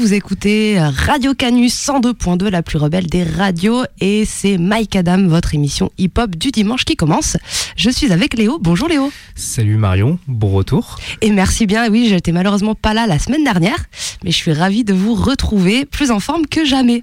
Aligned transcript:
vous 0.00 0.14
écoutez 0.14 0.78
Radio 0.80 1.34
Canus 1.34 1.74
102.2, 1.74 2.48
la 2.48 2.62
plus 2.62 2.78
rebelle 2.78 3.06
des 3.06 3.22
radios, 3.22 3.84
et 4.00 4.24
c'est 4.24 4.56
Mike 4.56 4.96
Adam, 4.96 5.26
votre 5.26 5.54
émission 5.54 5.92
hip-hop 5.98 6.36
du 6.36 6.50
dimanche 6.50 6.86
qui 6.86 6.96
commence. 6.96 7.36
Je 7.76 7.90
suis 7.90 8.10
avec 8.10 8.32
Léo. 8.32 8.58
Bonjour 8.58 8.88
Léo. 8.88 9.12
Salut 9.34 9.76
Marion, 9.76 10.18
bon 10.26 10.52
retour. 10.52 10.96
Et 11.20 11.30
merci 11.30 11.66
bien, 11.66 11.90
oui, 11.90 12.06
j'étais 12.08 12.32
malheureusement 12.32 12.74
pas 12.74 12.94
là 12.94 13.06
la 13.06 13.18
semaine 13.18 13.44
dernière, 13.44 13.76
mais 14.24 14.30
je 14.30 14.36
suis 14.36 14.54
ravie 14.54 14.84
de 14.84 14.94
vous 14.94 15.14
retrouver 15.14 15.84
plus 15.84 16.10
en 16.10 16.18
forme 16.18 16.46
que 16.46 16.64
jamais. 16.64 17.02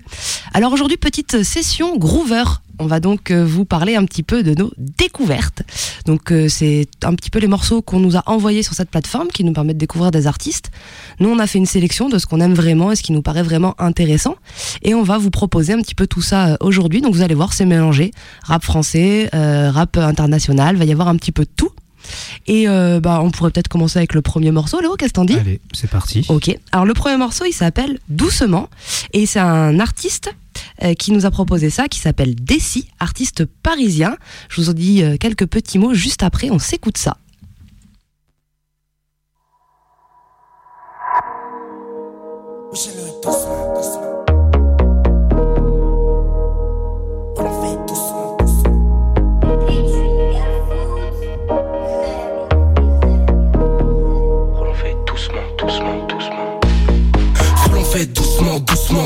Alors 0.56 0.74
aujourd'hui, 0.74 0.98
petite 0.98 1.44
session 1.44 1.98
Groover 1.98 2.46
on 2.80 2.86
va 2.86 3.00
donc 3.00 3.32
euh, 3.32 3.46
vous 3.46 3.66
parler 3.66 3.96
un 3.96 4.06
petit 4.06 4.24
peu 4.24 4.44
de 4.44 4.54
nos 4.54 4.72
découvertes. 4.78 5.64
Donc 6.06 6.32
euh, 6.32 6.48
c'est 6.48 6.88
un 7.04 7.14
petit 7.16 7.30
peu 7.30 7.40
les 7.40 7.48
morceaux 7.48 7.82
qu'on 7.82 8.00
nous 8.00 8.18
a 8.18 8.24
envoyés 8.26 8.64
sur 8.64 8.74
cette 8.74 8.90
plateforme 8.90 9.28
qui 9.28 9.44
nous 9.44 9.54
permettent 9.54 9.78
de 9.78 9.82
découvrir 9.82 10.12
des 10.12 10.28
artistes. 10.28 10.72
Nous 11.20 11.30
on 11.30 11.40
a 11.40 11.48
fait 11.48 11.58
une 11.58 11.66
sélection 11.66 12.10
de 12.10 12.18
ce 12.18 12.26
qu'on 12.26 12.40
aime 12.42 12.54
vraiment 12.54 12.92
et 12.92 12.96
ce 12.96 13.04
qui 13.04 13.12
nous 13.12 13.22
paraît 13.22 13.44
vraiment 13.44 13.76
intéressant 13.80 14.36
et 14.82 14.94
on 14.94 15.04
va 15.04 15.18
vous 15.18 15.32
proposer 15.32 15.74
un 15.74 15.82
petit 15.82 15.96
peu 15.96 16.08
tout 16.08 16.22
ça 16.22 16.50
euh, 16.50 16.58
aujourd'hui. 16.62 17.02
Donc 17.02 17.14
vous 17.14 17.22
allez 17.22 17.36
voir 17.36 17.54
c'est 17.54 17.66
mélangé 17.66 18.12
rap 18.44 18.64
français, 18.64 19.30
rap 19.34 19.98
international, 19.98 20.76
va 20.76 20.86
y 20.86 20.92
avoir 20.92 21.08
un 21.08 21.16
petit 21.16 21.32
peu 21.32 21.44
de 21.44 21.50
tout. 21.56 21.72
Et 22.48 22.68
bah, 22.68 23.22
on 23.22 23.32
pourrait 23.32 23.52
peut-être 23.52 23.68
commencer 23.68 23.98
avec 24.00 24.14
le 24.14 24.22
premier 24.22 24.52
morceau, 24.52 24.80
Léo, 24.82 24.96
qu'est-ce 24.96 25.10
que 25.10 25.16
t'en 25.16 25.26
dis? 25.26 25.38
Allez, 25.38 25.62
c'est 25.74 25.90
parti. 25.90 26.26
Ok. 26.30 26.56
Alors 26.72 26.86
le 26.86 26.94
premier 26.94 27.18
morceau, 27.18 27.46
il 27.46 27.54
s'appelle 27.54 28.00
Doucement, 28.10 28.70
et 29.14 29.26
c'est 29.26 29.40
un 29.40 29.80
artiste 29.80 30.34
euh, 30.84 30.94
qui 30.94 31.12
nous 31.12 31.26
a 31.26 31.32
proposé 31.32 31.70
ça, 31.70 31.88
qui 31.88 32.00
s'appelle 32.00 32.36
Desi, 32.36 32.88
artiste 33.00 33.46
parisien. 33.46 34.18
Je 34.50 34.62
vous 34.62 34.70
en 34.70 34.74
dis 34.74 35.04
euh, 35.04 35.18
quelques 35.18 35.46
petits 35.46 35.80
mots 35.80 35.94
juste 35.94 36.24
après, 36.24 36.50
on 36.50 36.60
s'écoute 36.60 36.98
ça. 36.98 37.18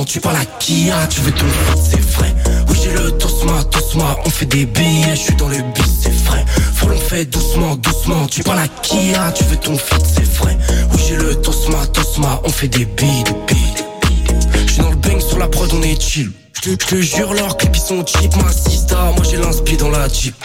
Tu 0.06 0.20
parles 0.20 0.38
à 0.38 0.46
Kia, 0.46 1.07
tu 1.07 1.22
veux 1.22 1.31
ton 1.31 1.46
c'est 1.75 2.00
vrai. 2.00 2.34
Oui, 2.69 2.78
j'ai 2.81 2.91
le 2.91 3.12
tosma, 3.12 3.63
tosma, 3.66 4.18
on 4.25 4.29
fait 4.29 4.46
des 4.46 4.66
billets, 4.66 5.16
je 5.16 5.22
suis 5.22 5.35
dans 5.35 5.47
le 5.47 5.57
bis, 5.74 6.00
c'est 6.02 6.13
vrai. 6.25 6.46
Faut 6.75 6.88
l'on 6.88 6.97
fait 6.97 7.25
doucement, 7.25 7.75
doucement, 7.75 8.25
tu 8.28 8.44
parles 8.44 8.59
à 8.59 8.68
Kia, 8.68 9.31
tu 9.31 9.44
veux 9.46 9.57
ton 9.57 9.78
fit, 9.78 9.96
c'est 10.03 10.25
vrai. 10.38 10.57
Oui, 10.94 11.02
j'ai 11.07 11.16
le 11.16 11.35
tosma, 11.35 11.85
tosma, 11.88 12.41
on 12.44 12.50
fait 12.50 12.68
des 12.68 12.85
billes, 12.85 13.24
des 13.24 13.53
billes. 13.53 13.85
Je 14.66 14.72
suis 14.74 14.81
dans 14.81 14.90
le 14.90 14.96
bang 14.96 15.19
sur 15.19 15.38
la 15.38 15.47
prod, 15.47 15.69
on 15.74 15.81
est 15.81 16.02
chill. 16.02 16.31
Je 16.63 16.73
te 16.73 17.02
jure, 17.02 17.34
leurs 17.34 17.58
clips 17.58 17.75
ils 17.75 17.81
sont 17.81 18.06
cheap, 18.06 18.35
ma 18.38 18.52
sista, 18.52 19.12
moi 19.16 19.25
j'ai 19.29 19.38
l'inspi 19.38 19.78
dans 19.78 19.90
la 19.90 20.08
jeep. 20.08 20.35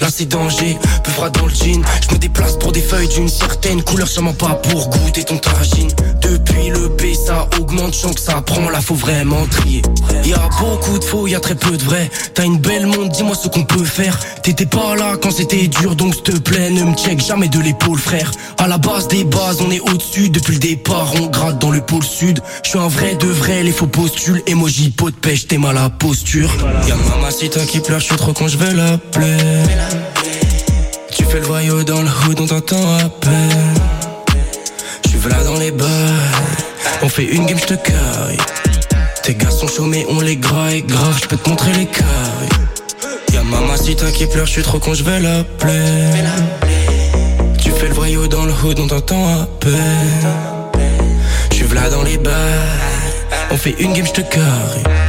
Là 0.00 0.08
c'est 0.10 0.26
danger, 0.26 0.78
peu 1.02 1.10
froid 1.10 1.30
dans 1.30 1.46
le 1.46 1.54
jean. 1.54 1.82
Je 2.08 2.14
me 2.14 2.18
déplace 2.18 2.56
pour 2.58 2.72
des 2.72 2.80
feuilles 2.80 3.08
d'une 3.08 3.28
certaine 3.28 3.82
couleur 3.82 4.08
Sûrement 4.08 4.32
pas 4.32 4.54
pour 4.54 4.88
goûter 4.88 5.24
ton 5.24 5.36
tagine. 5.38 5.90
Depuis 6.22 6.70
le 6.70 6.88
B 6.88 7.14
ça 7.14 7.48
augmente, 7.58 7.94
je 7.94 8.12
que 8.12 8.20
ça 8.20 8.40
prend 8.40 8.70
Là 8.70 8.80
faut 8.80 8.94
vraiment 8.94 9.46
trier. 9.46 9.82
Y 10.24 10.32
a 10.32 10.48
beaucoup 10.60 10.98
de 10.98 11.04
faux, 11.04 11.26
y 11.26 11.34
a 11.34 11.40
très 11.40 11.54
peu 11.54 11.76
de 11.76 11.82
vrai. 11.82 12.10
T'as 12.34 12.44
une 12.44 12.58
belle 12.58 12.86
monde, 12.86 13.08
dis-moi 13.10 13.34
ce 13.34 13.48
qu'on 13.48 13.64
peut 13.64 13.84
faire. 13.84 14.18
T'étais 14.42 14.66
pas 14.66 14.94
là 14.96 15.16
quand 15.20 15.30
c'était 15.30 15.66
dur 15.68 15.96
Donc 15.96 16.14
s'il 16.14 16.22
te 16.22 16.38
plaît 16.38 16.70
ne 16.70 16.84
me 16.84 16.94
check 16.94 17.20
jamais 17.20 17.48
de 17.48 17.58
l'épaule 17.58 17.98
frère. 17.98 18.30
À 18.58 18.68
la 18.68 18.78
base 18.78 19.08
des 19.08 19.24
bases 19.24 19.60
on 19.60 19.70
est 19.70 19.80
au-dessus. 19.80 20.30
Depuis 20.30 20.54
le 20.54 20.60
départ 20.60 21.12
on 21.20 21.26
gratte 21.26 21.58
dans 21.58 21.70
le 21.70 21.80
pôle 21.80 22.04
sud. 22.04 22.40
Je 22.62 22.70
suis 22.70 22.78
un 22.78 22.88
vrai 22.88 23.16
de 23.16 23.26
vrai, 23.26 23.62
les 23.62 23.72
faux 23.72 23.86
postules. 23.86 24.42
Emoji 24.46 24.90
pot 24.90 25.10
de 25.10 25.16
pêche, 25.16 25.46
t'es 25.46 25.58
mal 25.58 25.78
à 25.78 25.90
posture. 25.90 26.50
Y'a 26.88 26.96
mamacita 26.96 27.60
qui 27.66 27.80
pleure, 27.80 28.00
je 28.00 28.06
suis 28.06 28.16
trop 28.16 28.32
quand 28.32 28.48
je 28.48 28.56
vais 28.56 28.72
l'appeler 28.72 29.69
tu 31.16 31.24
fais 31.24 31.40
le 31.40 31.46
voyou 31.46 31.84
dans 31.84 32.02
le 32.02 32.08
hood, 32.08 32.40
on 32.40 32.46
t'entend 32.46 32.98
à 32.98 33.08
peine. 33.08 33.74
Je 35.12 35.28
là 35.28 35.42
dans 35.44 35.58
les 35.58 35.70
bars, 35.70 35.86
on 37.02 37.08
fait 37.08 37.24
une 37.24 37.46
game, 37.46 37.58
j'te 37.58 37.80
caille. 37.82 38.38
Tes 39.22 39.34
gars 39.34 39.50
sont 39.50 39.66
chauds, 39.66 39.86
mais 39.86 40.06
on 40.08 40.20
les 40.20 40.36
graille. 40.36 40.82
Grave, 40.82 41.18
j'peux 41.22 41.36
te 41.36 41.48
montrer 41.48 41.72
les 41.72 41.86
cailles. 41.86 42.48
Y'a 43.32 43.42
mamacita 43.42 44.10
qui 44.10 44.26
pleure, 44.26 44.46
j'suis 44.46 44.62
trop 44.62 44.78
con, 44.78 44.94
j'vais 44.94 45.20
l'appeler. 45.20 46.22
Tu 47.62 47.70
fais 47.70 47.88
le 47.88 47.94
voyou 47.94 48.26
dans 48.28 48.44
le 48.44 48.52
hood, 48.52 48.80
on 48.80 48.86
t'entend 48.86 49.28
à 49.28 49.46
peine. 49.60 50.40
Je 51.70 51.74
là 51.74 51.88
dans 51.90 52.02
les 52.02 52.18
bars, 52.18 52.32
on 53.50 53.56
fait 53.56 53.76
une 53.78 53.92
game, 53.92 54.06
caille. 54.06 54.22
Tes 54.24 54.99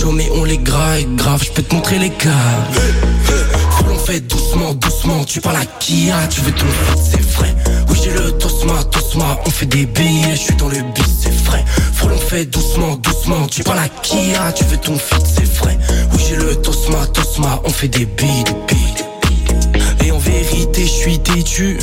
gars 0.00 0.12
mais 0.12 0.30
on 0.34 0.44
les 0.44 0.58
graille. 0.58 1.06
Grave, 1.16 1.42
j'peux 1.44 1.62
te 1.62 1.74
montrer 1.74 1.98
les 1.98 2.10
cailles 2.10 2.30
doucement, 4.18 4.74
doucement, 4.74 5.24
tu 5.24 5.40
parles 5.40 5.56
à 5.56 5.66
Kia, 5.78 6.26
tu 6.28 6.40
veux 6.40 6.52
ton 6.52 6.66
c'est 6.96 7.20
vrai. 7.20 7.54
Oui, 7.88 7.98
j'ai 8.02 8.12
le 8.12 8.32
tosma, 8.32 8.82
tosma, 8.84 9.38
on 9.46 9.50
fait 9.50 9.66
des 9.66 9.86
billets, 9.86 10.32
je 10.32 10.40
suis 10.40 10.56
dans 10.56 10.68
le 10.68 10.82
bis, 10.94 11.04
c'est 11.22 11.34
vrai. 11.44 11.64
Faut 11.92 12.08
l'on 12.08 12.18
fait 12.18 12.46
doucement, 12.46 12.96
doucement, 12.96 13.46
tu 13.46 13.62
parles 13.62 13.78
à 13.78 13.88
Kia, 13.88 14.52
tu 14.52 14.64
veux 14.64 14.78
ton 14.78 14.96
fit, 14.96 15.22
c'est 15.22 15.44
vrai. 15.58 15.78
Oui, 16.12 16.24
j'ai 16.28 16.36
le 16.36 16.56
tosma, 16.56 17.06
tosma, 17.06 17.60
on 17.64 17.70
fait 17.70 17.88
des 17.88 18.06
billes, 18.06 18.44
des 18.44 18.74
billes. 18.74 19.09
Vérité, 20.50 20.82
je 20.82 20.90
suis 20.90 21.18
têtu. 21.20 21.78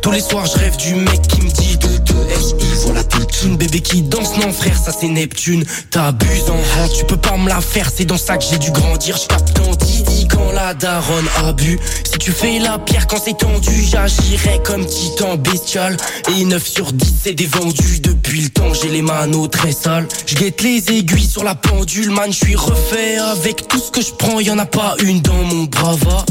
Tous 0.00 0.10
les 0.10 0.20
soirs, 0.20 0.46
je 0.46 0.58
rêve 0.58 0.76
du 0.76 0.94
mec 0.94 1.22
qui 1.22 1.40
me 1.40 1.50
dit 1.50 1.76
de 1.76 1.88
S.I. 2.32 2.66
Voilà 2.84 3.04
toute 3.04 3.42
une 3.44 3.56
bébé 3.56 3.80
qui 3.80 4.02
danse, 4.02 4.36
non 4.38 4.52
frère, 4.52 4.76
ça 4.76 4.92
c'est 4.92 5.08
Neptune. 5.08 5.64
T'abuses 5.90 6.48
en 6.48 6.88
tu 6.96 7.04
peux 7.04 7.16
pas 7.16 7.36
me 7.36 7.48
la 7.48 7.60
faire, 7.60 7.90
c'est 7.94 8.04
dans 8.04 8.16
ça 8.16 8.36
que 8.36 8.44
j'ai 8.48 8.58
dû 8.58 8.70
grandir. 8.70 9.16
Je 9.16 9.26
tape 9.26 9.50
quand 9.56 9.76
Didi 9.76 10.28
quand 10.28 10.52
la 10.52 10.74
daronne 10.74 11.28
a 11.44 11.52
bu. 11.52 11.78
Si 12.04 12.18
tu 12.18 12.32
fais 12.32 12.58
la 12.58 12.78
pierre 12.78 13.06
quand 13.06 13.20
c'est 13.22 13.36
tendu, 13.36 13.84
j'agirai 13.90 14.60
comme 14.64 14.86
titan 14.86 15.36
bestial. 15.36 15.96
Et 16.36 16.44
9 16.44 16.66
sur 16.66 16.92
10 16.92 17.14
c'est 17.24 17.34
des 17.34 17.46
vendus. 17.46 18.00
Depuis 18.00 18.42
le 18.42 18.48
temps, 18.48 18.72
j'ai 18.74 18.88
les 18.88 19.02
manos 19.02 19.48
très 19.48 19.72
sales. 19.72 20.08
Je 20.26 20.34
guette 20.34 20.62
les 20.62 20.90
aiguilles 20.90 21.26
sur 21.26 21.44
la 21.44 21.54
pendule, 21.54 22.10
man, 22.10 22.32
je 22.32 22.44
suis 22.44 22.56
refait 22.56 23.18
avec 23.18 23.68
tout 23.68 23.78
ce 23.78 23.90
que 23.90 24.00
je 24.00 24.12
prends. 24.12 24.40
Y 24.40 24.50
en 24.50 24.58
a 24.58 24.66
pas 24.66 24.94
une 25.02 25.20
dans 25.20 25.34
mon 25.34 25.64
brava. 25.64 26.24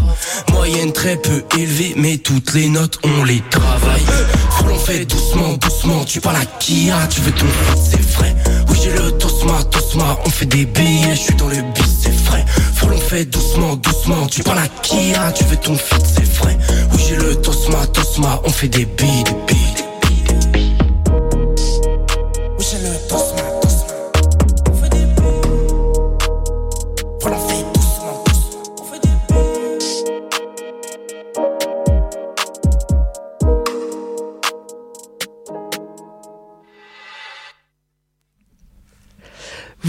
Moyenne 0.51 0.91
très 0.91 1.17
peu 1.17 1.43
élevée, 1.57 1.90
mais 1.97 2.17
toutes 2.17 2.53
les 2.53 2.69
notes 2.69 2.99
on 3.03 3.23
les 3.23 3.41
travaille. 3.49 4.05
Faut 4.51 4.65
l'on 4.65 4.77
fait 4.77 5.05
doucement, 5.05 5.53
doucement. 5.53 6.03
Tu 6.05 6.21
parles 6.21 6.37
à 6.37 6.45
Kia, 6.59 7.07
tu 7.09 7.21
veux 7.21 7.31
ton 7.31 7.45
c'est 7.75 8.01
vrai. 8.17 8.35
Oui, 8.69 8.77
j'ai 8.81 8.91
le 8.91 9.11
tosma, 9.11 9.63
tosma. 9.65 10.19
On 10.25 10.29
fait 10.29 10.45
des 10.45 10.65
billets, 10.65 11.15
je 11.15 11.21
suis 11.21 11.35
dans 11.35 11.47
le 11.47 11.61
bis, 11.73 11.97
c'est 12.03 12.15
vrai. 12.25 12.45
Faut 12.75 12.87
l'on 12.87 12.97
fait 12.97 13.25
doucement, 13.25 13.75
doucement. 13.75 14.27
Tu 14.27 14.43
parles 14.43 14.59
à 14.59 14.67
Kia, 14.67 15.31
tu 15.31 15.43
veux 15.45 15.57
ton 15.57 15.75
fit, 15.75 15.95
c'est 16.03 16.31
vrai. 16.33 16.57
Oui, 16.93 17.01
j'ai 17.07 17.15
le 17.15 17.35
tosma, 17.35 17.85
tosma. 17.87 18.41
On 18.45 18.49
fait 18.49 18.69
des 18.69 18.85
billes, 18.85 19.23
des 19.23 19.53
billes. 19.53 19.80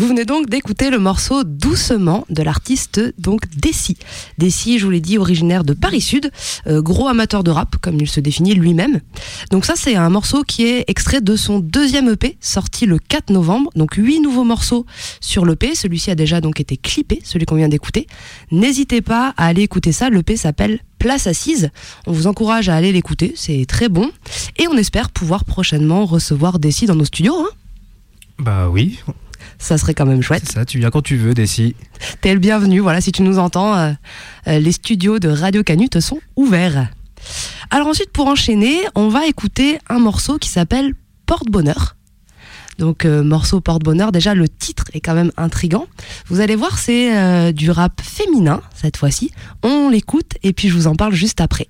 Vous 0.03 0.09
venez 0.09 0.25
donc 0.25 0.51
d'écouter 0.51 0.91
le 0.91 0.99
morceau 0.99 1.45
Doucement 1.45 2.25
de 2.29 2.43
l'artiste 2.43 3.01
donc 3.19 3.43
Desi. 3.57 3.97
Desi, 4.37 4.81
je 4.81 4.85
vous 4.85 4.91
l'ai 4.91 4.99
dit, 5.01 5.17
originaire 5.17 5.63
de 5.63 5.75
Paris 5.75 6.01
Sud, 6.01 6.33
euh, 6.67 6.83
gros 6.83 7.07
amateur 7.07 7.45
de 7.45 7.53
rap 7.53 7.77
comme 7.81 8.01
il 8.01 8.09
se 8.09 8.19
définit 8.19 8.57
lui-même. 8.57 9.01
Donc 9.53 9.65
ça 9.65 9.75
c'est 9.77 9.95
un 9.95 10.11
morceau 10.11 10.43
qui 10.43 10.65
est 10.65 10.83
extrait 10.89 11.21
de 11.21 11.37
son 11.37 11.61
deuxième 11.61 12.09
EP 12.09 12.37
sorti 12.41 12.85
le 12.85 12.99
4 12.99 13.31
novembre. 13.31 13.71
Donc 13.77 13.95
huit 13.95 14.19
nouveaux 14.19 14.43
morceaux 14.43 14.87
sur 15.21 15.47
l'EP. 15.47 15.77
Celui-ci 15.77 16.11
a 16.11 16.17
déjà 16.17 16.41
donc 16.41 16.59
été 16.59 16.77
clippé, 16.77 17.21
celui 17.23 17.47
qu'on 17.47 17.55
vient 17.55 17.69
d'écouter. 17.69 18.09
N'hésitez 18.51 19.03
pas 19.03 19.35
à 19.37 19.47
aller 19.47 19.63
écouter 19.63 19.93
ça. 19.93 20.11
L'EP 20.11 20.37
s'appelle 20.37 20.81
Place 20.99 21.29
Assise. 21.29 21.71
On 22.09 22.13
vous 22.13 22.27
encourage 22.27 22.69
à 22.69 22.75
aller 22.75 22.91
l'écouter, 22.91 23.35
c'est 23.37 23.67
très 23.69 23.89
bon. 23.89 24.11
Et 24.59 24.67
on 24.67 24.77
espère 24.77 25.11
pouvoir 25.11 25.45
prochainement 25.45 26.07
recevoir 26.07 26.59
Desi 26.59 26.87
dans 26.87 26.97
nos 26.97 27.05
studios. 27.05 27.39
Hein 27.39 27.51
bah 28.39 28.69
oui, 28.69 28.99
ça 29.63 29.79
serait 29.79 29.95
quand 29.95 30.07
même 30.07 30.23
chouette. 30.23 30.43
C'est 30.47 30.55
ça, 30.55 30.65
tu 30.65 30.79
viens 30.79 30.91
quand 30.91 31.03
tu 31.03 31.17
veux, 31.17 31.35
Desi. 31.35 31.75
T'es 32.21 32.35
le 32.35 32.41
bienvenu, 32.41 32.81
voilà, 32.81 33.01
si 33.01 33.13
tu 33.13 33.23
nous 33.23 33.39
entends, 33.39 33.77
euh, 33.77 33.93
euh, 34.49 34.59
les 34.59 34.73
studios 34.73 35.19
de 35.19 35.29
Radio 35.29 35.63
Canut 35.63 36.01
sont 36.01 36.21
ouverts. 36.37 36.89
Alors 37.71 37.87
ensuite, 37.87 38.11
pour 38.11 38.27
enchaîner, 38.27 38.77
on 38.95 39.09
va 39.09 39.27
écouter 39.27 39.79
un 39.89 40.01
morceau 40.01 40.39
qui 40.39 40.49
s'appelle 40.49 40.95
Porte-Bonheur. 41.27 41.97
Donc 42.79 43.05
euh, 43.05 43.23
morceau 43.23 43.61
porte-bonheur, 43.61 44.11
déjà 44.11 44.35
le 44.35 44.49
titre 44.49 44.85
est 44.93 45.01
quand 45.01 45.15
même 45.15 45.31
intrigant. 45.37 45.87
Vous 46.27 46.41
allez 46.41 46.57
voir, 46.57 46.79
c'est 46.79 47.53
du 47.53 47.71
rap 47.71 48.01
féminin 48.03 48.61
cette 48.75 48.97
fois-ci. 48.97 49.31
On 49.63 49.89
l'écoute 49.91 50.33
et 50.43 50.53
puis 50.53 50.69
je 50.69 50.75
vous 50.75 50.87
en 50.89 50.97
parle 50.97 51.15
juste 51.15 51.41
après. 51.41 51.69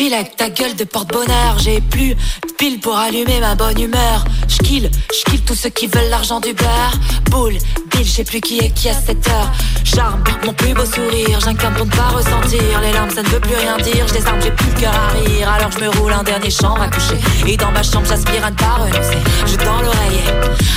File 0.00 0.14
avec 0.14 0.34
ta 0.34 0.48
gueule 0.48 0.74
de 0.76 0.84
porte-bonheur. 0.84 1.58
J'ai 1.58 1.82
plus 1.82 2.14
de 2.14 2.52
pile 2.56 2.80
pour 2.80 2.96
allumer 2.96 3.38
ma 3.38 3.54
bonne 3.54 3.78
humeur. 3.78 4.24
J'kill, 4.48 4.90
j'kill 5.12 5.42
tous 5.42 5.54
ceux 5.54 5.68
qui 5.68 5.88
veulent 5.88 6.08
l'argent 6.08 6.40
du 6.40 6.54
beurre. 6.54 6.94
Boule, 7.30 7.58
bill, 7.90 8.04
je 8.06 8.10
sais 8.10 8.24
plus 8.24 8.40
qui 8.40 8.60
est 8.60 8.70
qui 8.70 8.88
à 8.88 8.94
cette 8.94 9.28
heure. 9.28 9.52
Charme, 9.84 10.24
mon 10.46 10.54
plus 10.54 10.72
beau 10.72 10.86
sourire, 10.86 11.38
j'incarne 11.40 11.74
pour 11.74 11.84
ne 11.84 11.90
pas 11.90 12.08
ressentir. 12.08 12.80
Les 12.80 12.92
larmes, 12.92 13.10
ça 13.10 13.22
ne 13.22 13.28
veut 13.28 13.40
plus 13.40 13.54
rien 13.54 13.76
dire. 13.76 14.08
Je 14.08 14.14
désarme, 14.14 14.40
j'ai 14.40 14.52
plus 14.52 14.70
le 14.74 14.80
cœur 14.80 14.94
à 14.94 15.08
rire. 15.18 15.48
Alors 15.50 15.70
je 15.70 15.80
me 15.80 15.88
roule 15.90 16.12
un 16.14 16.22
dernier 16.22 16.50
chambre 16.50 16.80
à 16.80 16.88
coucher. 16.88 17.18
Et 17.46 17.58
dans 17.58 17.70
ma 17.70 17.82
chambre, 17.82 18.06
j'aspire 18.08 18.42
à 18.42 18.50
ne 18.50 18.56
pas 18.56 18.76
renoncer. 18.76 19.18
Je 19.46 19.56
tends 19.56 19.82
l'oreiller. 19.82 20.24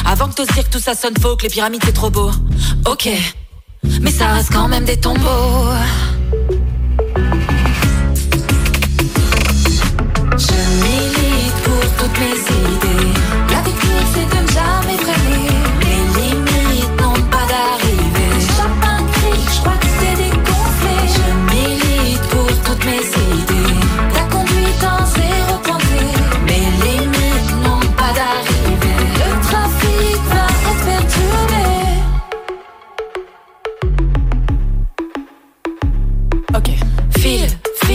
Avant 0.05 0.27
que 0.27 0.33
t'oses 0.33 0.47
dire 0.47 0.65
que 0.65 0.73
tout 0.73 0.83
ça 0.83 0.95
sonne 0.95 1.17
faux, 1.21 1.37
que 1.37 1.43
les 1.43 1.49
pyramides 1.49 1.83
c'est 1.85 1.93
trop 1.93 2.09
beau. 2.09 2.31
Ok, 2.91 3.07
mais 4.01 4.11
ça 4.11 4.33
reste 4.33 4.51
quand 4.51 4.67
même 4.67 4.83
des 4.83 4.99
tombeaux. 4.99 5.69
Mes 12.19 12.39
idées. 12.73 13.22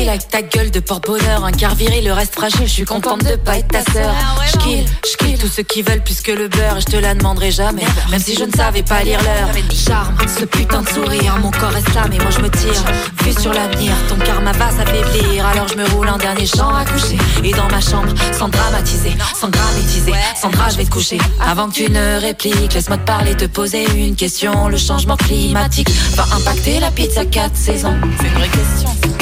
Avec 0.09 0.29
ta 0.29 0.41
gueule 0.41 0.71
de 0.71 0.81
porte-bonheur, 0.81 1.45
un 1.45 1.53
quart 1.53 1.75
viril, 1.75 2.03
le 2.03 2.15
reste 2.15 2.35
fragile, 2.35 2.63
je 2.63 2.73
suis 2.73 2.85
contente 2.87 3.23
de 3.25 3.37
pas 3.37 3.59
être 3.59 3.69
ta 3.69 3.83
sœur. 3.93 4.15
J'kill, 4.47 4.87
j'kill 5.05 5.39
tous 5.39 5.49
ceux 5.49 5.63
qui 5.63 5.83
veulent 5.83 6.03
plus 6.03 6.23
que 6.23 6.33
le 6.33 6.49
beurre, 6.49 6.79
et 6.79 6.81
je 6.81 6.87
te 6.87 6.97
la 6.97 7.15
demanderai 7.15 7.51
jamais, 7.51 7.85
même 8.11 8.21
si 8.21 8.35
je 8.35 8.45
ne 8.45 8.51
savais 8.51 8.83
pas 8.83 9.03
lire 9.03 9.21
l'heure. 9.23 9.51
Charme, 9.71 10.17
ce 10.27 10.47
putain 10.47 10.81
de 10.81 10.89
sourire, 10.89 11.37
mon 11.43 11.51
corps 11.51 11.77
est 11.77 11.95
là, 11.95 12.07
mais 12.09 12.17
moi 12.17 12.31
je 12.31 12.39
me 12.39 12.49
tire. 12.49 12.83
Vue 13.23 13.39
sur 13.39 13.53
l'avenir, 13.53 13.93
ton 14.09 14.17
karma 14.17 14.53
va 14.53 14.71
s'affaiblir, 14.71 15.45
alors 15.45 15.69
je 15.69 15.77
me 15.77 15.87
roule 15.91 16.09
un 16.09 16.17
dernier 16.17 16.47
champ 16.47 16.75
à 16.75 16.87
coucher. 16.87 17.19
Et 17.45 17.51
dans 17.51 17.69
ma 17.69 17.83
chambre, 17.83 18.15
sans 18.33 18.49
dramatiser, 18.49 19.13
sans 19.39 19.51
gramétiser, 19.51 20.15
Sandra, 20.41 20.71
je 20.71 20.79
vais 20.79 20.85
te 20.85 20.91
coucher. 20.91 21.19
Avant 21.39 21.69
que 21.69 21.75
tu 21.75 21.91
ne 21.91 22.19
répliques, 22.19 22.73
laisse-moi 22.73 22.97
te 22.97 23.05
parler, 23.05 23.37
te 23.37 23.45
poser 23.45 23.85
une 23.95 24.17
question. 24.17 24.69
Le 24.69 24.79
changement 24.79 25.19
climatique 25.19 25.91
va 26.15 26.25
impacter 26.35 26.81
la 26.81 26.91
pizza 26.91 27.27
4 27.27 27.55
saisons. 27.55 27.95
C'est 28.19 28.27
une 28.27 28.35
vraie 28.35 28.49
question. 28.49 29.18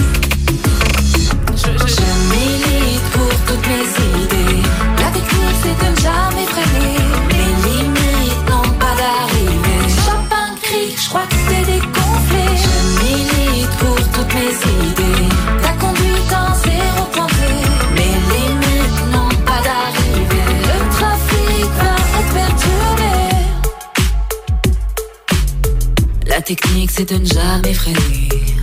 Technique, 26.46 26.92
c'est 26.92 27.10
de 27.10 27.18
ne 27.18 27.26
jamais 27.26 27.74
freiner. 27.74 28.55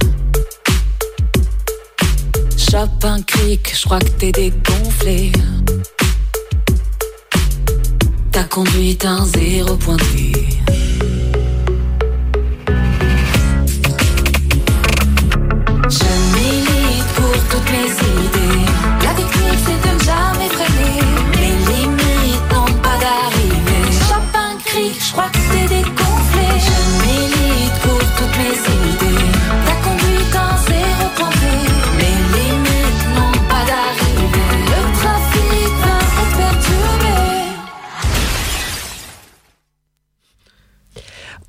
Chope 2.74 3.06
un 3.06 3.20
de 3.20 3.24
cric, 3.25 3.72
je 3.72 3.86
crois 3.86 4.00
que 4.00 4.10
t'es 4.18 4.31
dégonflé. 4.31 5.31
Ta 8.31 8.46
conduite 8.46 9.06
un 9.06 9.24
zéro 9.25 9.75
pointé. 9.75 10.31
Je 10.34 10.62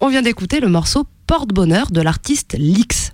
On 0.01 0.09
vient 0.09 0.23
d'écouter 0.23 0.61
le 0.61 0.69
morceau 0.69 1.05
Porte-Bonheur 1.27 1.91
de 1.91 2.01
l'artiste 2.01 2.57
Lix. 2.59 3.13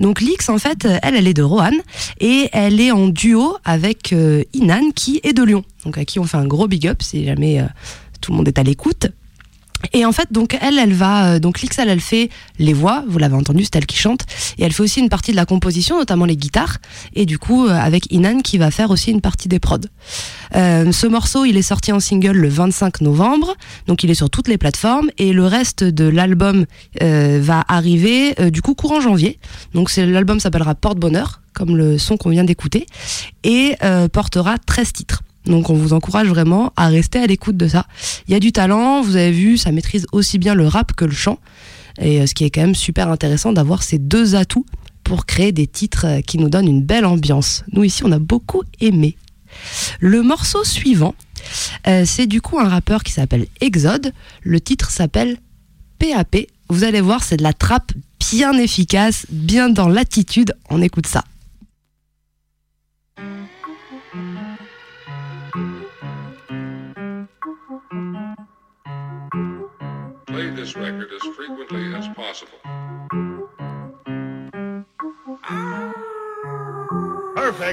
Donc 0.00 0.20
Lix, 0.20 0.48
en 0.48 0.58
fait, 0.58 0.86
elle, 1.02 1.14
elle 1.14 1.26
est 1.26 1.34
de 1.34 1.42
Roanne 1.42 1.80
et 2.20 2.48
elle 2.52 2.80
est 2.80 2.90
en 2.90 3.08
duo 3.08 3.56
avec 3.64 4.12
euh, 4.12 4.42
Inan 4.52 4.90
qui 4.94 5.20
est 5.22 5.32
de 5.32 5.42
Lyon. 5.42 5.64
Donc 5.84 5.98
à 5.98 6.04
qui 6.04 6.18
on 6.18 6.24
fait 6.24 6.38
un 6.38 6.46
gros 6.46 6.66
big 6.66 6.86
up 6.88 7.02
si 7.02 7.24
jamais 7.24 7.60
euh, 7.60 7.66
tout 8.20 8.32
le 8.32 8.38
monde 8.38 8.48
est 8.48 8.58
à 8.58 8.62
l'écoute. 8.62 9.08
Et 9.92 10.04
en 10.04 10.12
fait, 10.12 10.32
donc 10.32 10.56
elle, 10.60 10.78
elle 10.78 10.92
va, 10.92 11.34
euh, 11.34 11.38
donc 11.38 11.60
Lix, 11.60 11.78
elle, 11.78 12.00
fait 12.00 12.30
les 12.58 12.72
voix, 12.72 13.04
vous 13.08 13.18
l'avez 13.18 13.34
entendu, 13.34 13.64
c'est 13.64 13.76
elle 13.76 13.86
qui 13.86 13.96
chante, 13.96 14.22
et 14.58 14.64
elle 14.64 14.72
fait 14.72 14.82
aussi 14.82 15.00
une 15.00 15.08
partie 15.08 15.32
de 15.32 15.36
la 15.36 15.46
composition, 15.46 15.98
notamment 15.98 16.24
les 16.24 16.36
guitares, 16.36 16.78
et 17.14 17.26
du 17.26 17.38
coup 17.38 17.66
euh, 17.66 17.70
avec 17.70 18.10
Inan 18.12 18.40
qui 18.40 18.58
va 18.58 18.70
faire 18.70 18.90
aussi 18.90 19.10
une 19.10 19.20
partie 19.20 19.48
des 19.48 19.58
prods. 19.58 19.78
Euh, 20.54 20.92
ce 20.92 21.06
morceau, 21.06 21.44
il 21.44 21.56
est 21.56 21.62
sorti 21.62 21.92
en 21.92 22.00
single 22.00 22.36
le 22.36 22.48
25 22.48 23.00
novembre, 23.00 23.54
donc 23.86 24.04
il 24.04 24.10
est 24.10 24.14
sur 24.14 24.30
toutes 24.30 24.48
les 24.48 24.58
plateformes, 24.58 25.10
et 25.18 25.32
le 25.32 25.46
reste 25.46 25.84
de 25.84 26.04
l'album 26.04 26.64
euh, 27.02 27.40
va 27.42 27.64
arriver 27.68 28.34
du 28.50 28.62
coup 28.62 28.74
courant 28.74 29.00
janvier. 29.00 29.38
Donc 29.74 29.94
l'album 29.96 30.40
s'appellera 30.40 30.74
Porte 30.74 30.98
Bonheur, 30.98 31.40
comme 31.54 31.76
le 31.76 31.98
son 31.98 32.16
qu'on 32.16 32.30
vient 32.30 32.44
d'écouter, 32.44 32.86
et 33.44 33.76
portera 34.12 34.56
13 34.58 34.92
titres. 34.92 35.22
Donc 35.46 35.70
on 35.70 35.74
vous 35.74 35.92
encourage 35.92 36.28
vraiment 36.28 36.72
à 36.76 36.88
rester 36.88 37.18
à 37.18 37.26
l'écoute 37.26 37.56
de 37.56 37.68
ça. 37.68 37.86
Il 38.28 38.32
y 38.32 38.34
a 38.34 38.40
du 38.40 38.52
talent, 38.52 39.02
vous 39.02 39.16
avez 39.16 39.32
vu, 39.32 39.58
ça 39.58 39.72
maîtrise 39.72 40.06
aussi 40.12 40.38
bien 40.38 40.54
le 40.54 40.66
rap 40.66 40.92
que 40.92 41.04
le 41.04 41.12
chant. 41.12 41.38
Et 42.00 42.20
euh, 42.20 42.26
ce 42.26 42.34
qui 42.34 42.44
est 42.44 42.50
quand 42.50 42.62
même 42.62 42.74
super 42.74 43.08
intéressant 43.10 43.52
d'avoir 43.52 43.82
ces 43.82 43.98
deux 43.98 44.34
atouts 44.34 44.66
pour 45.04 45.26
créer 45.26 45.52
des 45.52 45.66
titres 45.66 46.06
euh, 46.06 46.20
qui 46.20 46.38
nous 46.38 46.48
donnent 46.48 46.68
une 46.68 46.82
belle 46.82 47.04
ambiance. 47.04 47.64
Nous 47.72 47.84
ici, 47.84 48.02
on 48.04 48.12
a 48.12 48.18
beaucoup 48.18 48.62
aimé. 48.80 49.16
Le 50.00 50.22
morceau 50.22 50.64
suivant, 50.64 51.14
euh, 51.86 52.04
c'est 52.06 52.26
du 52.26 52.40
coup 52.40 52.58
un 52.58 52.68
rappeur 52.68 53.02
qui 53.02 53.12
s'appelle 53.12 53.46
Exode. 53.60 54.12
Le 54.42 54.60
titre 54.60 54.90
s'appelle 54.90 55.36
PAP. 55.98 56.46
Vous 56.68 56.84
allez 56.84 57.00
voir, 57.00 57.22
c'est 57.22 57.36
de 57.36 57.42
la 57.42 57.52
trappe 57.52 57.92
bien 58.30 58.52
efficace, 58.54 59.26
bien 59.30 59.68
dans 59.68 59.88
l'attitude. 59.88 60.54
On 60.70 60.80
écoute 60.80 61.06
ça. 61.06 61.24
Play 70.32 70.48
this 70.48 70.74
record 70.76 71.12
as 71.12 71.22
frequently 71.36 71.94
as 71.94 72.08
possible. 72.16 72.58
Ah. 75.44 76.21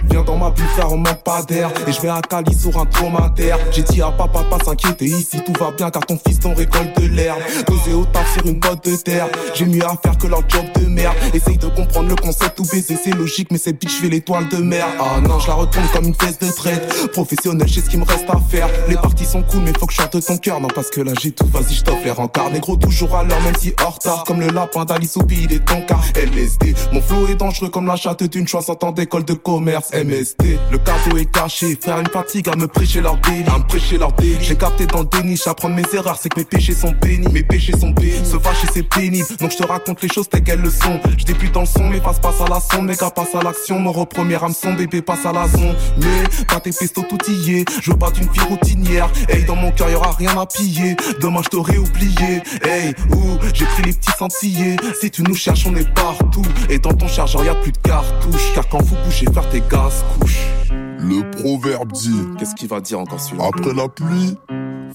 Viens 0.10 0.24
dans 0.24 0.38
ma 0.38 0.52
bizarre, 0.52 0.94
on 0.94 0.98
manque 0.98 1.24
pas 1.24 1.42
d'air. 1.44 1.72
Et 1.88 1.92
je 1.92 2.02
vais 2.02 2.10
à 2.10 2.22
Cali 2.22 2.54
sur 2.54 2.78
un 2.80 2.86
dromadaire. 2.86 3.58
J'ai 3.72 3.84
dit 3.84 4.02
à 4.02 4.12
papa, 4.12 4.44
pas 4.50 4.64
s'inquiéter. 4.64 5.06
Ici 5.06 5.42
tout 5.46 5.54
va 5.60 5.72
bien 5.72 5.90
car 5.90 6.06
ton 6.06 6.18
fils 6.26 6.40
ton 6.40 6.54
récolte 6.54 7.00
de 7.00 7.08
l'herbe. 7.08 7.40
Posé 7.66 7.94
au 7.94 8.06
taf 8.06 8.34
sur 8.34 8.46
une 8.46 8.60
botte 8.60 8.86
de 8.86 8.96
terre. 8.96 9.28
J'ai 9.54 9.66
mieux 9.66 9.84
à 9.84 9.96
faire 10.02 10.18
que 10.18 10.28
leur 10.28 10.48
job 10.48 10.66
de 10.80 10.88
merde. 10.88 11.16
Essaye 11.34 11.58
de 11.58 11.68
comprendre 11.68 12.10
le 12.10 12.16
concept 12.16 12.60
ou 12.60 12.64
baiser, 12.64 12.98
c'est 13.04 13.12
logique. 13.12 13.50
Mais 13.52 13.58
c'est 13.58 13.74
bitch, 13.74 13.92
je 13.92 14.02
fais 14.04 14.10
l'étoile 14.10 14.48
de 14.48 14.58
mer. 14.58 14.86
Ah 15.00 15.20
non, 15.20 15.40
je 15.40 15.48
la 15.48 15.56
retourne 15.56 15.86
comme 15.94 16.06
une 16.06 16.16
fesse 16.16 16.40
de 16.40 16.52
traite. 16.52 17.12
Professionnel, 17.12 17.68
je 17.68 17.76
sais 17.76 17.82
ce 17.82 17.90
qu'il 17.90 18.00
me 18.00 18.06
reste 18.06 18.30
à 18.30 18.38
faire. 18.50 18.70
Les 18.88 18.96
parties 18.96 19.26
sont 19.26 19.44
cool, 19.44 19.62
mais 19.62 19.74
faut 19.78 19.86
que 19.86 19.94
je 19.94 19.98
chante 19.98 20.26
ton 20.26 20.38
cœur. 20.38 20.62
Non, 20.62 20.70
parce 20.74 20.90
que 20.90 21.02
là 21.02 21.12
j'ai 21.20 21.32
tout, 21.32 21.48
vas-y, 21.48 21.74
je 21.74 21.84
t'offre 21.84 22.04
les 22.06 22.12
rencarts. 22.12 22.50
Négro 22.52 22.78
toujours 22.78 23.16
à 23.16 23.24
l'heure, 23.24 23.42
même 23.42 23.56
si 23.56 23.74
hors 23.84 23.96
retard. 23.96 24.24
Comme 24.24 24.40
le 24.40 24.48
lapin 24.48 24.86
d'Alice 24.86 25.18
au 25.18 25.24
pays 25.24 25.48
des 25.48 25.60
tonkas. 25.60 26.00
LSD, 26.16 26.76
mon 26.94 27.02
flow 27.02 27.28
est 27.28 27.36
dangereux 27.36 27.70
comme 27.70 27.88
la 27.88 27.96
chatte 27.98 28.24
d'une 28.24 28.48
chance 28.48 28.70
en 28.70 28.76
temps 28.76 28.92
d'école 28.92 29.26
de 29.26 29.34
commerce. 29.50 29.90
MST, 29.94 30.60
le 30.72 30.78
cadeau 30.78 31.18
est 31.18 31.32
caché. 31.32 31.78
Faire 31.82 32.00
une 32.00 32.08
fatigue 32.08 32.50
à 32.50 32.56
me 32.56 32.68
prêcher 32.68 33.02
leur 33.02 33.18
délit. 33.18 33.44
À 33.48 33.58
me 33.58 33.64
prêcher 33.64 33.98
leur 33.98 34.12
délit. 34.14 34.38
J'ai 34.42 34.56
capté 34.56 34.86
dans 34.86 35.00
le 35.00 35.06
déni, 35.06 35.36
j'apprends 35.44 35.70
mes 35.70 35.84
erreurs, 35.94 36.18
c'est 36.22 36.30
que 36.30 36.40
mes 36.40 36.46
péchés 36.46 36.74
sont 36.74 36.94
bénis. 37.02 37.28
Mes 37.34 37.44
péchés 37.44 37.74
sont 37.78 37.90
bénis. 37.90 38.26
Se 38.26 38.38
fâcher 38.38 38.68
c'est 38.74 38.84
pénible. 38.84 39.28
Donc 39.40 39.52
je 39.52 39.58
te 39.58 39.66
raconte 39.66 40.02
les 40.04 40.10
choses 40.10 40.30
telles 40.30 40.44
qu'elles 40.44 40.62
le 40.62 40.70
sont. 40.70 41.00
Je 41.18 41.26
dans 41.52 41.62
le 41.62 41.66
son, 41.66 41.90
mais 41.90 42.00
passe 42.00 42.20
passe 42.20 42.42
à 42.42 42.48
la 42.48 42.60
son. 42.60 42.84
Méga 42.84 43.10
passe 43.10 43.34
à 43.34 43.42
l'action. 43.42 43.80
Mon 43.80 44.06
premier 44.06 44.36
hameçon, 44.36 44.74
bébé 44.74 45.02
passe 45.02 45.26
à 45.26 45.32
la 45.32 45.48
zone. 45.48 45.76
Mais 45.98 46.46
pas 46.46 46.60
tes 46.60 46.72
pestos 46.72 47.06
tout 47.10 47.18
y 47.32 47.60
est. 47.60 47.66
Je 47.82 47.92
veux 47.92 47.98
pas 47.98 48.12
d'une 48.12 48.30
vie 48.30 48.40
routinière. 48.42 49.10
Hey, 49.30 49.44
dans 49.46 49.56
mon 49.56 49.72
cœur 49.72 49.90
y'aura 49.90 50.12
rien 50.12 50.38
à 50.38 50.46
piller. 50.46 50.96
Demain 51.22 51.42
je 51.44 51.50
t'aurais 51.50 51.78
oublié. 51.78 52.42
Hey, 52.64 52.94
ouh, 53.12 53.38
j'ai 53.54 53.66
pris 53.66 53.84
les 53.84 53.94
petits 53.94 54.12
sentiers. 54.18 54.76
Si 55.02 55.10
tu 55.10 55.24
nous 55.24 55.36
cherches, 55.36 55.66
on 55.66 55.76
est 55.76 55.90
partout. 55.96 56.46
Et 56.70 56.78
dans 56.78 56.94
ton 56.94 57.08
chargeur 57.08 57.44
y'a 57.44 57.56
plus 57.56 57.72
de 57.72 57.78
cartouches. 57.80 58.54
Car 58.54 58.68
quand 58.70 58.82
vous 58.82 58.96
bougez, 59.06 59.26
tes 59.50 59.62
gaz 59.62 60.04
couches. 60.20 60.48
Le 60.72 61.30
proverbe 61.32 61.92
dit 61.92 62.22
Qu'est-ce 62.38 62.56
qu'il 62.56 62.68
va 62.68 62.82
dire 62.82 63.00
encore 63.00 63.20
celui-là? 63.20 63.46
Après 63.48 63.74
la 63.74 63.88
pluie, 63.88 64.38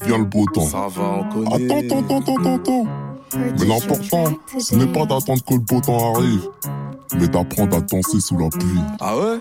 vient 0.04 0.18
le 0.18 0.24
beau 0.24 0.44
temps. 0.52 0.66
Ça 0.66 0.86
va, 0.88 1.02
on 1.02 1.24
connaît. 1.32 1.82
Attends, 1.82 1.98
attends, 1.98 2.18
attends, 2.18 2.36
attends, 2.36 2.54
attends. 2.56 2.86
Mais 3.36 3.66
l'important, 3.66 4.24
ce 4.58 4.74
n'est 4.74 4.86
pas 4.86 5.06
d'attendre 5.06 5.42
que 5.44 5.54
le 5.54 5.60
beau 5.60 5.80
temps 5.80 6.14
arrive, 6.14 6.48
mais 7.18 7.28
d'apprendre 7.28 7.76
à 7.76 7.80
danser 7.80 8.20
sous 8.20 8.38
la 8.38 8.48
pluie. 8.48 8.80
Ah 9.00 9.16
ouais? 9.16 9.38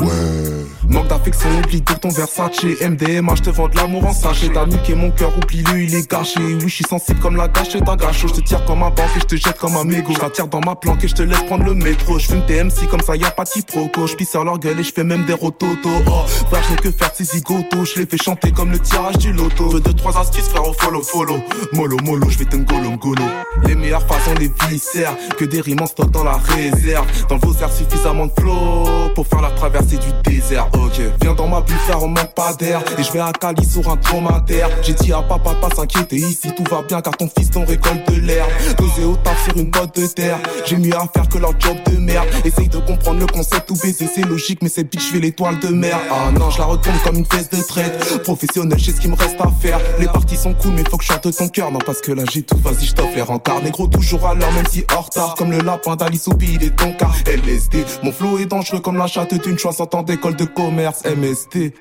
Ouais. 0.00 0.66
Manque 0.88 1.08
d'affection, 1.08 1.48
oublie 1.58 1.80
de 1.80 1.92
ton 1.94 2.08
Versace 2.08 2.62
MDMA, 2.64 3.34
je 3.34 3.42
te 3.42 3.50
vends 3.50 3.68
de 3.68 3.76
l'amour 3.76 4.06
en 4.06 4.12
sachet. 4.12 4.50
T'as 4.52 4.66
niqué 4.66 4.94
mon 4.94 5.10
cœur, 5.10 5.36
oublie-le, 5.36 5.82
il 5.82 5.94
est 5.94 6.10
gâché. 6.10 6.40
Oui, 6.40 6.60
je 6.60 6.74
suis 6.74 6.84
sensible 6.84 7.20
comme 7.20 7.36
la 7.36 7.48
gâchette 7.48 7.84
d'un 7.84 7.96
gâchot. 7.96 8.28
Je 8.28 8.34
te 8.34 8.40
tire 8.40 8.64
comme 8.64 8.82
un 8.82 8.90
banque 8.90 9.16
et 9.16 9.20
je 9.20 9.26
te 9.26 9.36
jette 9.36 9.58
comme 9.58 9.76
un 9.76 9.84
mégot. 9.84 10.12
Je 10.12 10.18
t'attire 10.18 10.48
dans 10.48 10.60
ma 10.60 10.74
planque 10.76 11.04
et 11.04 11.08
je 11.08 11.14
te 11.14 11.22
laisse 11.22 11.42
prendre 11.44 11.64
le 11.64 11.74
métro. 11.74 12.18
Je 12.18 12.26
fume 12.26 12.42
TMC 12.46 12.88
comme 12.90 13.00
ça, 13.00 13.16
y 13.16 13.24
a 13.24 13.30
pas 13.30 13.44
de 13.44 13.50
quiproquo. 13.50 14.06
Je 14.06 14.14
pisse 14.14 14.30
sur 14.30 14.44
leur 14.44 14.58
gueule 14.58 14.80
et 14.80 14.84
je 14.84 14.92
fais 14.92 15.04
même 15.04 15.24
des 15.26 15.34
rototos. 15.34 15.88
Oh, 16.06 16.26
frère, 16.50 16.62
je 16.64 16.70
n'ai 16.70 16.76
que 16.76 16.90
faire 16.90 17.10
de 17.10 17.16
ces 17.16 17.24
zigotos. 17.24 17.84
Je 17.84 18.00
les 18.00 18.06
fais 18.06 18.18
chanter 18.18 18.52
comme 18.52 18.70
le 18.70 18.78
tirage 18.78 19.18
du 19.18 19.32
loto. 19.32 19.68
Veux 19.68 19.80
deux, 19.80 19.94
trois 19.94 20.18
astuces, 20.18 20.48
frère, 20.48 20.66
au 20.66 20.72
follow, 20.72 21.02
follow. 21.02 21.38
Mollo, 21.72 21.96
mollo, 22.04 22.28
je 22.30 22.38
vais 22.38 22.44
te 22.44 22.56
ngolo, 22.56 22.90
ngolo 22.92 23.27
Les 23.66 23.74
meilleures 23.74 24.06
façons, 24.06 24.34
les 24.38 24.50
viscères 24.68 25.16
Que 25.36 25.44
des 25.44 25.60
rimes 25.60 25.80
en 25.80 26.04
dans 26.06 26.24
la 26.24 26.36
réserve. 26.36 27.06
Dans 27.28 27.38
vos 27.38 27.52
airs, 27.54 27.72
suffisamment 27.72 28.26
de 28.26 28.32
flow 28.38 28.84
Pour 29.14 29.26
faire 29.26 29.40
la 29.40 29.50
traversée 29.50 29.96
du 29.98 30.30
désert, 30.30 30.68
ok 30.74 31.00
Viens 31.20 31.34
dans 31.34 31.48
ma 31.48 31.60
bulle, 31.60 31.76
on 32.00 32.08
manque 32.08 32.34
pas 32.34 32.52
d'air 32.54 32.82
Et 32.98 33.02
je 33.02 33.12
vais 33.12 33.20
à 33.20 33.32
Cali 33.32 33.64
sur 33.64 33.88
un 33.90 33.96
dromadaire. 33.96 34.68
J'ai 34.82 34.94
dit 34.94 35.12
à 35.12 35.22
papa 35.22 35.54
pas 35.54 35.74
s'inquiéter 35.74 36.16
Ici 36.16 36.52
tout 36.56 36.64
va 36.70 36.82
bien 36.82 37.00
car 37.00 37.16
ton 37.16 37.28
fils 37.36 37.50
t'en 37.50 37.64
récolte 37.64 38.10
de 38.12 38.20
l'herbe 38.20 38.50
Posé 38.76 39.04
au 39.04 39.16
taf 39.16 39.44
sur 39.44 39.56
une 39.56 39.70
botte 39.70 39.98
de 39.98 40.06
terre. 40.06 40.38
J'ai 40.64 40.76
mieux 40.76 40.94
à 40.94 41.06
faire 41.12 41.28
que 41.28 41.38
leur 41.38 41.58
job 41.58 41.76
de 41.90 41.96
merde. 41.98 42.26
Essaye 42.44 42.68
de 42.68 42.78
comprendre 42.78 43.20
le 43.20 43.26
concept, 43.26 43.68
tout 43.68 43.76
baiser 43.82 44.08
c'est 44.12 44.24
logique 44.24 44.60
Mais 44.62 44.68
cette 44.68 44.90
bitch 44.90 45.06
je 45.06 45.12
fais 45.12 45.20
l'étoile 45.20 45.58
de 45.60 45.68
mer. 45.68 45.98
Ah 46.10 46.30
non 46.30 46.50
je 46.50 46.58
la 46.58 46.64
retourne 46.64 46.96
comme 47.04 47.16
une 47.16 47.26
fesse 47.26 47.50
de 47.50 47.62
traite. 47.62 48.22
Professionnel, 48.22 48.78
je 48.78 48.84
sais 48.86 48.92
ce 48.92 49.00
qu'il 49.00 49.10
me 49.10 49.16
reste 49.16 49.40
à 49.40 49.50
faire. 49.60 49.80
Les 49.98 50.06
parties 50.06 50.36
sont 50.36 50.54
cool 50.54 50.72
mais 50.72 50.84
faut 50.88 50.96
que 50.96 51.04
je 51.04 51.12
chante 51.12 51.36
ton 51.36 51.48
cœur. 51.48 51.70
Non 51.70 51.80
parce 51.84 52.00
que 52.00 52.12
là 52.12 52.22
j'ai 52.30 52.42
tout, 52.42 52.58
vas-y 52.58 52.86
je 52.86 52.94
t'offre 53.08 53.16
les 53.16 53.22
rencarts 53.22 53.62
Négro 53.62 53.86
toujours 53.86 54.26
à 54.26 54.34
l'heure 54.34 54.52
même 54.52 54.66
si 54.66 54.84
en 54.96 55.00
retard 55.00 55.34
Comme 55.34 55.50
le 55.50 55.60
lapin 55.60 55.96
d'Alice 55.96 56.28
au 56.28 56.34
pays 56.34 56.58
des 56.58 56.70
tonkas 56.70 57.12
LSD, 57.26 57.84
mon 58.02 58.12
flow 58.12 58.38
est 58.38 58.46
dangereux 58.46 58.80
comme 58.80 58.96
la 58.96 59.06
chatte 59.06 59.34
d'une 59.42 59.58
choix 59.58 59.72
d'école 60.06 60.36
de 60.36 60.44
commerce 60.44 61.02
MST 61.04 61.74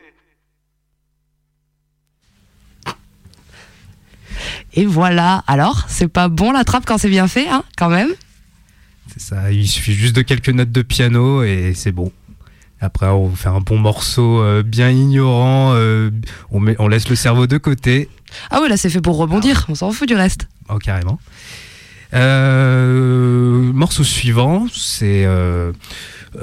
Et 4.74 4.86
voilà. 4.86 5.44
Alors, 5.48 5.86
c'est 5.88 6.08
pas 6.08 6.28
bon 6.28 6.52
la 6.52 6.64
trappe 6.64 6.86
quand 6.86 7.00
c'est 7.00 7.10
bien 7.10 7.28
fait, 7.28 7.48
hein, 7.48 7.64
quand 7.78 7.90
même 7.90 8.10
C'est 9.12 9.22
ça, 9.22 9.52
il 9.52 9.68
suffit 9.68 9.94
juste 9.94 10.16
de 10.16 10.22
quelques 10.22 10.50
notes 10.50 10.72
de 10.72 10.82
piano 10.84 11.42
et 11.44 11.74
c'est 11.76 11.92
bon. 11.92 12.12
Après, 12.80 13.08
on 13.08 13.32
fait 13.32 13.50
un 13.50 13.60
bon 13.60 13.80
morceau 13.80 14.44
euh, 14.44 14.62
bien 14.62 14.92
ignorant, 14.92 15.74
euh, 15.74 16.12
on, 16.52 16.60
met, 16.60 16.76
on 16.78 16.88
laisse 16.88 17.10
le 17.10 17.16
cerveau 17.16 17.48
de 17.48 17.58
côté. 17.58 18.08
Ah 18.52 18.60
oui, 18.62 18.70
là 18.70 18.78
c'est 18.78 18.92
fait 18.92 19.02
pour 19.02 19.18
rebondir, 19.18 19.66
on 19.68 19.74
s'en 19.74 19.90
fout 19.90 20.08
du 20.08 20.14
reste. 20.14 20.48
Oh, 20.70 20.78
carrément. 20.78 21.20
Euh, 22.14 23.72
morceau 23.74 24.04
suivant, 24.04 24.68
c'est. 24.74 25.26
euh, 25.26 25.72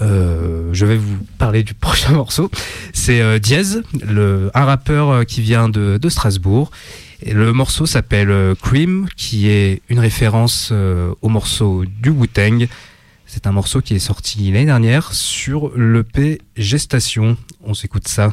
euh, 0.00 0.70
je 0.72 0.86
vais 0.86 0.96
vous 0.96 1.18
parler 1.38 1.62
du 1.62 1.74
prochain 1.74 2.12
morceau. 2.12 2.50
C'est 2.92 3.40
Diez, 3.40 3.62
le, 4.06 4.50
un 4.54 4.64
rappeur 4.64 5.24
qui 5.26 5.40
vient 5.40 5.68
de, 5.68 5.98
de 5.98 6.08
Strasbourg. 6.08 6.70
Et 7.22 7.32
le 7.32 7.52
morceau 7.52 7.86
s'appelle 7.86 8.54
Cream, 8.60 9.06
qui 9.16 9.48
est 9.48 9.80
une 9.88 9.98
référence 9.98 10.72
au 11.22 11.28
morceau 11.28 11.84
du 11.86 12.10
Wu-Tang. 12.10 12.66
C'est 13.26 13.46
un 13.46 13.52
morceau 13.52 13.80
qui 13.80 13.94
est 13.94 13.98
sorti 13.98 14.52
l'année 14.52 14.66
dernière 14.66 15.12
sur 15.14 15.74
l'EP 15.76 16.42
Gestation. 16.56 17.38
On 17.62 17.72
s'écoute 17.72 18.08
ça. 18.08 18.32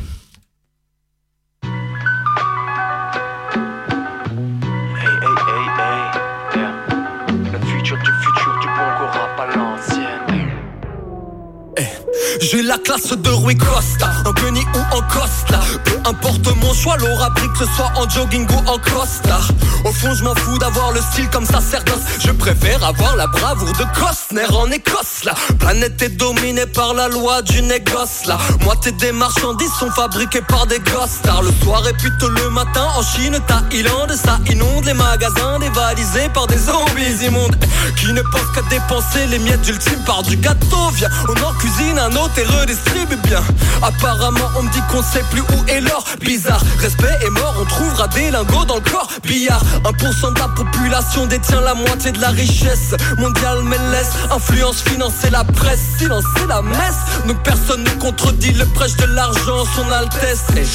J'ai 12.39 12.61
la 12.61 12.77
classe 12.77 13.11
de 13.11 13.29
Rui 13.29 13.57
Costa, 13.57 14.09
en 14.25 14.33
Kenny 14.33 14.61
ou 14.73 14.95
en 14.95 15.01
Costa. 15.01 15.59
Peu 15.83 15.97
importe 16.05 16.47
mon 16.61 16.73
choix, 16.73 16.95
l'aura 16.97 17.29
pris 17.33 17.47
que 17.49 17.59
ce 17.59 17.65
soit 17.75 17.91
en 17.95 18.07
jogging 18.09 18.47
ou 18.49 18.69
en 18.69 18.77
costard. 18.77 19.47
Au 19.83 19.91
fond, 19.91 20.13
je 20.13 20.23
m'en 20.23 20.35
fous 20.35 20.57
d'avoir 20.57 20.91
le 20.91 21.01
style 21.01 21.29
comme 21.29 21.45
sacerdoce. 21.45 21.99
Je 22.23 22.31
préfère 22.31 22.83
avoir 22.83 23.15
la 23.15 23.27
bravoure 23.27 23.73
de 23.73 23.85
Costner 23.99 24.45
en 24.53 24.69
Écosse. 24.71 25.23
La 25.25 25.33
planète 25.59 26.01
est 26.01 26.09
dominée 26.17 26.67
par 26.67 26.93
la 26.93 27.09
loi 27.09 27.41
du 27.41 27.61
négoce. 27.61 28.25
La 28.27 28.37
moitié 28.63 28.91
des 28.93 29.11
marchandises 29.11 29.73
sont 29.79 29.91
fabriquées 29.91 30.43
par 30.47 30.67
des 30.67 30.79
gosses. 30.79 31.19
Le 31.41 31.65
soir 31.65 31.85
et 31.87 31.93
plutôt 31.93 32.29
le 32.29 32.49
matin 32.51 32.87
en 32.95 33.01
Chine, 33.01 33.37
Thaïlande, 33.47 34.11
ça 34.11 34.39
inonde 34.49 34.85
les 34.85 34.93
magasins 34.93 35.59
dévalisés 35.59 36.29
par 36.33 36.47
des 36.47 36.57
zombies 36.57 37.25
immondes 37.25 37.57
qui 37.97 38.13
ne 38.13 38.21
pensent 38.21 38.51
qu'à 38.55 38.61
dépenser 38.69 39.25
les 39.27 39.39
miettes 39.39 39.61
d'ultime 39.61 40.03
par 40.05 40.21
du 40.23 40.37
gâteau. 40.37 40.89
Viens, 40.95 41.09
au 41.27 41.33
nord 41.35 41.57
cuisine 41.57 41.97
un 41.97 42.15
autre 42.15 42.20
et 42.37 42.43
redistribue 42.43 43.15
bien. 43.23 43.41
Apparemment, 43.81 44.49
on 44.57 44.63
me 44.63 44.71
dit 44.71 44.81
qu'on 44.91 45.01
sait 45.01 45.23
plus 45.31 45.41
où 45.41 45.65
est 45.67 45.81
l'or. 45.81 46.03
Bizarre, 46.19 46.61
respect 46.79 47.17
est 47.25 47.29
mort, 47.29 47.55
on 47.59 47.65
trouvera 47.65 48.07
des 48.09 48.31
lingots 48.31 48.65
dans 48.65 48.75
le 48.75 48.81
corps. 48.81 49.07
Billard, 49.23 49.63
1% 49.83 50.33
de 50.33 50.39
la 50.39 50.47
population 50.49 51.25
détient 51.25 51.61
la 51.61 51.73
moitié 51.73 52.11
de 52.11 52.21
la 52.21 52.29
richesse 52.29 52.95
mondiale, 53.17 53.59
mais 53.63 53.77
laisse 53.91 54.11
influence 54.31 54.81
financer 54.81 55.29
la 55.29 55.43
presse, 55.43 55.79
silencer 55.97 56.45
la 56.47 56.61
messe. 56.61 57.01
Donc 57.27 57.41
personne 57.43 57.83
ne 57.83 58.01
contredit 58.01 58.53
le 58.53 58.65
prêche 58.65 58.95
de 58.97 59.05
l'argent, 59.05 59.65
son 59.75 59.91
altesse. 59.91 60.43
Et 60.55 60.65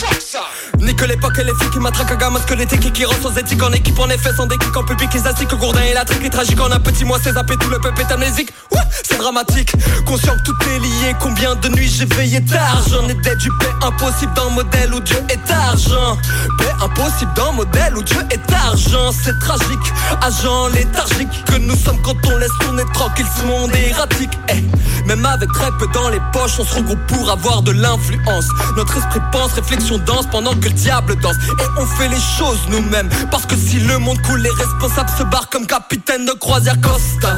Ni 0.80 0.94
que 0.94 1.04
l'époque 1.04 1.38
et 1.38 1.44
les 1.44 1.54
filles 1.54 1.70
qui 1.70 1.78
matraquent 1.78 2.12
à 2.12 2.16
gamin 2.16 2.40
que 2.40 2.54
l'été 2.54 2.78
qui 2.78 3.04
rend 3.04 3.14
aux 3.24 3.32
éthiques 3.32 3.62
en 3.62 3.72
équipe 3.72 3.98
en 3.98 4.08
effet 4.08 4.30
sans 4.36 4.46
déclic 4.46 4.76
en 4.76 4.84
public 4.84 5.10
ils 5.14 5.26
assis 5.26 5.46
que 5.46 5.56
Gourdin 5.56 5.82
et 5.82 5.94
la 5.94 6.04
trique 6.04 6.24
est 6.24 6.30
tragique. 6.30 6.60
En 6.60 6.70
un 6.70 6.80
petit 6.80 7.04
mois 7.04 7.18
c'est 7.22 7.32
zappé 7.32 7.56
tout 7.56 7.70
le 7.70 7.78
peuple 7.78 8.02
est 8.02 8.12
amnésique. 8.12 8.50
Ouais, 8.72 8.80
c'est 9.02 9.18
dramatique. 9.18 9.72
Conscient 10.06 10.34
que 10.36 10.42
tout 10.42 10.56
est 10.70 10.78
lié 10.78 11.14
Combien 11.20 11.54
de 11.56 11.68
nuits 11.68 11.88
j'ai 11.88 12.04
veillé 12.04 12.44
tard. 12.44 12.82
J'en 12.90 13.08
étais 13.08 13.36
du 13.36 13.50
paix 13.58 13.72
impossible 13.82 14.32
dans 14.34 14.50
modèle 14.50 14.94
où 14.94 15.00
Dieu 15.00 15.18
est 15.30 15.50
argent. 15.50 16.16
Paix 16.58 16.72
impossible 16.82 17.32
dans 17.34 17.52
modèle 17.52 17.96
où 17.96 18.02
Dieu 18.02 18.20
est 18.30 18.52
argent. 18.52 19.12
C'est 19.24 19.38
tragique, 19.38 19.92
agent 20.22 20.68
léthargique 20.68 21.44
Que 21.46 21.58
nous 21.58 21.76
sommes 21.76 22.00
quand 22.02 22.16
on 22.26 22.36
laisse 22.36 22.50
tourner 22.60 22.84
tranquille 22.92 23.26
ce 23.38 23.46
monde 23.46 23.74
erratique. 23.74 24.38
Eh, 24.50 24.62
Même 25.06 25.24
avec 25.24 25.50
très 25.52 25.70
peu 25.78 25.86
dans 25.94 26.08
les 26.10 26.20
poches 26.32 26.58
On 26.58 26.64
se 26.64 26.74
regroupe 26.74 27.04
pour 27.06 27.30
avoir 27.30 27.62
de 27.62 27.72
l'influence. 27.72 28.46
Notre 28.76 28.96
esprit 28.98 29.20
pense, 29.32 29.52
réflexion 29.52 29.98
danse 29.98 30.26
Pendant 30.30 30.54
que 30.54 30.65
le 30.66 30.72
diable 30.72 31.16
danse. 31.16 31.36
Et 31.36 31.80
on 31.80 31.86
fait 31.86 32.08
les 32.08 32.20
choses 32.38 32.60
nous-mêmes. 32.68 33.08
Parce 33.30 33.46
que 33.46 33.56
si 33.56 33.78
le 33.80 33.98
monde 33.98 34.20
coule 34.22 34.40
Les 34.40 34.50
responsables 34.50 35.10
se 35.16 35.22
barrent 35.24 35.48
comme 35.48 35.66
capitaine 35.66 36.24
de 36.26 36.32
croisière 36.32 36.80
Costa. 36.80 37.36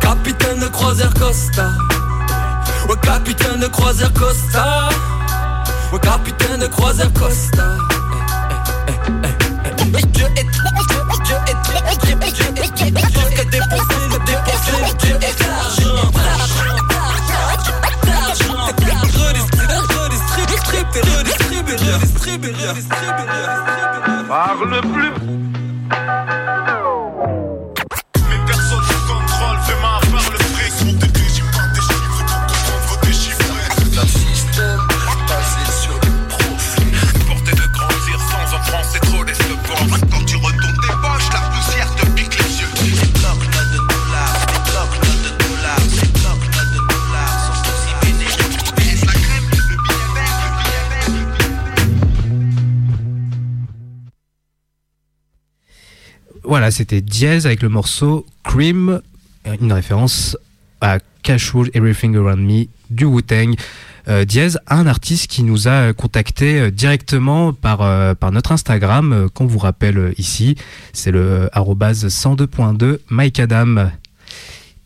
Capitaine 0.00 0.60
de 0.60 0.66
croisière 0.68 1.12
Costa. 1.14 1.70
Ouais 2.88 2.96
capitaine 3.02 3.60
de 3.60 3.66
croisière 3.66 4.12
Costa. 4.12 4.88
Ouais 5.92 6.00
capitaine 6.00 6.60
de 6.60 6.66
croisière 6.66 7.12
Costa 7.12 7.64
Parle 24.28 24.80
plus. 24.82 25.45
Voilà, 56.56 56.70
c'était 56.70 57.02
Diez 57.02 57.44
avec 57.44 57.60
le 57.60 57.68
morceau 57.68 58.24
Cream, 58.42 59.02
une 59.60 59.74
référence 59.74 60.38
à 60.80 61.00
Casual 61.22 61.68
Everything 61.74 62.16
Around 62.16 62.40
Me 62.40 62.64
du 62.88 63.04
Wu-Tang. 63.04 63.56
Euh, 64.08 64.24
Diez, 64.24 64.48
un 64.66 64.86
artiste 64.86 65.26
qui 65.26 65.42
nous 65.42 65.68
a 65.68 65.92
contacté 65.92 66.58
euh, 66.58 66.70
directement 66.70 67.52
par, 67.52 67.82
euh, 67.82 68.14
par 68.14 68.32
notre 68.32 68.52
Instagram, 68.52 69.12
euh, 69.12 69.28
qu'on 69.28 69.44
vous 69.44 69.58
rappelle 69.58 69.98
euh, 69.98 70.14
ici, 70.16 70.56
c'est 70.94 71.10
le 71.10 71.50
arrobase 71.52 72.06
102.2 72.06 73.00
Mike 73.10 73.38
Adam. 73.38 73.90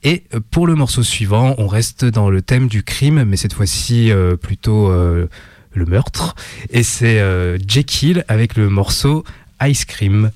Et 0.03 0.25
euh, 0.35 0.41
pour 0.51 0.67
le 0.67 0.75
morceau 0.75 1.05
suivant, 1.05 1.55
on 1.59 1.69
reste 1.69 2.05
dans 2.05 2.31
le 2.31 2.43
thème 2.43 2.67
du 2.67 2.83
crime, 2.83 3.23
mais 3.23 3.37
cette 3.37 3.53
fois-ci 3.53 4.11
euh, 4.11 4.35
plutôt 4.35 4.91
euh, 4.91 5.29
le 5.75 5.85
meurtre. 5.87 6.35
Et 6.71 6.83
c'est 6.83 7.21
euh, 7.21 7.59
Jekyll 7.65 8.25
avec 8.27 8.57
le 8.57 8.69
morceau 8.69 9.23
Ice 9.63 9.85
Cream. 9.85 10.33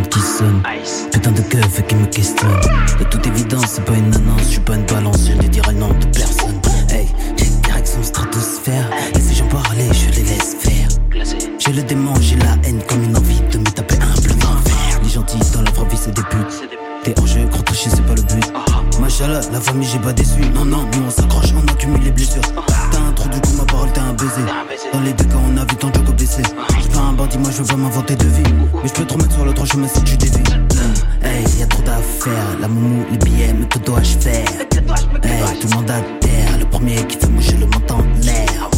Qui 0.00 0.20
sonne. 0.20 0.62
Putain 1.10 1.32
de 1.32 1.42
keuf 1.42 1.86
qui 1.86 1.94
me 1.94 2.06
questionne. 2.06 2.60
De 2.98 3.04
toute 3.04 3.26
évidence, 3.26 3.66
c'est 3.66 3.84
pas 3.84 3.94
une 3.94 4.14
annonce, 4.14 4.42
je 4.42 4.52
suis 4.52 4.60
pas 4.60 4.74
une 4.74 4.86
balance, 4.86 5.28
je 5.28 5.34
ne 5.34 5.48
dirai 5.48 5.74
nom 5.74 5.88
de 5.88 6.06
personne. 6.06 6.60
Hey, 6.90 7.08
direction 7.62 8.02
stratosphère. 8.02 8.90
Et 9.14 9.20
si 9.20 9.34
j'en 9.34 9.46
parlais, 9.48 9.88
je 9.92 10.10
les 10.16 10.24
laisse 10.24 10.56
faire. 10.58 10.88
J'ai 11.58 11.72
le 11.72 11.82
démon, 11.82 12.14
j'ai 12.20 12.36
la 12.36 12.56
haine 12.64 12.82
comme 12.88 13.02
une 13.02 13.16
envie 13.16 13.40
de 13.52 13.58
me 13.58 13.64
taper 13.64 13.96
un 13.96 14.20
bleu 14.20 14.34
d'enfer. 14.34 15.00
Les 15.02 15.10
gentils 15.10 15.38
dans 15.52 15.62
la 15.62 15.70
vraie 15.70 15.88
vie, 15.88 15.98
c'est 16.00 16.14
des 16.14 16.22
putes. 16.22 16.81
T'es 17.04 17.18
en 17.18 17.26
jeu, 17.26 17.44
gros 17.50 17.62
touché, 17.62 17.90
c'est 17.90 18.06
pas 18.06 18.14
le 18.14 18.22
but. 18.22 18.52
Machallah, 19.00 19.40
la 19.52 19.60
famille, 19.60 19.88
j'ai 19.88 19.98
pas 19.98 20.12
déçu. 20.12 20.40
Non, 20.54 20.64
non, 20.64 20.84
nous 20.94 21.06
on 21.06 21.10
s'accroche, 21.10 21.52
on 21.52 21.72
accumule 21.72 22.00
les 22.02 22.12
blessures. 22.12 22.42
T'as 22.92 22.98
un 22.98 23.12
trou 23.12 23.28
du 23.28 23.40
coup, 23.40 23.56
ma 23.58 23.64
parole, 23.64 23.92
t'es 23.92 24.00
un 24.00 24.12
baiser. 24.12 24.46
Dans 24.92 25.00
les 25.00 25.12
deux 25.12 25.24
cas, 25.24 25.36
on 25.48 25.56
a 25.56 25.64
vu 25.64 25.76
ton 25.76 25.92
jogo 25.92 26.12
baisser. 26.12 26.42
J'suis 26.78 26.90
pas 26.90 27.00
un 27.00 27.12
bandit, 27.12 27.38
moi 27.38 27.50
je 27.50 27.62
veux 27.62 27.66
pas 27.66 27.76
m'inventer 27.76 28.14
de 28.14 28.26
vie. 28.26 28.54
Mais 28.82 28.88
je 28.88 28.92
peux 28.92 29.04
te 29.04 29.12
remettre 29.14 29.32
sur 29.32 29.44
le 29.44 29.52
droit 29.52 29.66
chemin 29.66 29.88
si 29.88 30.02
tu 30.04 30.16
dévis. 30.16 30.44
Hey, 31.22 31.44
y 31.58 31.62
a 31.62 31.66
trop 31.66 31.82
d'affaires. 31.82 32.58
La 32.60 32.68
moumou, 32.68 33.04
les 33.10 33.18
billets, 33.18 33.52
mais 33.52 33.66
que 33.66 33.78
dois-je 33.78 34.18
faire? 34.18 34.48
Hey, 35.24 35.58
tout 35.60 35.68
le 35.68 35.74
monde 35.74 35.90
à 35.90 36.00
terre. 36.20 36.58
Le 36.58 36.66
premier 36.66 37.04
qui 37.06 37.16
fait 37.16 37.28
moucher 37.28 37.56
le 37.58 37.66
menton 37.66 37.96
en 37.96 38.24
l'air. 38.24 38.70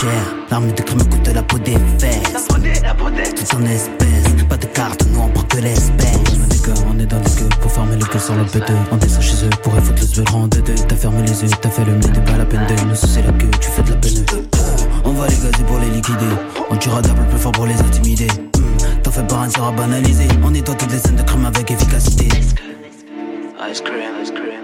Cher. 0.00 0.10
L'armée 0.50 0.72
de 0.72 0.82
crime 0.82 0.98
coûte 0.98 1.28
la 1.34 1.42
peau 1.42 1.58
des 1.58 1.76
fesses. 1.98 2.46
Tout 2.46 3.56
en 3.56 3.62
espèces. 3.64 4.44
Pas 4.48 4.56
de 4.56 4.66
carte, 4.66 5.04
nous 5.12 5.20
on 5.20 5.28
prend 5.28 5.42
que 5.44 5.58
l'espèce. 5.58 6.16
On 6.88 6.98
est 6.98 7.06
dans 7.06 7.16
les 7.18 7.30
queues 7.30 7.48
pour 7.60 7.72
fermer 7.72 7.96
les 7.96 8.04
queues 8.04 8.18
sur 8.18 8.34
le 8.34 8.44
P2. 8.44 8.72
On 8.92 8.96
descend 8.96 9.22
chez 9.22 9.44
eux 9.46 9.50
pour 9.62 9.72
foutre 9.74 10.00
le 10.02 10.06
seul 10.06 10.24
rang 10.30 10.46
de 10.46 10.60
deux. 10.60 10.74
T'as 10.86 10.96
fermé 10.96 11.22
les 11.22 11.42
yeux, 11.42 11.48
t'as 11.60 11.70
fait 11.70 11.84
le 11.84 11.94
nez, 11.94 12.00
t'es 12.12 12.20
pas 12.20 12.36
la 12.36 12.44
peine 12.44 12.66
de 12.66 12.84
nous 12.84 12.94
c'est 12.94 13.22
la 13.22 13.32
queue, 13.32 13.50
tu 13.60 13.68
fais 13.70 13.82
de 13.82 13.90
la 13.90 13.96
peine. 13.96 14.24
On 15.04 15.12
va 15.12 15.26
les 15.26 15.34
gazer 15.36 15.64
pour 15.66 15.78
les 15.78 15.90
liquider. 15.90 16.32
On 16.70 16.76
tuera 16.76 17.00
d'abord 17.02 17.26
plus 17.26 17.38
fort 17.38 17.52
pour 17.52 17.66
les 17.66 17.80
intimider. 17.80 18.26
Hmm, 18.26 19.02
T'en 19.02 19.10
fais 19.10 19.26
pas, 19.26 19.40
rien 19.40 19.50
sera 19.50 19.72
banalisé. 19.72 20.24
On 20.44 20.54
est 20.54 20.66
dans 20.66 20.74
toutes 20.74 20.92
les 20.92 20.98
scènes 20.98 21.16
de 21.16 21.22
crime 21.22 21.46
avec 21.46 21.70
efficacité. 21.70 22.26
Ice 23.70 23.80
cream, 23.80 24.14
ice 24.22 24.30
cream, 24.30 24.57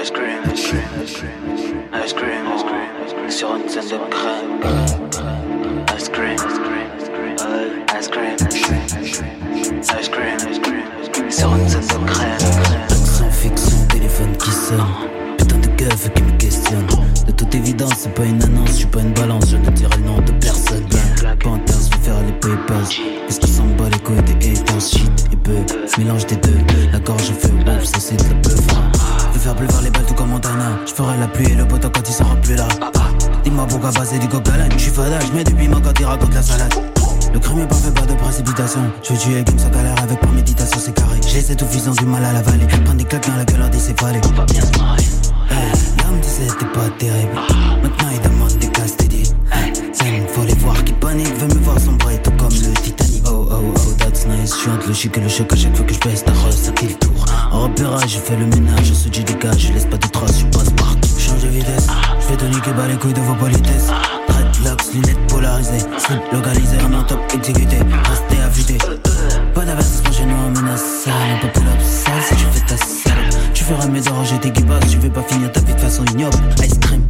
ice 0.00 0.10
cream, 0.12 0.42
ice 0.52 0.68
cream, 0.68 0.84
ice 1.02 1.12
cream, 1.12 1.32
ice 1.92 2.12
cream, 2.12 2.46
ice 2.46 2.62
cream, 2.62 2.88
ice 3.04 3.12
cream, 3.12 3.30
sur 3.30 3.56
une 3.56 3.68
scène 3.68 3.82
de 3.82 3.98
crème. 4.10 4.60
Ice 5.96 6.08
cream, 6.08 6.34
ice 6.34 6.58
cream, 6.60 6.86
ice 7.00 7.08
cream, 7.08 7.34
ice 7.98 8.08
cream, 8.08 8.36
ice 8.38 10.08
cream, 10.08 10.36
ice 10.38 10.58
cream, 10.60 10.84
ice 11.02 11.08
cream, 11.10 11.30
sur 11.30 11.52
une 11.52 11.68
scène 11.68 11.80
de 11.80 12.10
crème. 12.10 12.30
Action, 12.88 13.30
fiction, 13.30 13.86
téléphone 13.88 14.36
qui 14.36 14.50
sonne. 14.52 14.86
Putain 15.36 15.58
de 15.58 15.66
keuf 15.68 16.12
qui 16.14 16.22
me 16.22 16.38
questionne. 16.38 16.86
De 17.26 17.32
toute 17.32 17.54
évidence, 17.54 17.94
c'est 17.96 18.14
pas 18.14 18.24
une 18.24 18.42
annonce, 18.42 18.70
je 18.70 18.74
suis 18.74 18.86
pas 18.86 19.00
une 19.00 19.12
balance, 19.14 19.50
je 19.50 19.56
ne 19.56 19.70
dirai 19.70 19.96
le 19.96 20.04
nom 20.04 20.20
de 20.20 20.32
personne. 20.32 20.86
Panthers, 21.40 21.76
je 21.90 21.98
vais 21.98 22.04
faire 22.04 22.22
les 22.24 22.32
papers. 22.32 22.90
Est-ce 23.28 23.40
qu'ils 23.40 23.48
s'en 23.48 23.66
bat 23.76 23.88
les 23.90 23.98
couilles 23.98 24.22
des 24.22 24.50
haters? 24.50 24.80
Shit 24.80 25.28
et 25.32 25.36
peu, 25.36 25.58
mélange 25.98 26.26
des 26.26 26.36
deux. 26.36 26.58
La 26.92 27.00
gorge 27.00 27.32
fait 27.32 27.48
ouf, 27.48 27.84
ça 27.84 27.98
c'est 28.00 28.16
de 28.16 28.34
la 28.34 28.37
ferai 30.98 31.16
la 31.16 31.28
pluie 31.28 31.46
et 31.52 31.54
le 31.54 31.64
beau 31.64 31.78
temps 31.78 31.90
quand 31.94 32.08
il 32.08 32.12
sera 32.12 32.34
plus 32.42 32.56
là. 32.56 32.66
Dis-moi 33.44 33.66
pourquoi 33.68 33.92
passer 33.92 34.18
du 34.18 34.26
l'âne. 34.26 34.68
Je 34.72 34.82
suis 34.82 34.90
fada, 34.90 35.20
je 35.20 35.32
mets 35.32 35.44
du 35.44 35.54
piment 35.54 35.80
quand 35.80 35.92
il 36.00 36.04
raconte 36.04 36.34
la 36.34 36.42
salade. 36.42 36.74
Le 37.32 37.38
crime 37.38 37.60
est 37.60 37.68
parfait, 37.68 37.92
pas 37.92 38.02
de 38.02 38.14
précipitation. 38.14 38.80
Je 39.04 39.12
vais 39.12 39.18
tuer 39.18 39.44
comme 39.44 39.58
ça 39.60 39.68
galère 39.68 39.94
avec 40.02 40.18
préméditation, 40.18 40.80
c'est 40.80 40.92
carré. 40.92 41.20
J'ai 41.24 41.40
cette 41.40 41.62
oufisant 41.62 41.92
du 41.92 42.04
mal 42.04 42.24
à 42.24 42.32
la 42.32 42.42
vallée. 42.42 42.66
Prends 42.84 42.94
des 42.94 43.04
claques 43.04 43.28
dans 43.28 43.36
la 43.36 43.44
gueule, 43.44 43.70
décéphalée. 43.70 44.20
On 44.24 44.36
va 44.36 44.44
bien 44.46 44.60
se 44.60 44.78
marrer. 44.80 45.02
Hey, 45.50 45.72
l'homme 46.02 46.20
disait 46.20 46.48
c'était 46.48 46.72
pas 46.72 46.88
terrible. 46.98 47.38
Maintenant 47.80 48.08
il 48.12 48.20
demande 48.20 48.58
des 48.58 48.68
casses 48.68 48.96
dédiés. 48.96 49.22
Hey, 49.52 50.26
faut 50.26 50.42
les 50.42 50.54
voir 50.54 50.82
qui 50.82 50.94
paniquent. 50.94 51.38
Veut 51.38 51.54
me 51.54 51.62
voir 51.62 51.78
sombrer 51.78 52.20
tout 52.24 52.32
comme 52.32 52.48
le 52.48 52.72
Titanic. 52.82 53.22
Oh 53.26 53.46
oh 53.48 53.72
oh, 53.72 53.92
that's 53.98 54.26
nice. 54.26 54.52
Je 54.52 54.60
suis 54.62 54.70
entre 54.70 54.88
le 54.88 54.94
chic 54.94 55.16
et 55.16 55.20
le 55.20 55.28
choc 55.28 55.52
à 55.52 55.56
chaque 55.56 55.76
fois 55.76 55.86
que 55.86 55.94
je 55.94 56.00
baisse 56.00 56.24
ta 56.24 56.32
rose, 56.32 56.56
ça 56.56 56.72
kill 56.72 56.98
tour. 56.98 57.24
Repérage, 57.58 58.08
je 58.08 58.18
fais 58.20 58.36
le 58.36 58.46
ménage, 58.46 58.84
je 58.84 58.94
saute, 58.94 59.16
je 59.16 59.22
dégage, 59.22 59.58
je 59.58 59.72
laisse 59.72 59.86
pas 59.86 59.96
de 59.96 60.06
traces, 60.06 60.38
je 60.38 60.46
passe 60.46 60.70
partout. 60.70 61.08
Change 61.18 61.42
de 61.42 61.48
vitesse, 61.48 61.88
je 62.20 62.26
fais 62.26 62.36
de 62.36 62.46
niquer 62.54 62.72
bas 62.72 62.86
les 62.86 62.96
couilles 62.96 63.12
de 63.12 63.20
vos 63.20 63.34
politesses. 63.34 63.90
Dreadlocks, 64.28 64.94
lunettes 64.94 65.26
polarisées, 65.26 65.80
slip 65.98 66.22
localisé, 66.32 66.76
en 66.80 67.02
top 67.02 67.20
exécuté, 67.34 67.78
restez 68.04 68.40
affûté. 68.42 68.78
Pas 69.54 69.64
d'avertissement 69.64 70.12
chez 70.12 70.24
nous, 70.24 70.36
on 70.36 70.50
menace 70.50 71.02
ça, 71.04 71.10
on 71.10 71.40
peut 71.40 71.52
pull 71.52 71.64
si 71.82 72.36
tu 72.36 72.44
fais 72.44 72.64
ta 72.64 72.76
salope. 72.76 73.52
Tu 73.52 73.64
feras 73.64 73.88
mes 73.88 74.08
oranges 74.08 74.32
et 74.34 74.38
tes 74.38 74.50
guibas, 74.52 74.78
tu 74.88 74.98
veux 74.98 75.10
pas 75.10 75.22
finir 75.24 75.50
ta 75.50 75.60
vie 75.60 75.74
de 75.74 75.80
façon 75.80 76.04
ignoble. 76.04 76.38
Ice 76.62 76.78
cream. 76.78 77.08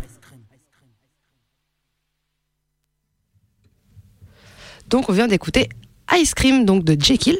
Donc 4.88 5.10
on 5.10 5.12
vient 5.12 5.28
d'écouter 5.28 5.68
Ice 6.16 6.34
Cream 6.34 6.64
donc 6.64 6.84
de 6.84 6.96
Jekyll. 7.00 7.38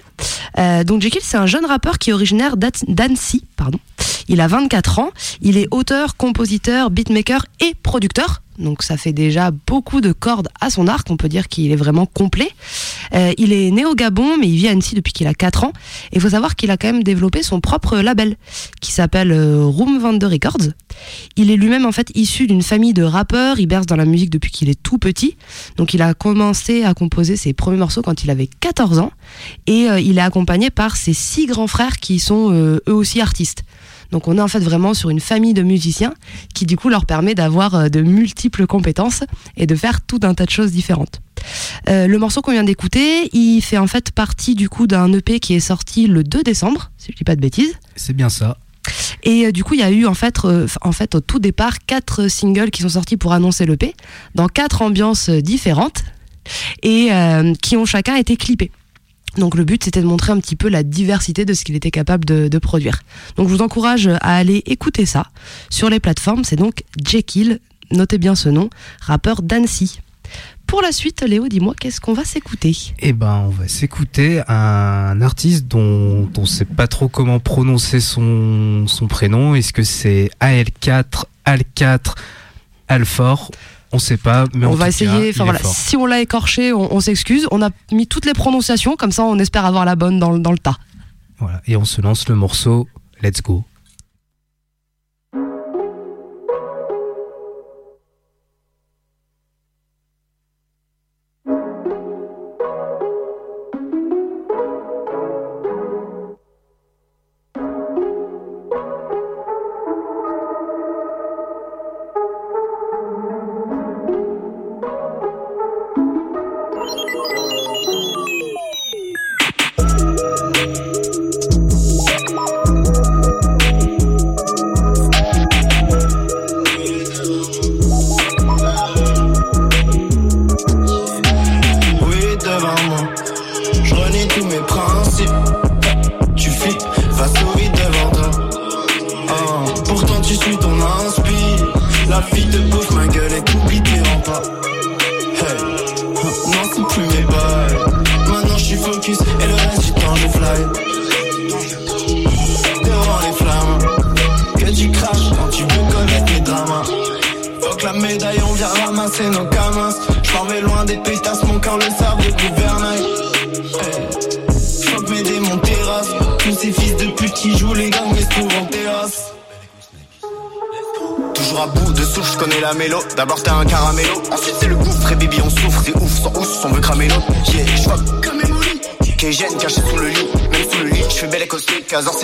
Euh, 0.58 0.84
donc 0.84 1.02
Jekyll 1.02 1.20
c'est 1.22 1.36
un 1.36 1.46
jeune 1.46 1.64
rappeur 1.64 1.98
qui 1.98 2.10
est 2.10 2.12
originaire 2.12 2.56
d'Annecy, 2.56 3.44
pardon. 3.56 3.78
Il 4.28 4.40
a 4.40 4.46
24 4.46 4.98
ans, 4.98 5.10
il 5.40 5.56
est 5.56 5.68
auteur, 5.70 6.16
compositeur, 6.16 6.90
beatmaker 6.90 7.46
et 7.60 7.74
producteur. 7.82 8.42
Donc 8.58 8.82
ça 8.82 8.96
fait 8.96 9.12
déjà 9.12 9.50
beaucoup 9.50 10.00
de 10.00 10.12
cordes 10.12 10.48
à 10.60 10.70
son 10.70 10.88
arc, 10.88 11.08
on 11.10 11.16
peut 11.16 11.28
dire 11.28 11.48
qu'il 11.48 11.70
est 11.70 11.76
vraiment 11.76 12.06
complet. 12.06 12.50
Euh, 13.14 13.32
il 13.38 13.52
est 13.52 13.70
né 13.70 13.84
au 13.84 13.94
Gabon 13.94 14.36
mais 14.36 14.48
il 14.48 14.56
vit 14.56 14.68
à 14.68 14.72
Annecy 14.72 14.94
depuis 14.94 15.12
qu'il 15.12 15.26
a 15.26 15.34
4 15.34 15.64
ans. 15.64 15.72
Et 16.12 16.16
il 16.16 16.20
faut 16.20 16.30
savoir 16.30 16.56
qu'il 16.56 16.70
a 16.70 16.76
quand 16.76 16.92
même 16.92 17.02
développé 17.02 17.42
son 17.42 17.60
propre 17.60 17.98
label 17.98 18.36
qui 18.80 18.92
s'appelle 18.92 19.32
euh, 19.32 19.64
Room 19.64 19.98
Vendor 19.98 20.30
Records. 20.30 20.72
Il 21.36 21.50
est 21.50 21.56
lui-même 21.56 21.86
en 21.86 21.92
fait 21.92 22.10
issu 22.14 22.46
d'une 22.46 22.62
famille 22.62 22.94
de 22.94 23.04
rappeurs, 23.04 23.60
il 23.60 23.66
berce 23.66 23.86
dans 23.86 23.96
la 23.96 24.04
musique 24.04 24.30
depuis 24.30 24.50
qu'il 24.50 24.68
est 24.68 24.82
tout 24.82 24.98
petit. 24.98 25.36
Donc 25.76 25.94
il 25.94 26.02
a 26.02 26.14
commencé 26.14 26.84
à 26.84 26.94
composer 26.94 27.36
ses 27.36 27.52
premiers 27.52 27.78
morceaux 27.78 28.02
quand 28.02 28.24
il 28.24 28.30
avait 28.30 28.48
14 28.60 28.98
ans 28.98 29.12
et 29.66 29.88
euh, 29.88 30.00
il 30.00 30.18
est 30.18 30.22
accompagné 30.22 30.70
par 30.70 30.96
ses 30.96 31.12
six 31.12 31.46
grands 31.46 31.68
frères 31.68 31.98
qui 31.98 32.18
sont 32.18 32.52
eux 32.52 32.82
aussi 32.86 33.20
artistes. 33.20 33.62
Donc 34.10 34.28
on 34.28 34.38
est 34.38 34.40
en 34.40 34.48
fait 34.48 34.60
vraiment 34.60 34.94
sur 34.94 35.10
une 35.10 35.20
famille 35.20 35.54
de 35.54 35.62
musiciens 35.62 36.14
qui 36.54 36.66
du 36.66 36.76
coup 36.76 36.88
leur 36.88 37.06
permet 37.06 37.34
d'avoir 37.34 37.74
euh, 37.74 37.88
de 37.88 38.00
multiples 38.00 38.66
compétences 38.66 39.22
et 39.56 39.66
de 39.66 39.74
faire 39.74 40.00
tout 40.00 40.20
un 40.22 40.34
tas 40.34 40.46
de 40.46 40.50
choses 40.50 40.72
différentes. 40.72 41.20
Euh, 41.88 42.06
le 42.06 42.18
morceau 42.18 42.42
qu'on 42.42 42.52
vient 42.52 42.64
d'écouter, 42.64 43.28
il 43.32 43.60
fait 43.60 43.78
en 43.78 43.86
fait 43.86 44.10
partie 44.10 44.54
du 44.54 44.68
coup 44.68 44.86
d'un 44.86 45.12
EP 45.12 45.40
qui 45.40 45.54
est 45.54 45.60
sorti 45.60 46.06
le 46.06 46.24
2 46.24 46.42
décembre, 46.42 46.90
si 46.98 47.12
je 47.12 47.16
dis 47.16 47.24
pas 47.24 47.36
de 47.36 47.40
bêtises. 47.40 47.74
C'est 47.96 48.14
bien 48.14 48.28
ça. 48.28 48.58
Et 49.22 49.46
euh, 49.46 49.52
du 49.52 49.64
coup, 49.64 49.74
il 49.74 49.80
y 49.80 49.84
a 49.84 49.90
eu 49.90 50.06
en 50.06 50.14
fait, 50.14 50.36
euh, 50.44 50.66
en 50.82 50.92
fait 50.92 51.14
au 51.14 51.20
tout 51.20 51.38
départ 51.38 51.78
quatre 51.86 52.28
singles 52.28 52.70
qui 52.70 52.82
sont 52.82 52.90
sortis 52.90 53.16
pour 53.16 53.32
annoncer 53.32 53.66
l'EP 53.66 53.94
dans 54.34 54.48
quatre 54.48 54.82
ambiances 54.82 55.30
différentes 55.30 56.04
et 56.82 57.10
qui 57.60 57.76
ont 57.76 57.84
chacun 57.84 58.16
été 58.16 58.38
clippés. 58.38 58.70
Donc 59.38 59.54
le 59.54 59.64
but 59.64 59.84
c'était 59.84 60.02
de 60.02 60.06
montrer 60.06 60.32
un 60.32 60.40
petit 60.40 60.56
peu 60.56 60.68
la 60.68 60.82
diversité 60.82 61.44
de 61.44 61.54
ce 61.54 61.64
qu'il 61.64 61.76
était 61.76 61.90
capable 61.90 62.24
de, 62.24 62.58
produire. 62.58 63.00
Donc 63.36 63.48
je 63.48 63.54
vous 63.54 63.62
encourage 63.62 64.08
à 64.08 64.36
aller 64.36 64.62
écouter 64.66 65.06
ça 65.06 65.28
sur 65.70 65.88
les 65.88 66.00
plateformes. 66.00 66.44
C'est 66.44 66.56
donc 66.56 66.82
Jekyll, 67.04 67.60
notez 67.92 68.18
bien 68.18 68.34
ce 68.34 68.48
nom, 68.48 68.68
rappeur 69.00 69.42
d'Annecy. 69.42 70.00
Pour 70.66 70.82
la 70.82 70.92
suite, 70.92 71.22
Léo, 71.22 71.48
dis-moi 71.48 71.74
qu'est-ce 71.78 72.00
qu'on 72.00 72.12
va 72.12 72.24
s'écouter? 72.24 72.76
Eh 72.98 73.14
ben, 73.14 73.44
on 73.46 73.48
va 73.48 73.68
s'écouter 73.68 74.42
un 74.48 75.22
artiste 75.22 75.66
dont 75.66 76.28
on 76.36 76.44
sait 76.44 76.66
pas 76.66 76.86
trop 76.86 77.08
comment 77.08 77.38
prononcer 77.38 78.00
son, 78.00 78.86
son 78.86 79.06
prénom. 79.06 79.54
Est-ce 79.54 79.72
que 79.72 79.82
c'est 79.82 80.30
AL4, 80.40 81.24
AL4, 81.46 82.14
Alfort 82.88 83.50
On 83.92 83.98
sait 83.98 84.16
pas, 84.18 84.44
mais 84.54 84.66
en 84.66 84.70
on 84.72 84.74
va 84.74 84.84
tout 84.86 84.88
essayer. 84.90 85.32
voilà, 85.44 85.58
si 85.64 85.96
on 85.96 86.04
l'a 86.06 86.20
écorché, 86.20 86.72
on, 86.72 86.92
on 86.94 87.00
s'excuse. 87.00 87.46
On 87.50 87.62
a 87.62 87.70
mis 87.92 88.06
toutes 88.06 88.26
les 88.26 88.34
prononciations, 88.34 88.96
comme 88.96 89.12
ça 89.12 89.24
on 89.24 89.38
espère 89.38 89.64
avoir 89.64 89.84
la 89.84 89.96
bonne 89.96 90.18
dans, 90.18 90.30
le- 90.32 90.40
dans 90.40 90.52
le 90.52 90.58
tas. 90.58 90.76
Voilà. 91.38 91.62
Et 91.66 91.76
on 91.76 91.84
se 91.84 92.00
lance 92.02 92.28
le 92.28 92.34
morceau 92.34 92.86
Let's 93.22 93.40
Go. 93.42 93.64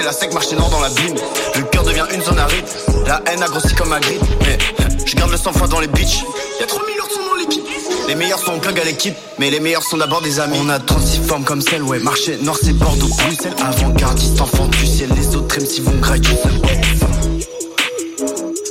La 0.05 0.13
sec, 0.13 0.33
marché 0.33 0.55
nord 0.57 0.71
dans 0.71 0.81
la 0.81 0.91
bine. 0.91 1.17
Le 1.57 1.63
cœur 1.63 1.83
devient 1.85 2.05
une 2.13 2.23
zone 2.23 2.39
aride, 2.39 2.65
la 3.07 3.23
haine 3.27 3.43
a 3.43 3.47
grossi 3.47 3.75
comme 3.75 3.89
ma 3.89 4.01
grippe. 4.01 4.23
Mais 4.41 4.59
je 5.07 5.15
garde 5.17 5.31
le 5.31 5.37
sang 5.37 5.53
froid 5.53 5.69
dans 5.69 5.81
les 5.81 5.87
bitches. 5.87 6.25
Y'a 6.61 6.67
3000 6.67 6.95
heures 6.99 7.09
dans 7.29 7.35
l'équipe. 7.37 7.65
Les 8.09 8.15
meilleurs 8.15 8.39
sont 8.39 8.53
en 8.53 8.59
plug 8.59 8.79
à 8.79 8.85
l'équipe, 8.85 9.15
mais 9.39 9.51
les 9.51 9.61
meilleurs 9.61 9.83
sont 9.83 9.97
d'abord 9.97 10.21
des 10.21 10.41
amis. 10.41 10.59
On 10.61 10.69
a 10.69 10.79
36 10.79 11.21
formes 11.21 11.45
comme 11.45 11.63
celle, 11.63 11.83
ouais. 11.83 11.99
Marché 11.99 12.37
nord, 12.43 12.59
c'est 12.63 12.75
Bordeaux, 12.75 13.09
Bruxelles. 13.09 13.55
Avant-gardiste, 13.65 14.41
enfant 14.41 14.67
du 14.67 14.87
ciel. 14.87 15.11
Les 15.17 15.35
autres 15.37 15.59
MC 15.59 15.81
vont 15.81 15.99
grailler 16.01 16.23
du. 16.23 16.29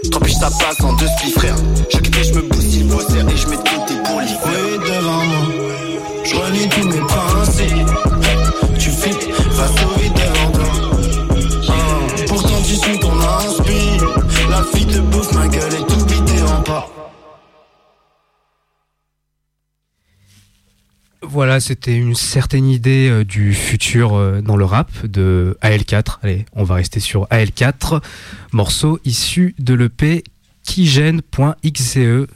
Tant 0.09 0.19
pis, 0.19 0.33
ça 0.33 0.49
passe 0.59 0.81
en 0.81 0.93
deux 0.93 1.07
spi, 1.17 1.31
frère. 1.31 1.55
Je 1.89 1.97
quitte 1.97 2.23
je 2.23 2.33
me 2.33 2.43
il 2.75 2.89
faut 2.89 3.01
serre 3.01 3.27
et 3.29 3.37
je 3.37 3.47
mets 3.47 3.57
de 3.57 3.61
côté 3.61 3.95
pour 4.05 4.19
l'hiver. 4.19 4.39
Oui, 4.45 4.77
devant 4.79 5.23
moi, 5.23 5.47
je 6.23 6.35
renie 6.35 6.69
tous 6.69 6.87
mes 6.87 7.01
principes. 7.01 7.89
Tu 8.79 8.89
flippes, 8.89 9.31
va 9.51 9.67
sauver 9.67 10.09
devant 10.09 10.42
Voilà, 21.23 21.59
c'était 21.59 21.95
une 21.95 22.13
certaine 22.13 22.69
idée 22.69 23.09
euh, 23.09 23.25
du 23.25 23.55
futur 23.55 24.13
euh, 24.13 24.41
dans 24.41 24.55
le 24.55 24.65
rap 24.65 25.07
de 25.07 25.57
AL4. 25.63 26.19
Allez, 26.21 26.45
on 26.53 26.63
va 26.63 26.75
rester 26.75 26.99
sur 26.99 27.25
AL4. 27.29 28.03
Morceau 28.51 28.99
issu 29.03 29.55
de 29.57 29.73
l'EP 29.73 30.23
Kigen.xe, 30.63 31.97
E, 31.97 32.27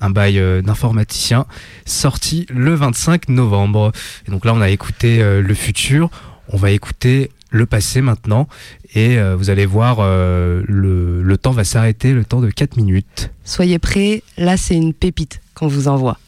un 0.00 0.10
bail 0.10 0.40
euh, 0.40 0.62
d'informaticien, 0.62 1.46
sorti 1.86 2.46
le 2.50 2.74
25 2.74 3.28
novembre. 3.28 3.92
Et 4.26 4.32
donc 4.32 4.44
là, 4.44 4.52
on 4.52 4.60
a 4.60 4.70
écouté 4.70 5.22
le 5.22 5.54
futur, 5.54 6.10
on 6.48 6.56
va 6.56 6.72
écouter 6.72 7.30
le 7.50 7.66
passé 7.66 8.00
maintenant. 8.00 8.48
Et 8.94 9.18
euh, 9.18 9.34
vous 9.34 9.50
allez 9.50 9.66
voir, 9.66 9.98
euh, 9.98 10.62
le, 10.68 11.36
temps 11.36 11.50
va 11.50 11.64
s'arrêter, 11.64 12.12
le 12.12 12.24
temps 12.24 12.40
de 12.40 12.50
4 12.50 12.76
minutes. 12.76 13.30
Soyez 13.44 13.80
prêts, 13.80 14.22
là 14.38 14.56
c'est 14.56 14.76
une 14.76 14.94
pépite 14.94 15.40
qu'on 15.54 15.66
vous 15.66 15.88
envoie. 15.88 16.18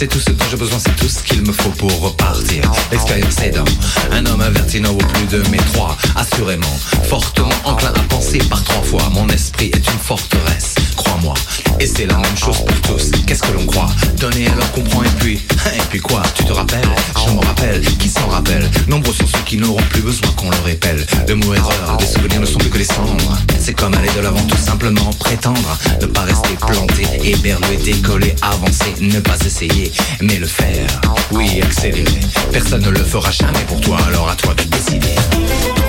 C'est 0.00 0.06
tout 0.06 0.18
ce 0.18 0.30
dont 0.30 0.46
j'ai 0.50 0.56
besoin, 0.56 0.78
c'est 0.78 0.96
tout 0.96 1.10
ce 1.10 1.22
qu'il 1.22 1.42
me 1.42 1.52
faut 1.52 1.68
pour 1.72 1.94
repartir. 2.00 2.72
L'expérience 2.90 3.38
aidant, 3.42 3.66
un 4.10 4.24
homme 4.24 4.40
averti 4.40 4.80
n'en 4.80 4.94
vaut 4.94 5.06
plus 5.12 5.26
de 5.26 5.46
mes 5.50 5.58
trois. 5.58 5.94
Assurément, 6.16 6.74
fortement 7.04 7.50
enclin 7.64 7.92
à 7.94 8.00
penser 8.04 8.38
par 8.48 8.64
trois 8.64 8.82
fois. 8.82 9.10
Mon 9.10 9.28
esprit 9.28 9.66
est 9.66 9.86
une 9.92 9.98
forteresse, 9.98 10.74
crois-moi. 11.02 11.34
Et 11.78 11.86
c'est 11.86 12.06
la 12.06 12.16
même 12.16 12.36
chose 12.36 12.58
pour 12.58 12.80
tous. 12.82 13.10
Qu'est-ce 13.26 13.42
que 13.42 13.52
l'on 13.52 13.66
croit? 13.66 13.88
Donner 14.18 14.48
alors 14.48 14.70
comprend 14.72 15.02
et 15.02 15.08
puis, 15.18 15.34
et 15.74 15.82
puis 15.88 16.00
quoi? 16.00 16.22
Tu 16.34 16.44
te 16.44 16.52
rappelles? 16.52 16.88
Je 17.26 17.32
me 17.32 17.40
rappelle, 17.40 17.80
qui 17.98 18.08
s'en 18.08 18.28
rappelle? 18.28 18.70
Nombreux 18.86 19.12
sont 19.12 19.26
ceux 19.26 19.42
qui 19.44 19.56
n'auront 19.56 19.82
plus 19.90 20.02
besoin 20.02 20.30
qu'on 20.32 20.50
leur 20.50 20.68
épelle. 20.68 21.06
Le 21.28 21.34
mot 21.34 21.54
erreur, 21.54 21.96
des 21.98 22.06
souvenirs 22.06 22.40
ne 22.40 22.46
sont 22.46 22.58
plus 22.58 22.70
que 22.70 22.78
les 22.78 22.84
cendres. 22.84 23.38
C'est 23.58 23.74
comme 23.74 23.94
aller 23.94 24.10
de 24.16 24.20
l'avant, 24.20 24.42
tout 24.46 24.56
simplement 24.56 25.10
prétendre. 25.18 25.78
Ne 26.00 26.06
pas 26.06 26.22
rester 26.22 26.54
planté, 26.60 27.06
éberlué, 27.24 27.76
décoller, 27.76 28.34
avancer, 28.42 28.94
ne 29.00 29.20
pas 29.20 29.38
essayer, 29.44 29.92
mais 30.20 30.36
le 30.36 30.46
faire. 30.46 31.00
Oui, 31.30 31.60
accélérer. 31.62 32.20
Personne 32.52 32.82
ne 32.82 32.90
le 32.90 33.04
fera 33.04 33.30
jamais 33.30 33.64
pour 33.66 33.80
toi, 33.80 33.98
alors 34.06 34.28
à 34.28 34.34
toi 34.34 34.54
de 34.54 34.64
décider. 34.64 35.79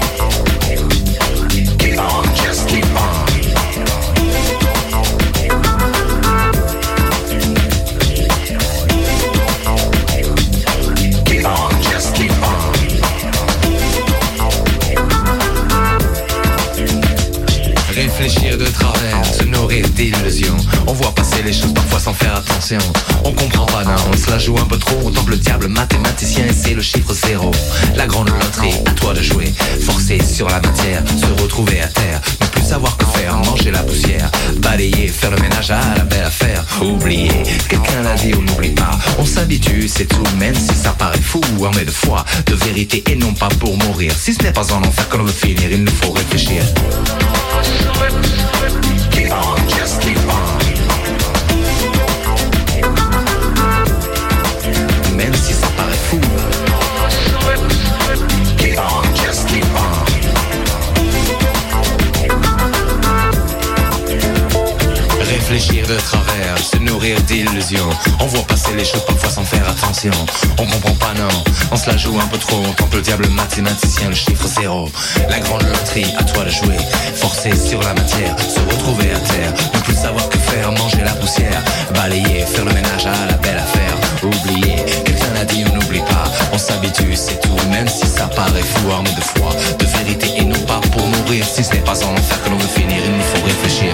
On 21.41 21.43
les 21.43 21.54
choses 21.54 21.73
parfois 21.73 21.99
sans 21.99 22.13
faire 22.13 22.36
attention. 22.36 22.77
On 23.25 23.32
comprend 23.32 23.65
pas, 23.65 23.84
non, 23.84 23.95
on 24.12 24.15
se 24.15 24.30
la 24.30 24.38
joue 24.38 24.58
un 24.60 24.65
peu 24.65 24.77
trop. 24.77 24.99
Autant 25.04 25.23
que 25.23 25.32
le 25.32 25.38
diable 25.38 25.67
mathématicien, 25.69 26.45
et 26.45 26.54
c'est 26.54 26.75
le 26.75 26.84
chiffre 26.84 27.13
zéro. 27.13 27.51
La 27.95 28.06
grande 28.06 28.30
loterie, 28.30 28.75
à 28.86 28.91
toi 28.91 29.13
de 29.13 29.21
jouer. 29.21 29.51
Forcer 29.82 30.19
sur 30.23 30.47
la 30.47 30.60
matière, 30.60 31.01
se 31.19 31.41
retrouver 31.41 31.82
à 31.82 31.88
terre. 31.88 32.21
Ne 32.41 32.47
plus 32.47 32.63
savoir 32.63 32.95
que 32.95 33.06
faire, 33.06 33.36
manger 33.38 33.71
la 33.71 33.80
poussière. 33.80 34.30
Balayer, 34.58 35.08
faire 35.08 35.32
le 35.32 35.38
ménage 35.38 35.71
à 35.71 35.80
la 35.97 36.04
belle 36.04 36.25
affaire. 36.25 36.63
Oublier, 36.82 37.32
quelqu'un 37.67 38.04
l'a 38.04 38.13
dit, 38.15 38.34
on 38.38 38.41
n'oublie 38.41 38.69
pas. 38.69 38.99
On 39.17 39.25
s'habitue, 39.25 39.88
c'est 39.88 40.06
tout, 40.06 40.23
même 40.38 40.56
si 40.56 40.75
ça 40.75 40.91
paraît 40.91 41.21
fou. 41.21 41.41
Armé 41.65 41.86
de 41.86 41.91
foi, 41.91 42.23
de 42.45 42.54
vérité 42.54 43.04
et 43.10 43.15
non 43.15 43.34
pas 43.34 43.49
pour 43.60 43.75
mourir. 43.77 44.13
Si 44.15 44.34
ce 44.34 44.43
n'est 44.43 44.54
pas 44.54 44.71
en 44.73 44.84
enfer 44.84 45.10
que 45.10 45.17
l'on 45.17 45.23
veut 45.23 45.32
finir, 45.32 45.71
il 45.71 45.84
nous 45.84 45.91
faut 45.91 46.12
réfléchir. 46.12 46.62
Keep 49.12 49.32
on, 49.32 49.69
just 49.69 49.99
keep 50.01 50.17
on. 50.30 50.70
Réfléchir 65.51 65.85
de 65.85 65.97
travers, 65.97 66.57
se 66.59 66.77
nourrir 66.77 67.21
d'illusions. 67.23 67.89
On 68.21 68.25
voit 68.27 68.47
passer 68.47 68.73
les 68.73 68.85
choses 68.85 69.03
parfois 69.05 69.29
sans 69.29 69.43
faire 69.43 69.67
attention. 69.67 70.13
On 70.57 70.65
comprend 70.65 70.95
pas, 70.95 71.13
non, 71.13 71.27
on 71.71 71.75
se 71.75 71.89
la 71.89 71.97
joue 71.97 72.17
un 72.17 72.27
peu 72.27 72.37
trop. 72.37 72.55
On 72.65 72.71
tente 72.71 72.93
le 72.93 73.01
diable 73.01 73.27
mathématicien, 73.27 74.07
le 74.07 74.15
chiffre 74.15 74.47
zéro. 74.47 74.87
La 75.29 75.41
grande 75.41 75.63
loterie, 75.63 76.05
à 76.17 76.23
toi 76.23 76.45
de 76.45 76.49
jouer. 76.49 76.77
Forcer 77.15 77.53
sur 77.53 77.81
la 77.83 77.93
matière, 77.93 78.33
se 78.39 78.61
retrouver 78.61 79.11
à 79.11 79.19
terre. 79.19 79.53
Ne 79.73 79.79
plus 79.81 79.93
savoir 79.93 80.29
que 80.29 80.37
faire, 80.37 80.71
manger 80.71 81.03
la 81.03 81.15
poussière. 81.15 81.61
Balayer, 81.95 82.45
faire 82.45 82.63
le 82.63 82.71
ménage 82.71 83.05
à 83.05 83.25
la 83.25 83.33
belle 83.33 83.57
affaire. 83.57 83.97
Oublier, 84.23 84.77
quelqu'un 85.03 85.33
l'a 85.33 85.43
dit, 85.43 85.65
on 85.69 85.75
n'oublie 85.75 85.99
pas. 85.99 86.31
On 86.53 86.57
s'habitue, 86.57 87.13
c'est 87.13 87.41
tout, 87.41 87.57
même 87.69 87.89
si 87.89 88.07
ça 88.07 88.27
paraît 88.27 88.61
fou, 88.61 88.89
armé 88.89 89.09
de 89.09 89.21
foi, 89.21 89.49
de 89.77 89.85
vérité 89.85 90.27
et 90.37 90.45
non 90.45 90.59
pas 90.59 90.79
pour 90.93 91.05
mourir. 91.05 91.45
Si 91.45 91.61
ce 91.61 91.73
n'est 91.73 91.79
pas 91.79 92.01
en 92.05 92.13
enfer 92.13 92.41
que 92.41 92.49
l'on 92.49 92.57
veut 92.57 92.67
finir, 92.69 92.99
il 93.03 93.11
nous 93.11 93.23
faut 93.35 93.45
réfléchir. 93.45 93.91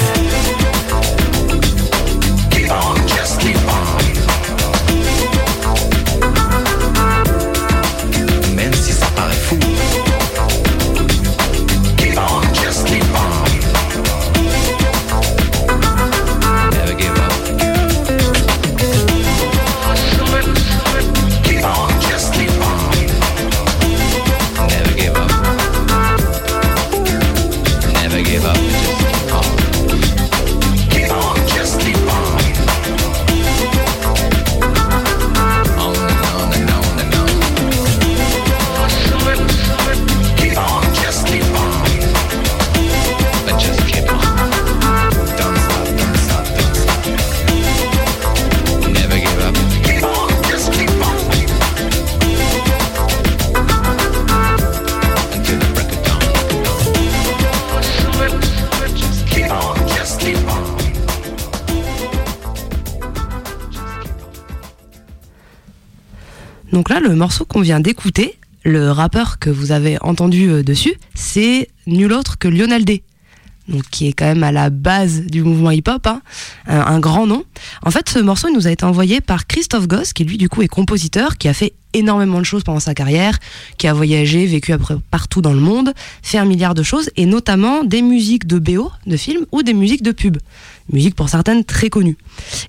Le 67.08 67.16
morceau 67.16 67.46
qu'on 67.46 67.62
vient 67.62 67.80
d'écouter, 67.80 68.38
le 68.64 68.92
rappeur 68.92 69.40
que 69.40 69.50
vous 69.50 69.72
avez 69.72 69.98
entendu 70.02 70.50
euh, 70.50 70.64
dessus, 70.64 70.96
c'est 71.16 71.70
nul 71.86 72.12
autre 72.14 72.38
que 72.38 72.48
Lionel 72.48 72.86
D. 72.86 73.04
Donc, 73.68 73.84
qui 73.92 74.08
est 74.08 74.14
quand 74.14 74.26
même 74.26 74.44
à 74.44 74.52
la 74.52 74.70
base 74.70 75.22
du 75.24 75.44
mouvement 75.44 75.72
hip-hop, 75.72 76.08
hein, 76.08 76.22
un, 76.68 76.80
un 76.80 77.00
grand 77.00 77.28
nom. 77.28 77.44
En 77.84 77.92
fait, 77.92 78.08
ce 78.10 78.20
morceau 78.20 78.50
nous 78.50 78.68
a 78.68 78.72
été 78.72 78.86
envoyé 78.86 79.20
par 79.20 79.46
Christophe 79.46 79.88
Goss, 79.88 80.14
qui 80.14 80.24
lui 80.24 80.38
du 80.38 80.48
coup 80.48 80.62
est 80.62 80.68
compositeur, 80.68 81.38
qui 81.38 81.50
a 81.50 81.54
fait 81.54 81.74
énormément 81.98 82.40
de 82.40 82.46
choses 82.46 82.64
pendant 82.64 82.80
sa 82.80 82.94
carrière, 82.94 83.38
qui 83.78 83.88
a 83.88 83.94
voyagé, 83.94 84.46
vécu 84.46 84.74
partout 85.12 85.42
dans 85.42 85.54
le 85.54 85.60
monde, 85.60 85.94
fait 86.22 86.38
un 86.38 86.46
milliard 86.46 86.74
de 86.74 86.84
choses, 86.84 87.10
et 87.16 87.26
notamment 87.26 87.84
des 87.84 88.02
musiques 88.02 88.48
de 88.48 88.60
BO, 88.60 88.92
de 89.06 89.18
films, 89.18 89.46
ou 89.52 89.64
des 89.64 89.74
musiques 89.74 90.04
de 90.04 90.12
pub. 90.12 90.38
Musique 90.92 91.16
pour 91.16 91.28
certaines 91.28 91.66
très 91.66 91.90
connues. 91.90 92.18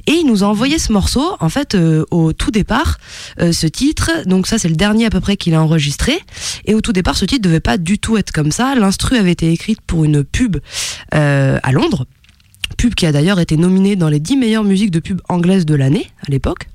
Et 0.07 0.13
il 0.13 0.27
nous 0.27 0.43
a 0.43 0.47
envoyé 0.49 0.79
ce 0.79 0.93
morceau, 0.93 1.37
en 1.39 1.49
fait, 1.49 1.75
euh, 1.75 2.05
au 2.11 2.33
tout 2.33 2.51
départ, 2.51 2.99
euh, 3.41 3.53
ce 3.53 3.67
titre, 3.67 4.11
donc 4.27 4.47
ça 4.47 4.59
c'est 4.59 4.69
le 4.69 4.75
dernier 4.75 5.07
à 5.07 5.11
peu 5.11 5.21
près 5.21 5.37
qu'il 5.37 5.55
a 5.55 5.63
enregistré, 5.63 6.19
et 6.65 6.75
au 6.75 6.81
tout 6.81 6.93
départ 6.93 7.17
ce 7.17 7.25
titre 7.25 7.43
devait 7.43 7.61
pas 7.61 7.79
du 7.79 7.99
tout 7.99 8.17
être 8.17 8.33
comme 8.33 8.51
ça, 8.51 8.75
l'instru 8.75 9.17
avait 9.17 9.33
été 9.33 9.53
écrite 9.53 9.81
pour 9.83 10.05
une 10.05 10.25
pub 10.25 10.57
euh, 11.15 11.59
à 11.63 11.73
Londres, 11.73 12.07
pub 12.77 12.95
qui 12.95 13.07
a 13.07 13.13
d'ailleurs 13.13 13.41
été 13.41 13.57
nominée 13.57 13.97
dans 13.97 14.09
les 14.09 14.21
10 14.21 14.37
meilleures 14.37 14.65
musiques 14.65 14.91
de 14.91 15.01
pub 15.01 15.21
anglaises 15.29 15.67
de 15.67 15.75
l'année, 15.75 16.07
à 16.27 16.31
l'époque, 16.31 16.69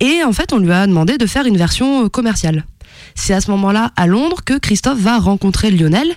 et 0.00 0.22
en 0.24 0.32
fait 0.32 0.52
on 0.52 0.58
lui 0.58 0.72
a 0.72 0.86
demandé 0.86 1.18
de 1.18 1.26
faire 1.26 1.46
une 1.46 1.56
version 1.56 2.04
euh, 2.04 2.08
commerciale. 2.08 2.64
C'est 3.14 3.34
à 3.34 3.40
ce 3.40 3.50
moment-là, 3.50 3.92
à 3.96 4.06
Londres, 4.06 4.38
que 4.44 4.58
Christophe 4.58 4.98
va 4.98 5.18
rencontrer 5.18 5.70
Lionel 5.70 6.08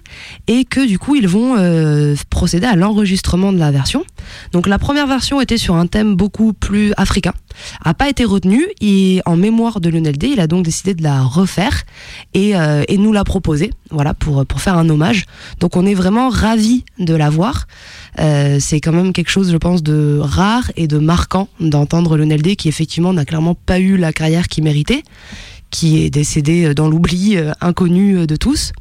et 0.47 0.65
que 0.65 0.85
du 0.85 0.99
coup, 0.99 1.15
ils 1.15 1.27
vont 1.27 1.55
euh, 1.57 2.15
procéder 2.29 2.67
à 2.67 2.75
l'enregistrement 2.75 3.51
de 3.51 3.59
la 3.59 3.71
version. 3.71 4.03
Donc 4.51 4.67
la 4.67 4.79
première 4.79 5.07
version 5.07 5.41
était 5.41 5.57
sur 5.57 5.75
un 5.75 5.87
thème 5.87 6.15
beaucoup 6.15 6.53
plus 6.53 6.93
africain, 6.97 7.33
a 7.83 7.93
pas 7.93 8.09
été 8.09 8.23
retenue 8.23 8.65
et 8.79 9.21
en 9.25 9.35
mémoire 9.35 9.81
de 9.81 9.89
Lionel 9.89 10.17
D, 10.17 10.27
il 10.27 10.39
a 10.39 10.47
donc 10.47 10.63
décidé 10.63 10.93
de 10.93 11.03
la 11.03 11.21
refaire 11.21 11.83
et, 12.33 12.55
euh, 12.55 12.83
et 12.87 12.97
nous 12.97 13.11
la 13.11 13.23
proposer, 13.23 13.71
voilà, 13.89 14.13
pour, 14.13 14.45
pour 14.45 14.61
faire 14.61 14.77
un 14.77 14.89
hommage. 14.89 15.25
Donc 15.59 15.75
on 15.75 15.85
est 15.85 15.93
vraiment 15.93 16.29
ravis 16.29 16.85
de 16.99 17.15
la 17.15 17.29
voir. 17.29 17.67
Euh, 18.19 18.57
c'est 18.59 18.79
quand 18.79 18.91
même 18.91 19.13
quelque 19.13 19.31
chose, 19.31 19.51
je 19.51 19.57
pense, 19.57 19.83
de 19.83 20.19
rare 20.21 20.71
et 20.75 20.87
de 20.87 20.97
marquant 20.97 21.47
d'entendre 21.59 22.17
Lionel 22.17 22.41
D 22.41 22.55
qui 22.55 22.69
effectivement 22.69 23.13
n'a 23.13 23.25
clairement 23.25 23.55
pas 23.55 23.79
eu 23.79 23.97
la 23.97 24.13
carrière 24.13 24.47
qu'il 24.47 24.63
méritait 24.63 25.03
qui 25.71 26.03
est 26.03 26.09
décédé 26.09 26.73
dans 26.75 26.89
l'oubli 26.89 27.37
euh, 27.37 27.51
inconnu 27.61 28.17
euh, 28.17 28.27
de 28.27 28.35
tous, 28.35 28.73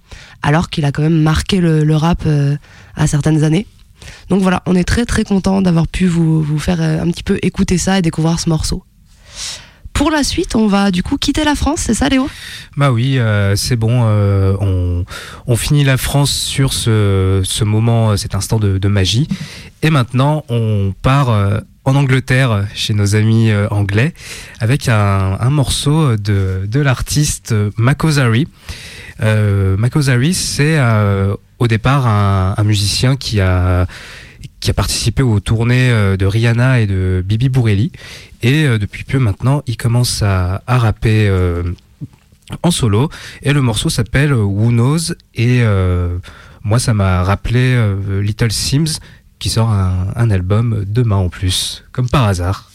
alors 0.42 0.68
qu'il 0.68 0.84
a 0.84 0.92
quand 0.92 1.02
même 1.02 1.22
marqué 1.22 1.60
le, 1.60 1.96
rap 1.96 2.24
euh, 2.26 2.56
à 2.96 3.06
certaines 3.06 3.44
années. 3.44 3.66
Donc 4.28 4.42
voilà, 4.42 4.62
on 4.66 4.74
est 4.74 4.84
très 4.84 5.04
très 5.04 5.24
content 5.24 5.62
d'avoir 5.62 5.86
pu 5.86 6.06
vous, 6.06 6.58
faire 6.58 6.80
euh, 6.80 7.00
un 7.00 7.10
petit 7.10 7.22
peu 7.22 7.38
écouter 7.42 7.78
ça 7.78 7.98
et 7.98 8.02
découvrir 8.02 8.38
ce 8.40 8.48
morceau. 8.48 8.84
Pour 9.92 10.10
la 10.10 10.24
suite, 10.24 10.56
on 10.56 10.66
va 10.66 10.90
du 10.90 11.02
coup 11.02 11.18
quitter 11.18 11.44
la 11.44 11.54
France, 11.54 11.80
c'est 11.80 11.92
ça 11.92 12.08
Léo? 12.08 12.26
Bah 12.76 12.90
oui, 12.90 13.18
euh, 13.18 13.54
c'est 13.54 13.76
bon. 13.76 14.04
euh, 14.06 14.56
on, 15.46 15.56
finit 15.56 15.84
la 15.84 15.98
France 15.98 16.30
sur 16.30 16.72
ce, 16.72 17.64
moment, 17.64 18.12
euh, 18.12 18.16
cet 18.16 18.34
instant 18.34 18.58
de, 18.58 18.88
magie. 18.88 19.28
Et 19.82 19.90
maintenant, 19.90 20.44
on 20.48 20.94
part 21.02 21.28
euh, 21.28 21.60
en 21.90 21.96
Angleterre 21.96 22.66
chez 22.72 22.94
nos 22.94 23.16
amis 23.16 23.50
euh, 23.50 23.66
anglais 23.70 24.14
avec 24.60 24.88
un, 24.88 25.50
morceau 25.50 26.16
de, 26.16 26.62
de 26.66 26.80
l'artiste 26.80 27.52
Makozari. 27.76 28.46
Euh, 29.22 29.76
Makozari, 29.76 30.32
c'est 30.32 30.78
euh, 30.78 31.34
au 31.58 31.66
départ 31.66 32.06
un, 32.06 32.62
musicien 32.62 33.16
qui 33.16 33.40
a 33.40 33.86
qui 34.60 34.70
a 34.70 34.74
participé 34.74 35.22
aux 35.22 35.40
tournées 35.40 35.90
euh, 35.90 36.16
de 36.16 36.26
Rihanna 36.26 36.80
et 36.80 36.86
de 36.86 37.24
Bibi 37.26 37.48
Bourelli. 37.48 37.90
Et 38.42 38.68
depuis 38.78 39.02
peu 39.02 39.18
maintenant, 39.18 39.62
il 39.66 39.76
commence 39.76 40.22
à, 40.22 40.62
à 40.68 40.78
rapper 40.78 41.30
en 42.62 42.70
solo. 42.70 43.10
Et 43.42 43.52
le 43.52 43.60
morceau 43.60 43.90
s'appelle 43.90 44.32
Who 44.32 44.70
Knows? 44.70 45.12
Et 45.34 45.62
moi, 46.62 46.78
ça 46.78 46.94
m'a 46.94 47.22
rappelé 47.22 47.78
Little 48.22 48.50
Sims, 48.50 49.00
qui 49.40 49.48
sort 49.48 49.70
un, 49.70 50.12
un 50.14 50.30
album 50.30 50.84
demain 50.86 51.16
en 51.16 51.28
plus, 51.28 51.82
comme 51.92 52.08
par 52.08 52.26
hasard. 52.26 52.66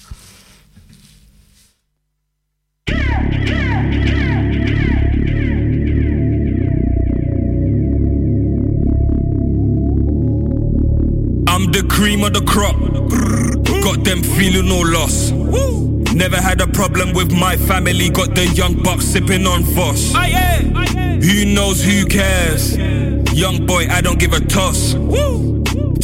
I'm 11.47 11.71
the 11.71 11.85
cream 11.87 12.23
of 12.23 12.33
the 12.33 12.41
crop. 12.41 12.75
Got 13.81 14.03
them 14.03 14.21
feeling 14.23 14.67
no 14.67 14.81
loss. 14.81 15.31
Never 16.13 16.37
had 16.37 16.61
a 16.61 16.67
problem 16.67 17.13
with 17.13 17.31
my 17.31 17.55
family. 17.55 18.09
Got 18.09 18.35
the 18.35 18.47
young 18.47 18.81
bucks 18.81 19.05
sipping 19.05 19.45
on 19.45 19.63
Voss. 19.63 20.13
Who 20.13 21.45
knows 21.45 21.83
who 21.83 22.05
cares? 22.05 22.75
Young 23.33 23.65
boy, 23.65 23.87
I 23.89 24.01
don't 24.01 24.17
give 24.19 24.33
a 24.33 24.39
toss. 24.39 24.95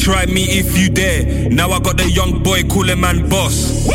Try 0.01 0.25
me 0.25 0.45
if 0.45 0.75
you 0.75 0.89
dare. 0.89 1.47
Now 1.51 1.69
I 1.69 1.79
got 1.79 1.95
the 1.95 2.09
young 2.09 2.41
boy 2.41 2.63
calling 2.63 2.99
man 2.99 3.29
boss. 3.29 3.85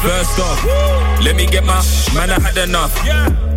First 0.00 0.38
off, 0.40 0.64
let 1.22 1.36
me 1.36 1.44
get 1.44 1.62
my 1.62 1.84
man. 2.14 2.30
I 2.30 2.40
had 2.40 2.56
enough. 2.56 2.96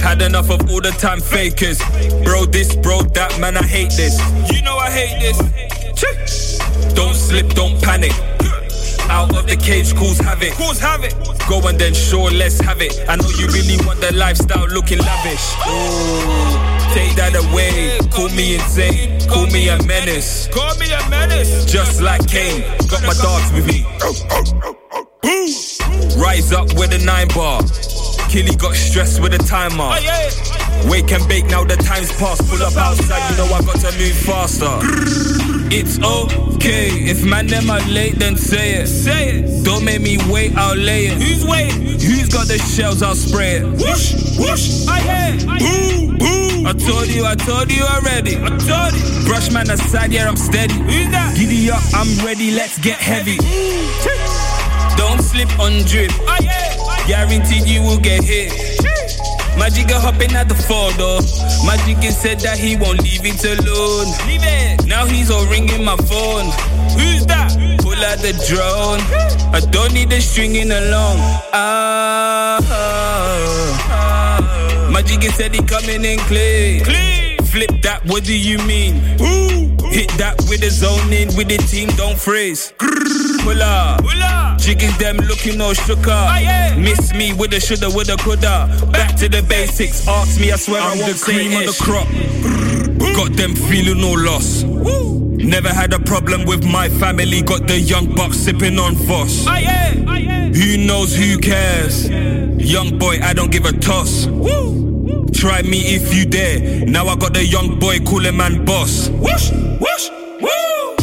Had 0.01 0.21
enough 0.21 0.49
of 0.49 0.69
all 0.69 0.81
the 0.81 0.91
time 0.99 1.21
fakers. 1.21 1.79
Bro, 2.25 2.47
this, 2.47 2.75
bro, 2.75 3.03
that, 3.15 3.39
man, 3.39 3.55
I 3.55 3.63
hate 3.63 3.91
this. 3.95 4.19
You 4.51 4.61
know 4.61 4.75
I 4.75 4.89
hate 4.89 5.21
this. 5.21 6.57
Don't 6.95 7.15
slip, 7.15 7.49
don't 7.53 7.81
panic. 7.81 8.11
Out 9.09 9.33
of 9.37 9.47
the 9.47 9.55
cage, 9.55 9.95
cause 9.95 10.19
havoc. 10.19 10.51
Cause 10.53 10.79
havoc. 10.79 11.13
Go 11.47 11.65
and 11.67 11.79
then 11.79 11.93
show, 11.93 12.23
let's 12.23 12.59
have 12.59 12.81
it. 12.81 12.93
I 13.07 13.15
know 13.15 13.29
you 13.39 13.47
really 13.47 13.77
want 13.85 14.01
the 14.01 14.13
lifestyle 14.13 14.67
looking 14.67 14.99
lavish. 14.99 15.55
Ooh, 15.65 16.68
take 16.93 17.15
that 17.15 17.35
away. 17.35 17.99
Call 18.11 18.29
me 18.29 18.55
insane. 18.55 19.19
Call 19.29 19.47
me 19.47 19.69
a 19.69 19.81
menace. 19.83 20.47
Call 20.47 20.75
me 20.77 20.91
a 20.91 21.09
menace. 21.09 21.65
Just 21.65 22.01
like 22.01 22.27
Kane. 22.27 22.61
Got 22.87 23.03
my 23.03 23.13
dogs 23.13 23.51
with 23.53 23.67
me. 23.67 23.85
Rise 26.21 26.51
up 26.51 26.67
with 26.73 26.93
a 26.93 27.01
nine 27.05 27.27
bar. 27.29 27.61
Killy 28.29 28.55
got 28.55 28.75
stressed 28.75 29.21
with 29.21 29.33
a 29.33 29.37
timer. 29.39 29.89
Oh, 29.91 30.89
Wake 30.89 31.11
and 31.11 31.27
bake, 31.27 31.45
now 31.47 31.63
the 31.63 31.75
time's 31.75 32.11
past. 32.17 32.47
Pull 32.49 32.61
up 32.61 32.75
outside, 32.77 33.31
you 33.31 33.37
know 33.37 33.53
I 33.53 33.61
got 33.61 33.79
to 33.79 33.91
move 33.97 34.15
faster. 34.15 34.79
It's 35.71 35.97
okay 36.01 37.09
if 37.09 37.25
man 37.25 37.47
them 37.47 37.69
are 37.69 37.81
late, 37.87 38.17
then 38.17 38.35
say 38.35 38.81
it. 38.81 38.87
Say 38.87 39.39
it. 39.39 39.65
Don't 39.65 39.83
make 39.83 40.01
me 40.01 40.17
wait, 40.29 40.55
I'll 40.55 40.75
lay 40.75 41.07
it. 41.07 41.21
Who's 41.21 41.45
waiting? 41.45 41.81
Who's 41.81 42.29
got 42.29 42.47
the 42.47 42.57
shells? 42.57 43.01
I'll 43.01 43.15
spray 43.15 43.57
it. 43.57 43.63
Whoosh, 43.65 44.37
whoosh. 44.39 44.87
I 44.87 44.99
hear. 45.01 45.47
Boom, 45.59 46.17
boom. 46.17 46.38
I 46.69 46.73
told 46.73 47.07
you, 47.07 47.25
I 47.25 47.33
told 47.33 47.71
you 47.71 47.81
already. 47.81 48.37
I 48.37 48.49
told 48.61 48.93
you. 48.93 49.25
Brush 49.25 49.51
man 49.51 49.71
aside, 49.71 50.13
yeah 50.13 50.29
I'm 50.29 50.35
steady. 50.35 50.75
Who's 50.75 51.09
that? 51.09 51.35
Giddy 51.35 51.71
up, 51.71 51.81
I'm 51.95 52.23
ready. 52.23 52.51
Let's 52.51 52.77
get 52.77 52.99
heavy. 52.99 53.37
Don't 54.95 55.19
slip 55.19 55.49
on 55.59 55.81
drip. 55.89 56.11
Guaranteed 57.07 57.67
you 57.67 57.81
will 57.81 57.97
get 57.97 58.23
hit. 58.23 58.53
Magic 59.57 59.89
hopping 59.89 60.35
at 60.35 60.47
the 60.47 60.53
photo. 60.53 61.17
Magic 61.65 62.05
is 62.05 62.15
said 62.15 62.39
that 62.41 62.59
he 62.59 62.77
won't 62.77 63.01
leave 63.01 63.25
it 63.25 63.43
alone. 63.43 64.05
Leave 64.27 64.45
it. 64.45 64.85
Now 64.85 65.07
he's 65.07 65.31
all 65.31 65.47
ringing 65.47 65.83
my 65.83 65.97
phone. 65.97 66.51
Who's 66.93 67.25
that? 67.25 67.49
Pull 67.81 67.97
out 67.97 68.19
the 68.19 68.33
drone. 68.45 69.01
I 69.55 69.59
don't 69.71 69.91
need 69.91 70.11
the 70.11 70.21
stringing 70.21 70.69
along. 70.69 71.17
Ah. 71.51 72.59
Magic 74.99 75.23
is 75.23 75.35
said 75.35 75.55
he 75.55 75.63
coming 75.63 76.03
in 76.03 76.19
clean. 76.27 76.83
Clean. 76.83 77.37
Flip 77.45 77.81
that, 77.83 78.03
what 78.07 78.25
do 78.25 78.37
you 78.37 78.57
mean? 78.67 78.97
Ooh. 79.21 79.71
Hit 79.87 80.09
that 80.19 80.35
with 80.49 80.59
the 80.59 80.69
zone 80.69 81.13
in, 81.13 81.33
with 81.37 81.47
the 81.47 81.55
team, 81.55 81.87
don't 81.95 82.19
freeze. 82.19 82.73
Pull 82.77 83.63
up. 83.63 84.03
Jigging 84.59 84.91
them 84.99 85.15
looking 85.15 85.61
all 85.61 85.73
shook 85.73 86.05
up. 86.09 86.35
Miss 86.77 87.13
me 87.13 87.31
with 87.31 87.51
the 87.51 87.61
shoulda, 87.61 87.89
woulda, 87.89 88.17
coulda. 88.17 88.67
Back 88.91 89.15
to 89.15 89.29
the 89.29 89.41
basics. 89.41 90.05
Ask 90.05 90.37
me, 90.37 90.51
I 90.51 90.57
swear 90.57 90.81
I'm 90.81 90.97
I 90.97 91.01
won't 91.01 91.15
the 91.15 91.23
cream 91.23 91.53
of 91.53 91.65
the 91.67 91.77
crop. 91.81 93.15
Got 93.15 93.37
them 93.37 93.55
feeling 93.55 94.01
no 94.01 94.11
loss. 94.11 94.63
Never 94.63 95.69
had 95.69 95.93
a 95.93 95.99
problem 95.99 96.43
with 96.43 96.65
my 96.65 96.89
family. 96.89 97.41
Got 97.41 97.67
the 97.67 97.79
young 97.79 98.13
bucks 98.15 98.35
sipping 98.35 98.77
on 98.77 98.95
Voss. 98.95 99.47
Who 99.47 100.77
knows 100.85 101.15
who 101.15 101.37
cares? 101.37 102.09
Young 102.09 102.99
boy, 102.99 103.19
I 103.23 103.31
don't 103.31 103.49
give 103.49 103.63
a 103.63 103.71
toss. 103.71 104.27
Try 105.33 105.61
me 105.61 105.79
if 105.95 106.13
you 106.13 106.25
dare. 106.25 106.85
Now 106.85 107.07
I 107.07 107.15
got 107.15 107.33
the 107.33 107.45
young 107.45 107.79
boy 107.79 107.99
calling 107.99 108.35
man 108.35 108.65
boss. 108.65 109.09
Whoosh, 109.09 109.51
whoosh, 109.51 110.09
woo. 110.41 110.95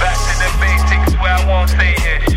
Back 0.00 0.16
to 0.16 0.32
the 0.40 0.50
basics 0.60 1.12
where 1.20 1.34
I 1.34 1.44
won't 1.46 1.68
say 1.70 1.92
it. 1.96 2.28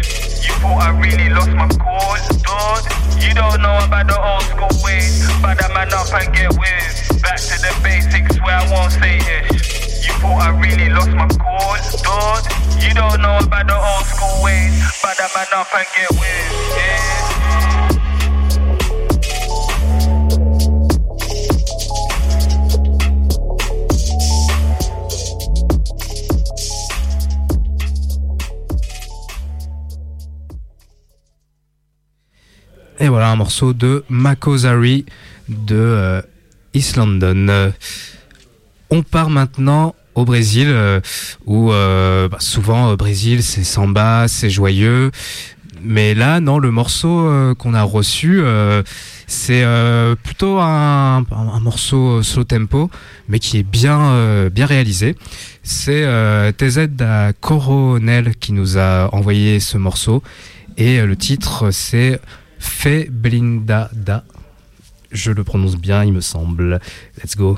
You 0.43 0.53
thought 0.59 0.81
I 0.81 0.89
really 0.99 1.29
lost 1.29 1.51
my 1.51 1.67
cool, 1.67 2.15
dude. 2.19 3.23
You 3.23 3.33
don't 3.33 3.61
know 3.61 3.77
about 3.83 4.07
the 4.07 4.17
old 4.19 4.43
school 4.43 4.83
ways. 4.83 5.27
But 5.41 5.57
that 5.59 5.71
man 5.73 5.93
up 5.93 6.11
and 6.13 6.33
get 6.35 6.51
with. 6.51 7.21
Back 7.21 7.37
to 7.37 7.55
the 7.59 7.71
basics 7.83 8.41
where 8.41 8.55
I 8.55 8.69
won't 8.71 8.91
say 8.91 9.17
it. 9.17 9.51
You 10.03 10.13
thought 10.19 10.41
I 10.41 10.49
really 10.59 10.89
lost 10.89 11.11
my 11.11 11.27
cool, 11.27 11.75
dude. 11.79 12.83
You 12.83 12.93
don't 12.93 13.21
know 13.21 13.37
about 13.39 13.67
the 13.67 13.77
old 13.77 14.05
school 14.05 14.43
ways. 14.43 14.73
But 15.01 15.15
that 15.17 15.31
man 15.35 15.47
up 15.53 15.71
and 15.73 15.87
get 15.95 16.11
with. 16.11 16.47
Yeah. 16.75 18.00
Voilà 33.07 33.31
un 33.31 33.35
morceau 33.35 33.73
de 33.73 34.03
Makozari 34.09 35.05
de 35.49 35.75
euh, 35.75 36.21
East 36.73 36.97
London. 36.97 37.47
Euh, 37.49 37.71
On 38.89 39.03
part 39.03 39.29
maintenant 39.29 39.95
au 40.15 40.25
Brésil, 40.25 40.67
euh, 40.69 40.99
où 41.45 41.71
euh, 41.71 42.27
bah, 42.27 42.37
souvent 42.39 42.91
au 42.91 42.97
Brésil 42.97 43.43
c'est 43.43 43.63
samba, 43.63 44.27
c'est 44.27 44.49
joyeux. 44.49 45.11
Mais 45.83 46.13
là, 46.13 46.39
non, 46.41 46.59
le 46.59 46.69
morceau 46.69 47.55
qu'on 47.57 47.73
a 47.73 47.81
reçu, 47.81 48.39
c'est 49.25 49.65
plutôt 50.21 50.59
un, 50.59 51.25
un 51.31 51.59
morceau 51.59 52.21
slow 52.21 52.43
tempo, 52.43 52.91
mais 53.27 53.39
qui 53.39 53.57
est 53.57 53.63
bien, 53.63 54.47
bien 54.51 54.67
réalisé. 54.67 55.15
C'est 55.63 56.05
TZ 56.55 56.81
da 56.87 57.33
Coronel 57.33 58.35
qui 58.35 58.53
nous 58.53 58.77
a 58.77 59.09
envoyé 59.11 59.59
ce 59.59 59.79
morceau. 59.79 60.21
Et 60.77 61.01
le 61.01 61.15
titre, 61.15 61.71
c'est 61.71 62.21
Fe 62.61 63.09
Blindada. 63.09 64.23
Je 65.11 65.31
le 65.31 65.43
prononce 65.43 65.75
bien, 65.75 66.05
il 66.05 66.13
me 66.13 66.21
semble. 66.21 66.79
Let's 67.17 67.35
go. 67.35 67.57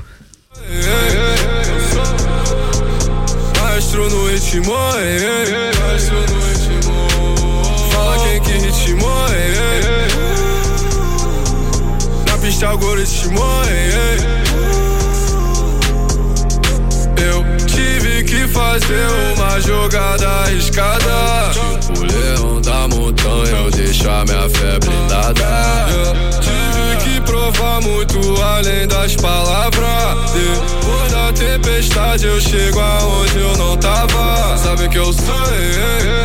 Fazer 18.54 19.06
uma 19.36 19.60
jogada 19.60 20.28
arriscada. 20.28 21.50
Tipo 21.52 22.04
leão 22.04 22.60
da 22.60 22.88
montanha, 22.88 23.56
eu 23.64 23.70
deixo 23.70 24.08
a 24.08 24.24
minha 24.24 24.48
fé 24.48 24.78
blindada. 24.78 25.44
Eu 25.90 26.14
tive 26.40 26.96
que 27.02 27.20
provar 27.22 27.80
muito 27.82 28.18
além 28.40 28.86
das 28.86 29.16
palavras. 29.16 30.30
Depois 30.32 31.12
da 31.12 31.32
tempestade, 31.32 32.26
eu 32.26 32.40
chego 32.40 32.80
aonde 32.80 33.38
eu 33.38 33.56
não 33.56 33.76
tava. 33.76 34.56
Sabe 34.56 34.88
que 34.88 34.98
eu 34.98 35.12
sou, 35.12 35.52
ei, 35.52 35.74
ei. 35.90 36.24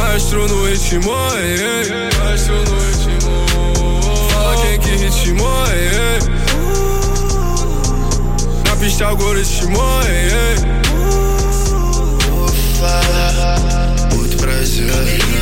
Maestro 0.00 0.48
no 0.48 0.66
ritmo. 0.66 1.12
Maestro 2.24 2.54
no 2.54 2.78
ritmo. 2.80 3.30
Fala 4.30 4.56
quem 4.62 4.78
que 4.80 4.96
ritmou, 4.96 5.66
pista 8.82 9.06
algoritmo, 9.06 9.78
ei, 10.08 10.26
ei. 10.26 10.56
Muito 14.16 14.36
prazer. 14.38 14.90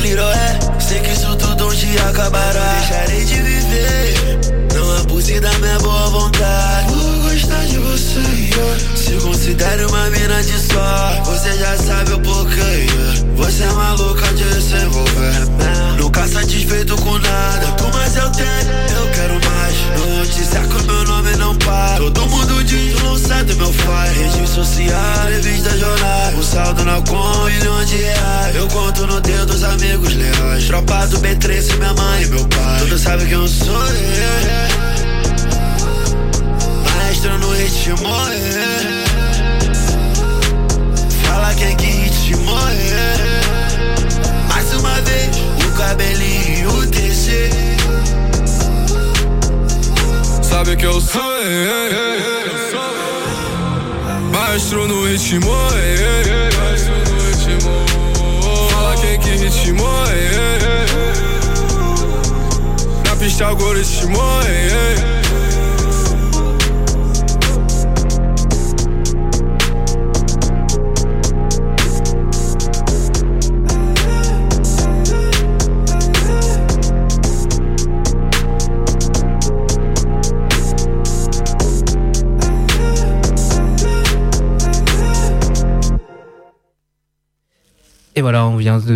Liroé, 0.03 0.59
sei 0.79 0.99
que 0.99 1.09
isso 1.09 1.35
tudo 1.37 1.65
um 1.67 1.73
dia 1.73 2.03
acabará. 2.07 2.75
Deixarei 2.77 3.25
de 3.25 3.41
viver. 3.41 4.39
Não 4.75 4.97
abuse 4.97 5.39
da 5.39 5.51
minha 5.57 5.79
boa 5.79 6.09
vontade. 6.11 6.93
Vou 6.93 7.29
gostar 7.31 7.65
de 7.65 7.79
você. 7.79 8.19
yeah. 8.19 8.79
Se 8.95 9.13
considere 9.13 9.85
uma 9.85 10.07
mina 10.11 10.43
de 10.43 10.59
sorte. 10.59 11.29
Você 11.31 11.57
já 11.57 11.77
sabe 11.77 12.13
o 12.13 12.19
porquê. 12.19 12.59
yeah. 12.59 13.25
Você 13.37 13.63
é 13.63 13.71
maluca 13.71 14.33
de 14.35 14.61
se 14.61 14.75
envolver. 14.75 15.80
Nunca 16.21 16.33
satisfeito 16.39 16.95
com 16.97 17.17
nada. 17.17 17.65
Quanto 17.79 17.97
mais 17.97 18.15
eu 18.15 18.29
tenho, 18.29 18.47
eu 18.95 19.11
quero 19.11 19.33
mais. 19.33 19.99
No 19.99 20.17
noticiário 20.19 20.83
meu 20.85 21.03
nome 21.05 21.35
não 21.37 21.55
para. 21.55 21.97
Todo 21.97 22.27
mundo 22.27 22.63
diz, 22.63 23.01
não 23.01 23.17
sai 23.17 23.43
do 23.43 23.55
meu 23.55 23.73
fire. 23.73 24.29
Redes 24.29 24.49
sociais, 24.51 25.29
revista 25.31 25.75
jornal. 25.79 26.33
O 26.37 26.43
saldo 26.43 26.85
não 26.85 27.01
com 27.05 27.15
um 27.15 27.45
milhão 27.45 27.85
de 27.85 27.95
reais. 27.95 28.55
Eu 28.55 28.67
conto 28.67 29.07
no 29.07 29.19
dedo 29.19 29.47
dos 29.47 29.63
amigos 29.63 30.13
leais. 30.13 30.67
Tropa 30.67 31.07
do 31.07 31.19
B13, 31.21 31.77
minha 31.77 31.93
mãe 31.95 32.21
e 32.21 32.27
meu 32.27 32.47
pai. 32.49 32.70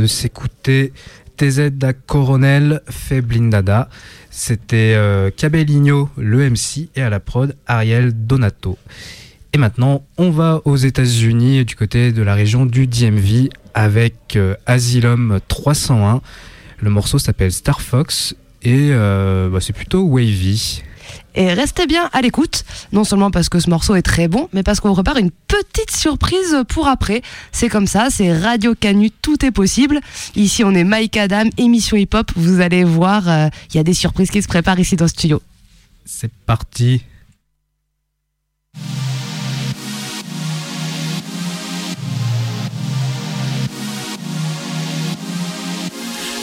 S'écouter 0.07 0.93
TZ 1.37 1.71
da 1.71 1.93
Coronel 1.93 2.81
fait. 2.89 3.23
C'était 4.29 4.93
euh, 4.95 5.31
le 6.17 6.49
MC, 6.49 6.89
et 6.95 7.01
à 7.01 7.09
la 7.09 7.19
prod, 7.19 7.55
Ariel 7.67 8.25
Donato. 8.25 8.77
Et 9.53 9.57
maintenant, 9.57 10.03
on 10.17 10.31
va 10.31 10.61
aux 10.65 10.75
États-Unis, 10.75 11.63
du 11.63 11.75
côté 11.75 12.11
de 12.11 12.21
la 12.21 12.35
région 12.35 12.65
du 12.65 12.87
DMV, 12.87 13.49
avec 13.73 14.35
euh, 14.35 14.55
Asylum 14.65 15.39
301. 15.47 16.21
Le 16.81 16.89
morceau 16.89 17.19
s'appelle 17.19 17.51
Star 17.51 17.81
Fox, 17.81 18.35
et 18.63 18.89
euh, 18.91 19.49
bah, 19.49 19.59
c'est 19.61 19.73
plutôt 19.73 20.03
wavy. 20.03 20.83
Et 21.35 21.53
restez 21.53 21.85
bien 21.85 22.09
à 22.13 22.21
l'écoute, 22.21 22.63
non 22.93 23.03
seulement 23.03 23.29
parce 23.29 23.49
que 23.49 23.59
ce 23.59 23.69
morceau 23.69 23.95
est 23.95 24.01
très 24.01 24.29
bon, 24.29 24.47
mais 24.53 24.63
parce 24.63 24.79
qu'on 24.79 24.87
vous 24.89 24.95
prépare 24.95 25.17
une 25.17 25.31
petite 25.31 25.91
surprise 25.91 26.57
pour 26.69 26.87
après. 26.87 27.21
C'est 27.51 27.67
comme 27.67 27.87
ça, 27.87 28.07
c'est 28.09 28.37
Radio 28.37 28.73
Canu, 28.73 29.11
tout 29.11 29.45
est 29.45 29.51
possible. 29.51 29.99
Ici, 30.35 30.63
on 30.63 30.73
est 30.73 30.85
Mike 30.85 31.17
Adam, 31.17 31.49
émission 31.57 31.97
hip-hop. 31.97 32.31
Vous 32.37 32.61
allez 32.61 32.85
voir, 32.85 33.27
euh, 33.27 33.49
il 33.69 33.77
y 33.77 33.79
a 33.79 33.83
des 33.83 33.93
surprises 33.93 34.31
qui 34.31 34.41
se 34.41 34.47
préparent 34.47 34.79
ici 34.79 34.95
dans 34.95 35.05
le 35.05 35.09
studio. 35.09 35.41
C'est 36.05 36.31
parti. 36.45 37.01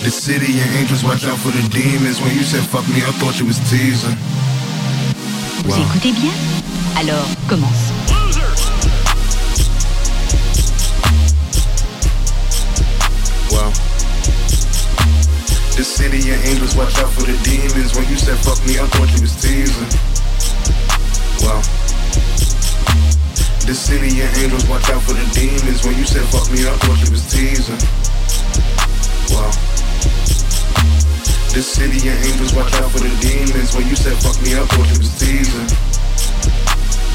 The 0.03 0.11
city 0.11 0.59
and 0.59 0.69
angels, 0.81 1.05
watch 1.05 1.25
out 1.25 1.39
for 1.39 1.53
the 1.53 1.63
demons. 1.71 2.21
When 2.21 2.35
you 2.35 2.43
said 2.43 2.65
fuck 2.65 2.87
me, 2.89 2.97
I 2.97 3.13
thought 3.21 3.39
you 3.39 3.47
was 3.47 3.59
teasing. 3.71 4.19
Vous 5.65 5.81
écoutez 5.81 6.11
bien 6.13 6.33
Alors, 6.99 7.25
commence. 7.49 7.93
Wow. 13.51 13.71
The 15.77 15.85
city 15.85 16.31
and 16.31 16.45
angels, 16.47 16.75
watch 16.75 16.99
out 16.99 17.11
for 17.11 17.23
the 17.23 17.39
demons. 17.45 17.95
When 17.95 18.09
you 18.09 18.17
said 18.17 18.39
fuck 18.39 18.59
me, 18.67 18.81
I 18.81 18.87
thought 18.89 19.09
you 19.15 19.23
was 19.23 19.37
teasing. 19.41 19.87
Wow. 21.47 21.63
The 23.65 23.75
city 23.75 24.21
and 24.21 24.37
angels, 24.39 24.67
watch 24.67 24.91
out 24.91 25.03
for 25.03 25.13
the 25.13 25.25
demons. 25.33 25.85
When 25.85 25.97
you 25.97 26.05
said 26.05 26.27
fuck 26.35 26.51
me, 26.51 26.67
I 26.67 26.75
thought 26.83 26.99
you 27.05 27.11
was 27.13 27.25
teasing. 27.31 27.79
Wow. 29.31 29.72
The 31.53 31.61
city 31.61 32.09
and 32.09 32.19
angels, 32.25 32.55
watch 32.55 32.73
out 32.77 32.91
for 32.91 33.01
the 33.01 33.15
demons. 33.21 33.77
When 33.77 33.87
you 33.87 33.95
said 33.95 34.17
fuck 34.23 34.41
me, 34.41 34.55
I 34.55 34.65
thought 34.65 34.89
you 34.91 34.99
was 34.99 35.19
teasing. 35.21 35.92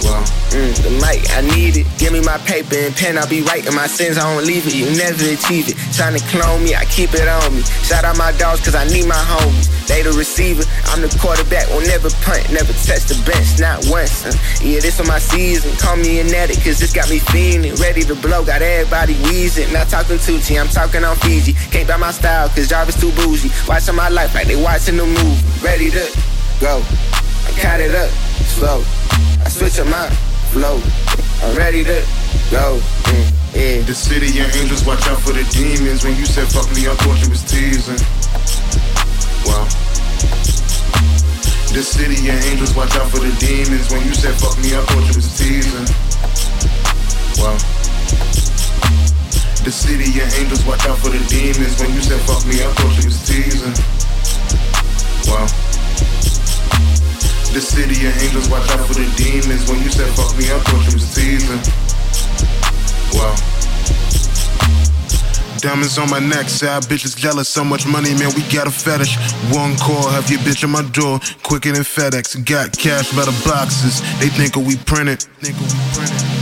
Mm, 0.02 0.74
the 0.84 0.92
mic, 1.02 1.28
I 1.36 1.42
need 1.42 1.78
it. 1.78 1.88
Give 1.98 2.14
me 2.14 2.22
my 2.22 2.38
paper 2.46 2.76
and 2.76 2.96
pen, 2.96 3.18
I'll 3.18 3.28
be 3.28 3.42
writing 3.42 3.74
my 3.76 3.88
sins, 3.88 4.18
I 4.18 4.24
don't 4.24 4.46
leave 4.46 4.66
it. 4.66 4.76
You 4.76 4.86
never 4.96 5.20
achieve 5.28 5.68
it. 5.68 5.76
Trying 5.94 6.18
to 6.18 6.24
clone 6.30 6.64
me, 6.64 6.76
I 6.76 6.86
keep 6.86 7.14
it 7.14 7.28
on 7.28 7.56
me. 7.56 7.62
Shout 7.84 8.06
out 8.06 8.18
my 8.18 8.32
dogs, 8.38 8.64
cause 8.64 8.76
I 8.76 8.86
need 8.88 9.08
my 9.08 9.18
homies. 9.18 9.68
They 9.88 10.04
the 10.04 10.12
receiver, 10.14 10.64
I'm 10.92 11.02
the 11.02 11.12
quarterback, 11.20 11.68
will 11.70 11.86
never 11.88 12.10
punt, 12.24 12.48
never 12.52 12.72
touch 12.86 13.08
the 13.12 13.18
bench, 13.26 13.60
not 13.60 13.84
once. 13.88 14.26
Uh, 14.26 14.36
yeah, 14.62 14.80
this 14.80 15.00
on 15.00 15.08
my 15.08 15.20
season. 15.20 15.76
Call 15.78 15.98
me 15.98 16.20
an 16.20 16.34
addict, 16.34 16.64
cause 16.64 16.80
this 16.80 16.94
got 16.94 17.10
me 17.10 17.20
feeling. 17.20 17.76
Ready 17.76 18.04
to 18.04 18.16
blow, 18.16 18.44
got 18.44 18.62
everybody 18.62 19.16
wheezing. 19.28 19.72
Not 19.74 19.90
talking 19.90 20.18
Tucci, 20.18 20.60
I'm 20.60 20.68
talking 20.68 21.04
on 21.04 21.16
Fiji. 21.18 21.54
Can't 21.72 21.88
buy 21.88 21.98
my 21.98 22.12
style, 22.12 22.50
cause 22.50 22.70
Jarvis 22.70 23.00
too 23.00 23.12
bougie. 23.14 23.52
Watching 23.68 23.96
my 23.96 24.10
life 24.10 24.34
like 24.36 24.48
they 24.48 24.62
watching 24.62 24.98
the 24.98 25.06
movie. 25.06 25.44
Ready 25.60 25.92
to 25.92 26.06
go. 26.60 26.84
I 27.48 27.52
count 27.60 27.82
it 27.82 27.96
up, 27.96 28.10
slow. 28.48 28.84
I 29.44 29.50
switch 29.50 29.80
up 29.80 29.88
my 29.88 30.10
flow. 30.52 30.82
I'm 31.44 31.56
ready 31.56 31.84
to 31.84 32.02
go. 32.50 32.80
Mm, 33.10 33.28
yeah. 33.54 33.82
The 33.84 33.94
city 33.94 34.40
and 34.40 34.50
angels, 34.56 34.86
watch 34.86 35.06
out 35.08 35.20
for 35.22 35.34
the 35.34 35.44
demons. 35.52 36.04
When 36.04 36.16
you 36.16 36.26
said 36.26 36.48
fuck 36.48 36.68
me, 36.76 36.88
I 36.88 36.96
thought 36.96 37.20
you 37.24 37.30
was 37.30 37.44
teasing. 37.44 38.00
Well, 39.46 39.66
the 41.74 41.84
city 41.84 42.18
of 42.30 42.38
angels, 42.50 42.74
watch 42.76 42.96
out 42.96 43.10
for 43.12 43.20
the 43.20 43.32
demons. 43.38 43.92
When 43.92 44.02
you 44.06 44.14
said 44.14 44.34
fuck 44.40 44.58
me, 44.58 44.74
I 44.74 44.82
thought 44.88 45.06
you 45.06 45.16
was 45.16 45.30
teasing. 45.38 45.88
Well, 47.38 47.58
the 49.64 49.72
city 49.72 50.10
of 50.20 50.34
angels, 50.40 50.66
watch 50.66 50.86
out 50.88 50.98
for 50.98 51.10
the 51.10 51.22
demons. 51.28 51.80
When 51.80 51.94
you 51.94 52.02
said 52.02 52.22
fuck 52.26 52.46
me, 52.48 52.64
I 52.64 52.72
thought 52.74 52.98
you 52.98 53.06
was 53.06 53.20
teasing. 53.28 53.76
Well, 55.28 55.46
the 57.54 57.62
city 57.62 58.06
of 58.08 58.18
angels, 58.22 58.50
watch 58.50 58.70
out 58.72 58.86
for 58.88 58.94
the 58.94 59.06
demons. 59.16 59.70
When 59.70 59.82
you 59.82 59.90
said 59.90 60.10
fuck 60.16 60.36
me, 60.38 60.52
I 60.52 60.60
thought 60.60 60.86
you 60.88 60.94
was 60.94 61.14
teasing. 61.14 61.62
Well. 63.14 63.36
Diamonds 65.60 65.98
on 65.98 66.10
my 66.10 66.20
neck, 66.20 66.50
sad 66.50 66.84
bitches 66.84 67.18
jealous. 67.18 67.50
So 67.50 67.64
much 67.64 67.88
money, 67.88 68.14
man, 68.14 68.32
we 68.36 68.44
got 68.54 68.68
a 68.68 68.72
fetish. 68.72 69.18
One 69.52 69.76
call, 69.78 70.08
have 70.10 70.30
your 70.30 70.40
bitch 70.40 70.64
on 70.64 70.70
my 70.72 70.84
door, 70.92 71.20
quicker 71.44 71.72
than 71.72 71.84
FedEx. 71.84 72.46
Got 72.46 72.78
cash 72.78 73.12
by 73.16 73.26
the 73.26 73.36
boxes, 73.44 74.02
they 74.20 74.30
think 74.30 74.56
we 74.56 74.78
printed. 74.78 75.24
Think 75.42 75.58
we 75.60 75.68
printed. 75.94 76.37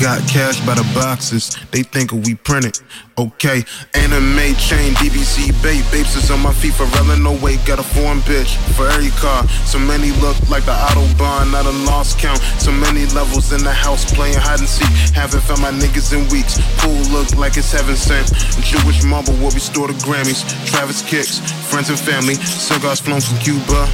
Got 0.00 0.22
cash 0.28 0.64
by 0.64 0.74
the 0.78 0.86
boxes, 0.94 1.58
they 1.72 1.82
think 1.82 2.12
we 2.12 2.36
printed. 2.36 2.78
Okay, 3.18 3.64
anime 3.94 4.54
chain, 4.54 4.94
DBC 4.94 5.50
bait, 5.60 5.82
babes 5.90 6.14
is 6.14 6.30
on 6.30 6.38
my 6.38 6.52
feet 6.52 6.74
for 6.74 6.86
relling 6.94 7.24
no 7.24 7.34
weight. 7.42 7.58
Got 7.66 7.80
a 7.80 7.82
foreign 7.82 8.20
bitch 8.22 8.54
for 8.78 8.86
every 8.86 9.10
car. 9.18 9.42
So 9.66 9.76
many 9.76 10.12
look 10.22 10.38
like 10.48 10.64
the 10.66 10.78
Autobahn, 10.86 11.50
not 11.50 11.66
a 11.66 11.74
lost 11.82 12.20
count. 12.20 12.38
So 12.62 12.70
many 12.70 13.06
levels 13.06 13.52
in 13.52 13.64
the 13.64 13.72
house 13.72 14.06
playing 14.14 14.38
hide 14.38 14.60
and 14.60 14.68
seek. 14.68 14.86
Haven't 15.18 15.42
found 15.42 15.62
my 15.62 15.72
niggas 15.72 16.14
in 16.14 16.28
weeks. 16.30 16.62
Pool 16.78 17.02
look 17.10 17.34
like 17.34 17.56
it's 17.56 17.72
heaven 17.72 17.96
sent. 17.96 18.30
Jewish 18.62 19.02
marble 19.02 19.34
where 19.42 19.50
we 19.50 19.58
store 19.58 19.88
the 19.88 19.98
Grammys. 20.06 20.46
Travis 20.70 21.02
kicks, 21.02 21.42
friends 21.66 21.90
and 21.90 21.98
family. 21.98 22.34
Cigars 22.34 23.00
flown 23.00 23.20
from 23.20 23.38
Cuba. 23.38 23.90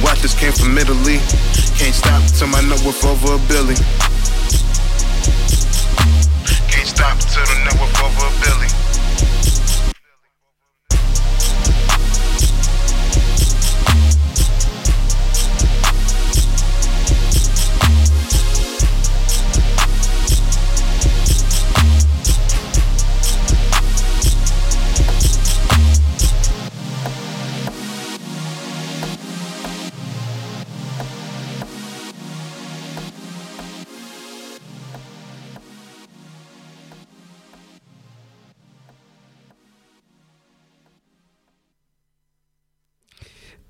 Watches 0.00 0.32
came 0.32 0.52
from 0.52 0.78
Italy. 0.78 1.20
Can't 1.76 1.92
stop 1.92 2.24
till 2.32 2.48
my 2.48 2.62
nut 2.62 2.80
over 3.04 3.34
a 3.34 3.38
billy 3.52 3.76
stop 6.96 7.18
to 7.18 7.40
the 7.40 7.58
network 7.64 7.92
over 8.02 8.24
a 8.24 8.32
billy. 8.40 8.85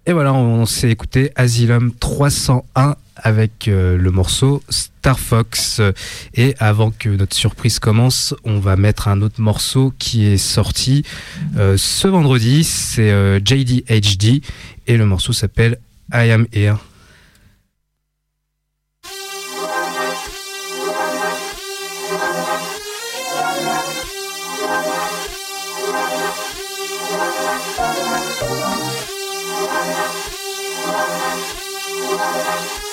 Et 0.08 0.12
voilà, 0.12 0.32
on 0.32 0.66
s'est 0.66 0.88
écouté 0.88 1.32
Asylum 1.34 1.92
301 1.98 2.94
avec 3.16 3.66
euh, 3.66 3.98
le 3.98 4.10
morceau 4.12 4.62
Star 4.68 5.18
Fox. 5.18 5.80
Et 6.34 6.54
avant 6.60 6.92
que 6.92 7.08
notre 7.08 7.34
surprise 7.34 7.80
commence, 7.80 8.32
on 8.44 8.60
va 8.60 8.76
mettre 8.76 9.08
un 9.08 9.20
autre 9.20 9.40
morceau 9.40 9.92
qui 9.98 10.26
est 10.26 10.36
sorti 10.36 11.02
euh, 11.56 11.76
ce 11.76 12.06
vendredi. 12.06 12.62
C'est 12.62 13.10
euh, 13.10 13.40
JDHD 13.44 14.42
et 14.86 14.96
le 14.96 15.06
morceau 15.06 15.32
s'appelle 15.32 15.78
I 16.12 16.30
Am 16.30 16.46
Here. 16.52 16.76
Thank 32.18 32.80
you. 32.80 32.85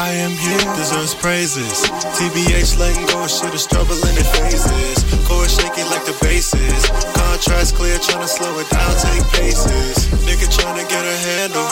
I 0.00 0.16
am 0.16 0.32
here, 0.32 0.64
deserves 0.76 1.14
praises. 1.14 1.84
TBH 2.16 2.78
letting 2.78 3.06
go 3.06 3.24
of 3.24 3.30
shit 3.30 3.52
is 3.52 3.66
trouble 3.66 3.94
in 3.94 4.14
the 4.16 4.24
phases. 4.36 5.04
Core 5.28 5.48
shaking 5.48 5.86
like 5.92 6.04
the 6.08 6.16
bases. 6.24 6.88
Contrast 7.14 7.76
clear, 7.76 7.98
trying 7.98 8.24
to 8.24 8.28
slow 8.28 8.58
it 8.58 8.68
down, 8.70 8.92
take 8.96 9.24
paces. 9.36 10.08
Nigga 10.24 10.48
trying 10.48 10.80
to 10.80 10.86
get 10.88 11.04
a 11.04 11.16
handle. 11.36 11.68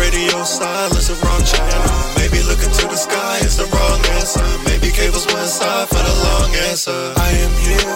Radio 0.00 0.44
silence, 0.48 1.08
the 1.12 1.16
wrong 1.20 1.44
channel. 1.44 1.92
Maybe 2.16 2.40
looking 2.48 2.72
to 2.80 2.84
the 2.88 2.96
sky 2.96 3.38
is 3.44 3.56
the 3.60 3.68
wrong 3.68 4.00
answer. 4.16 4.44
Maybe 4.64 4.88
cables 4.88 5.28
went 5.28 5.48
side 5.48 5.88
for 5.88 6.00
the 6.00 6.16
long 6.24 6.50
answer. 6.72 7.12
I 7.20 7.30
am 7.36 7.52
here 7.60 7.92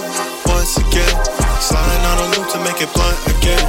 once 0.52 0.76
again. 0.76 1.16
Sliding 1.64 2.04
on 2.12 2.16
a 2.20 2.26
loop 2.36 2.46
to 2.52 2.58
make 2.60 2.84
it 2.84 2.92
blunt 2.92 3.16
again. 3.40 3.64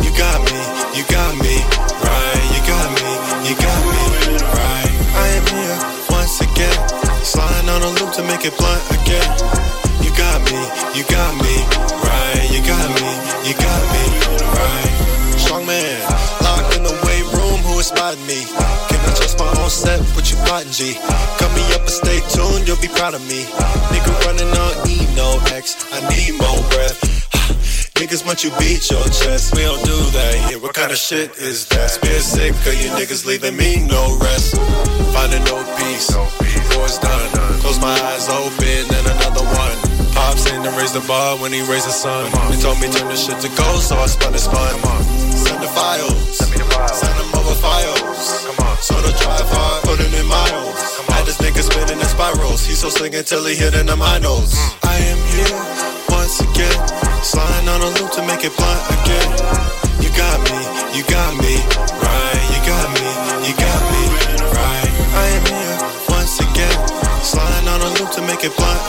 You 0.00 0.10
got 0.16 0.40
me, 0.48 0.60
you 0.96 1.04
got 1.12 1.36
me, 1.44 1.60
right? 2.00 2.44
You 2.56 2.60
got 2.64 2.88
me, 2.96 3.10
you 3.48 3.56
got 3.56 3.80
me, 3.80 4.36
right? 4.44 4.92
I 5.16 5.26
am 5.40 5.46
here 5.48 5.78
once 6.12 6.36
again. 6.44 6.76
Sliding 7.24 7.70
on 7.72 7.80
a 7.80 7.90
loop 7.96 8.12
to 8.20 8.22
make 8.28 8.44
it 8.44 8.52
blunt 8.60 8.84
again. 8.92 9.24
You 10.04 10.12
got 10.12 10.36
me, 10.52 10.60
you 10.92 11.04
got 11.08 11.32
me, 11.40 11.56
right? 12.04 12.44
You 12.52 12.60
got 12.60 12.86
me, 12.92 13.08
you 13.48 13.56
got 13.56 13.82
me, 13.88 14.04
right? 14.52 14.92
Strong 15.40 15.64
man, 15.64 15.96
locked 16.44 16.76
in 16.76 16.82
the 16.84 16.92
weight 17.08 17.24
room, 17.32 17.56
who 17.64 17.80
spotting 17.80 18.20
me? 18.28 18.44
Can 18.92 19.00
I 19.00 19.16
trust 19.16 19.38
my 19.38 19.48
own 19.64 19.70
set? 19.70 20.00
What 20.12 20.28
you 20.30 20.36
plotting, 20.44 20.72
G? 20.72 21.00
Cut 21.40 21.48
me 21.56 21.64
up 21.72 21.88
and 21.88 21.96
stay 22.04 22.20
tuned, 22.28 22.68
you'll 22.68 22.80
be 22.84 22.92
proud 22.92 23.14
of 23.14 23.24
me. 23.24 23.48
Nigga 23.88 24.12
running 24.28 24.52
on 24.52 24.72
E, 24.92 25.08
no 25.16 25.40
X, 25.56 25.88
I 25.88 26.04
need 26.12 26.36
more 26.36 26.60
breath. 26.68 27.00
Niggas 27.98 28.24
want 28.24 28.44
you 28.44 28.50
beat 28.62 28.90
your 28.90 29.02
chest, 29.10 29.56
we 29.56 29.62
don't 29.66 29.82
do 29.82 29.98
that 30.14 30.34
here. 30.46 30.58
What 30.62 30.74
kind 30.74 30.92
of 30.92 30.98
shit 30.98 31.36
is 31.36 31.66
that? 31.74 31.90
Spirit 31.90 32.22
sick, 32.22 32.54
cause 32.62 32.78
you 32.78 32.94
niggas 32.94 33.26
leaving 33.26 33.56
me 33.58 33.82
no 33.82 34.16
rest. 34.22 34.54
Finding 35.10 35.42
no 35.50 35.58
peace, 35.82 36.14
war's 36.78 36.98
done. 37.02 37.28
Close 37.58 37.82
my 37.82 37.90
eyes 37.90 38.30
open, 38.30 38.86
and 38.86 39.06
another 39.18 39.42
one. 39.42 39.76
Pops 40.14 40.46
in 40.46 40.62
to 40.62 40.70
raise 40.78 40.94
the 40.94 41.02
bar 41.10 41.42
when 41.42 41.50
he 41.52 41.58
raised 41.66 41.90
the 41.90 41.96
sun. 41.96 42.30
He 42.54 42.62
told 42.62 42.78
me 42.78 42.86
turn 42.86 43.10
the 43.10 43.18
shit 43.18 43.34
to 43.42 43.50
gold, 43.58 43.82
so 43.82 43.98
I 43.98 44.06
spun 44.06 44.30
it 44.30 44.46
spun. 44.46 44.78
Send 45.34 45.58
the 45.58 45.66
files, 45.66 46.38
send 46.38 46.54
the 46.54 46.70
files 46.70 47.02
them 47.02 47.30
over 47.34 47.54
files. 47.58 48.46
Come 48.46 48.62
on. 48.62 48.76
So 48.78 48.94
the 49.02 49.10
drive 49.18 49.50
hard, 49.50 49.82
put 49.82 49.98
it 49.98 50.14
in 50.14 50.26
miles. 50.30 50.78
Had 51.10 51.26
this 51.26 51.38
nigga 51.42 51.66
spinning 51.66 51.98
in 51.98 52.06
spirals. 52.06 52.64
He 52.64 52.74
so 52.74 52.88
singing 52.90 53.24
till 53.24 53.44
he 53.44 53.56
hitting 53.56 53.86
them 53.86 53.98
mm. 53.98 54.06
high 54.06 54.22
notes. 54.22 54.54
I 54.86 54.96
am 55.02 55.18
here 55.34 55.58
once 56.14 56.38
again. 56.46 57.17
Make 58.38 58.52
it 58.52 58.56
blunt 58.56 58.80
again. 59.02 59.30
You 60.00 60.10
got 60.14 60.38
me, 60.46 60.58
you 60.96 61.02
got 61.10 61.34
me, 61.42 61.56
right? 61.98 62.44
You 62.54 62.60
got 62.70 62.86
me, 62.94 63.08
you 63.48 63.54
got 63.58 63.80
me, 63.90 64.02
right? 64.54 64.92
I 65.18 65.26
am 65.34 65.44
here 65.50 65.78
once 66.08 66.38
again. 66.38 66.78
Sliding 67.24 67.68
on 67.68 67.80
a 67.80 67.90
loop 67.98 68.12
to 68.12 68.22
make 68.22 68.44
it 68.44 68.54
blunt 68.56 68.87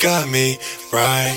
got 0.00 0.26
me, 0.28 0.58
right? 0.92 1.36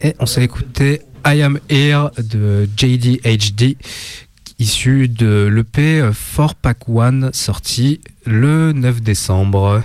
Et 0.00 0.14
on 0.20 0.26
s'est 0.26 0.42
écouté 0.44 1.02
I 1.26 1.42
Am 1.42 1.58
Here 1.68 2.10
de 2.18 2.68
JDHD, 2.76 3.76
issu 4.58 5.08
de 5.08 5.50
l'EP 5.52 6.02
4 6.34 6.54
Pack 6.54 6.88
One, 6.88 7.30
sorti 7.34 8.00
le 8.24 8.72
9 8.72 9.02
décembre. 9.02 9.82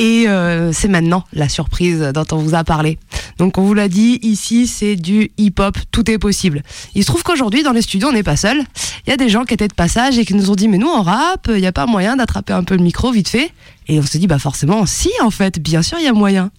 Et 0.00 0.28
euh, 0.28 0.72
c'est 0.72 0.86
maintenant 0.88 1.24
la 1.32 1.48
surprise 1.48 2.00
dont 2.14 2.24
on 2.32 2.36
vous 2.36 2.54
a 2.54 2.62
parlé. 2.62 2.98
Donc 3.38 3.58
on 3.58 3.62
vous 3.62 3.74
l'a 3.74 3.88
dit, 3.88 4.18
ici 4.22 4.66
c'est 4.68 4.94
du 4.96 5.30
hip-hop, 5.38 5.76
tout 5.90 6.08
est 6.10 6.18
possible. 6.18 6.62
Il 6.94 7.02
se 7.02 7.08
trouve 7.08 7.22
qu'aujourd'hui 7.24 7.62
dans 7.64 7.72
les 7.72 7.82
studios 7.82 8.08
on 8.08 8.12
n'est 8.12 8.22
pas 8.22 8.36
seul. 8.36 8.58
Il 9.06 9.10
y 9.10 9.12
a 9.12 9.16
des 9.16 9.28
gens 9.28 9.44
qui 9.44 9.54
étaient 9.54 9.66
de 9.68 9.74
passage 9.74 10.16
et 10.18 10.24
qui 10.24 10.34
nous 10.34 10.50
ont 10.50 10.54
dit 10.54 10.68
mais 10.68 10.78
nous 10.78 10.86
en 10.88 11.02
rap, 11.02 11.48
il 11.48 11.60
n'y 11.60 11.66
a 11.66 11.72
pas 11.72 11.86
moyen 11.86 12.14
d'attraper 12.16 12.52
un 12.52 12.62
peu 12.62 12.76
le 12.76 12.82
micro 12.82 13.10
vite 13.10 13.28
fait. 13.28 13.50
Et 13.88 13.98
on 13.98 14.02
se 14.02 14.18
dit 14.18 14.26
bah 14.28 14.38
forcément 14.38 14.86
si 14.86 15.10
en 15.22 15.30
fait, 15.30 15.58
bien 15.58 15.82
sûr 15.82 15.98
il 15.98 16.04
y 16.04 16.08
a 16.08 16.12
moyen. 16.12 16.50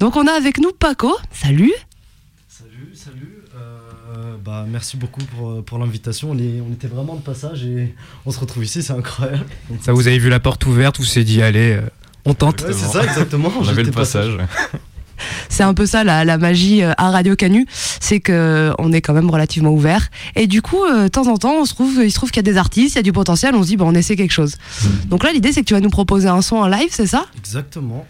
Donc 0.00 0.16
on 0.16 0.26
a 0.26 0.32
avec 0.32 0.58
nous 0.58 0.72
Paco, 0.72 1.14
salut. 1.32 1.72
Salut, 2.48 2.92
salut. 2.94 3.42
Euh, 3.58 4.36
bah, 4.42 4.64
merci 4.68 4.96
beaucoup 4.96 5.22
pour, 5.36 5.62
pour 5.64 5.78
l'invitation. 5.78 6.30
On, 6.30 6.38
est- 6.38 6.60
on 6.66 6.72
était 6.72 6.86
vraiment 6.88 7.14
de 7.16 7.20
passage 7.22 7.64
et 7.64 7.94
on 8.24 8.30
se 8.30 8.38
retrouve 8.38 8.64
ici, 8.64 8.82
c'est 8.82 8.92
incroyable. 8.92 9.44
Ça, 9.82 9.92
vous 9.92 10.06
avez 10.08 10.18
vu 10.18 10.28
la 10.30 10.40
porte 10.40 10.64
ouverte, 10.66 10.98
vous 10.98 11.04
s'est 11.04 11.24
dit, 11.24 11.42
allez, 11.42 11.72
euh, 11.72 11.80
on 12.26 12.34
tente. 12.34 12.62
Ouais, 12.62 12.72
c'est 12.72 12.86
ça, 12.92 13.04
exactement. 13.04 13.50
On 13.58 13.66
avait 13.66 13.84
le 13.84 13.90
passage. 13.90 14.36
C'est 15.48 15.62
un 15.62 15.72
peu 15.72 15.86
ça 15.86 16.04
la, 16.04 16.26
la 16.26 16.36
magie 16.36 16.82
euh, 16.82 16.92
à 16.98 17.10
Radio 17.10 17.36
Canu, 17.36 17.66
c'est 18.00 18.20
que 18.20 18.72
on 18.78 18.92
est 18.92 19.00
quand 19.00 19.14
même 19.14 19.30
relativement 19.30 19.70
ouvert. 19.70 20.08
Et 20.34 20.46
du 20.46 20.60
coup, 20.60 20.84
euh, 20.84 21.04
de 21.04 21.08
temps 21.08 21.26
en 21.28 21.38
temps, 21.38 21.54
on 21.60 21.64
se 21.64 21.72
trouve, 21.72 22.00
il 22.04 22.10
se 22.10 22.16
trouve 22.16 22.30
qu'il 22.30 22.44
y 22.44 22.46
a 22.46 22.52
des 22.52 22.58
artistes, 22.58 22.96
il 22.96 22.98
y 22.98 23.00
a 23.00 23.02
du 23.02 23.12
potentiel, 23.12 23.54
on 23.54 23.62
se 23.62 23.68
dit 23.68 23.76
on 23.80 23.94
essaie 23.94 24.14
quelque 24.16 24.32
chose. 24.34 24.56
Donc 25.08 25.24
là, 25.24 25.32
l'idée 25.32 25.52
c'est 25.52 25.60
que 25.62 25.66
tu 25.66 25.72
vas 25.72 25.80
nous 25.80 25.88
proposer 25.88 26.28
un 26.28 26.42
son 26.42 26.56
en 26.56 26.66
live, 26.66 26.88
c'est 26.90 27.06
ça? 27.06 27.24
Exactement. 27.38 28.06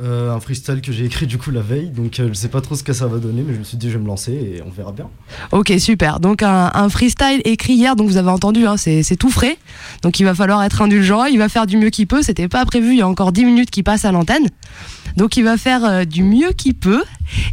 Euh, 0.00 0.30
un 0.30 0.38
freestyle 0.38 0.80
que 0.80 0.92
j'ai 0.92 1.04
écrit 1.04 1.26
du 1.26 1.38
coup 1.38 1.50
la 1.50 1.60
veille, 1.60 1.90
donc 1.90 2.20
euh, 2.20 2.28
je 2.28 2.34
sais 2.34 2.48
pas 2.48 2.60
trop 2.60 2.76
ce 2.76 2.84
que 2.84 2.92
ça 2.92 3.08
va 3.08 3.18
donner, 3.18 3.42
mais 3.44 3.52
je 3.52 3.58
me 3.58 3.64
suis 3.64 3.76
dit 3.76 3.90
je 3.90 3.98
vais 3.98 4.02
me 4.02 4.06
lancer 4.06 4.32
et 4.32 4.62
on 4.64 4.70
verra 4.70 4.92
bien. 4.92 5.08
Ok, 5.50 5.72
super. 5.78 6.20
Donc 6.20 6.44
un, 6.44 6.88
freestyle 6.88 7.42
écrit 7.44 7.72
hier, 7.72 7.96
donc 7.96 8.08
vous 8.08 8.16
avez 8.16 8.30
entendu, 8.30 8.64
hein, 8.64 8.76
c'est 8.76 9.02
c'est 9.02 9.16
tout 9.16 9.30
frais. 9.30 9.58
Donc 10.02 10.20
il 10.20 10.24
va 10.24 10.36
falloir 10.36 10.62
être 10.62 10.82
indulgent, 10.82 11.24
il 11.24 11.38
va 11.38 11.48
faire 11.48 11.66
du 11.66 11.76
mieux 11.76 11.90
qu'il 11.90 12.06
peut. 12.06 12.22
C'était 12.22 12.46
pas 12.46 12.64
prévu, 12.64 12.92
il 12.92 12.98
y 12.98 13.02
a 13.02 13.08
encore 13.08 13.32
10 13.32 13.44
minutes 13.44 13.70
qui 13.70 13.82
passent 13.82 14.04
à 14.04 14.12
l'antenne. 14.12 14.46
Donc 15.18 15.36
il 15.36 15.42
va 15.42 15.56
faire 15.56 15.84
euh, 15.84 16.04
du 16.04 16.22
mieux 16.22 16.52
qu'il 16.52 16.74
peut 16.74 17.02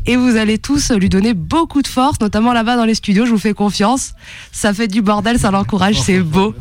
et 0.06 0.18
vous 0.18 0.36
allez 0.36 0.60
tous 0.60 0.92
lui 0.92 1.10
donner 1.10 1.34
beaucoup 1.34 1.82
de 1.82 1.88
force, 1.88 2.22
notamment 2.22 2.54
là-bas 2.54 2.76
dans 2.76 2.86
les 2.86 2.94
studios, 2.94 3.26
je 3.26 3.32
vous 3.32 3.40
fais 3.40 3.56
confiance. 3.56 4.14
Ça 4.52 4.72
fait 4.72 4.88
du 4.88 5.02
bordel, 5.02 5.40
ça 5.40 5.50
l'encourage, 5.50 6.00
c'est 6.00 6.20
beau. 6.20 6.54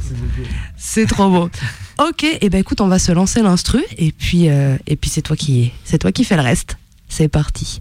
C'est 0.79 1.05
trop 1.05 1.29
beau. 1.29 1.51
Ok, 1.99 2.25
et 2.41 2.49
ben 2.49 2.59
écoute, 2.59 2.81
on 2.81 2.89
va 2.89 2.99
se 2.99 3.13
lancer 3.13 3.43
l'instru 3.43 3.85
et 3.99 4.13
puis 4.13 4.49
euh, 4.49 4.79
et 4.87 4.97
puis 4.97 5.11
c'est 5.11 5.21
toi 5.21 5.37
qui 5.37 5.73
c'est 5.85 5.99
toi 5.99 6.11
qui 6.11 6.25
fais 6.25 6.37
le 6.37 6.43
reste. 6.43 6.79
C'est 7.07 7.29
parti. 7.29 7.81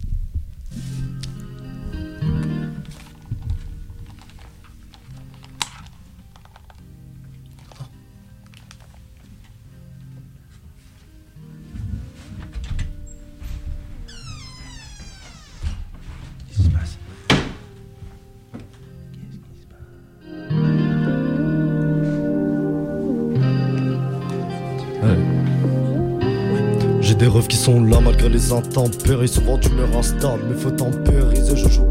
Des 27.18 27.28
rêves 27.28 27.46
qui 27.46 27.56
sont 27.56 27.84
là 27.84 28.00
malgré 28.00 28.28
les 28.28 28.52
intempéries. 28.52 29.28
Souvent 29.28 29.56
tu 29.56 29.68
me 29.70 29.84
installes, 29.96 30.40
mais 30.48 30.56
faut 30.56 30.70
tempériser. 30.70 31.56
Je 31.56 31.68
joue 31.68 31.86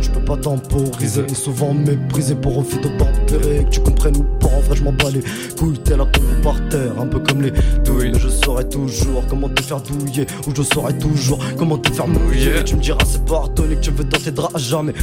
je 0.00 0.10
peux 0.10 0.24
pas 0.24 0.36
temporiser. 0.36 1.24
Et 1.28 1.34
souvent 1.34 1.74
méprisé 1.74 2.34
pour 2.34 2.56
refus 2.56 2.78
de 2.78 2.88
tempérer. 2.98 3.64
Que 3.64 3.70
tu 3.70 3.80
comprennes 3.80 4.16
ou 4.16 4.24
pas, 4.38 4.46
en 4.48 4.60
vrai 4.60 4.76
je 4.76 4.84
m'en 4.84 4.92
bats 4.92 5.10
les 5.10 5.22
couilles. 5.58 5.78
T'es 5.78 5.96
là 5.96 6.06
par 6.42 6.56
terre, 6.68 6.92
un 6.98 7.06
peu 7.06 7.20
comme 7.20 7.42
les 7.42 7.52
douilles. 7.84 8.12
Je 8.18 8.28
saurais 8.28 8.64
toujours 8.64 9.24
comment 9.28 9.48
te 9.48 9.62
faire 9.62 9.80
douiller. 9.80 10.26
Ou 10.46 10.54
je 10.54 10.62
saurais 10.62 10.96
toujours 10.98 11.38
comment 11.56 11.78
te 11.78 11.90
faire 11.92 12.08
mouiller. 12.08 12.64
Tu 12.64 12.76
me 12.76 12.80
diras 12.80 12.98
c'est 13.06 13.24
pardonné 13.24 13.76
que 13.76 13.80
tu 13.80 13.90
veux 13.90 14.04
dans 14.04 14.18
tes 14.18 14.30
draps 14.30 14.54
à 14.54 14.58
jamais. 14.58 14.94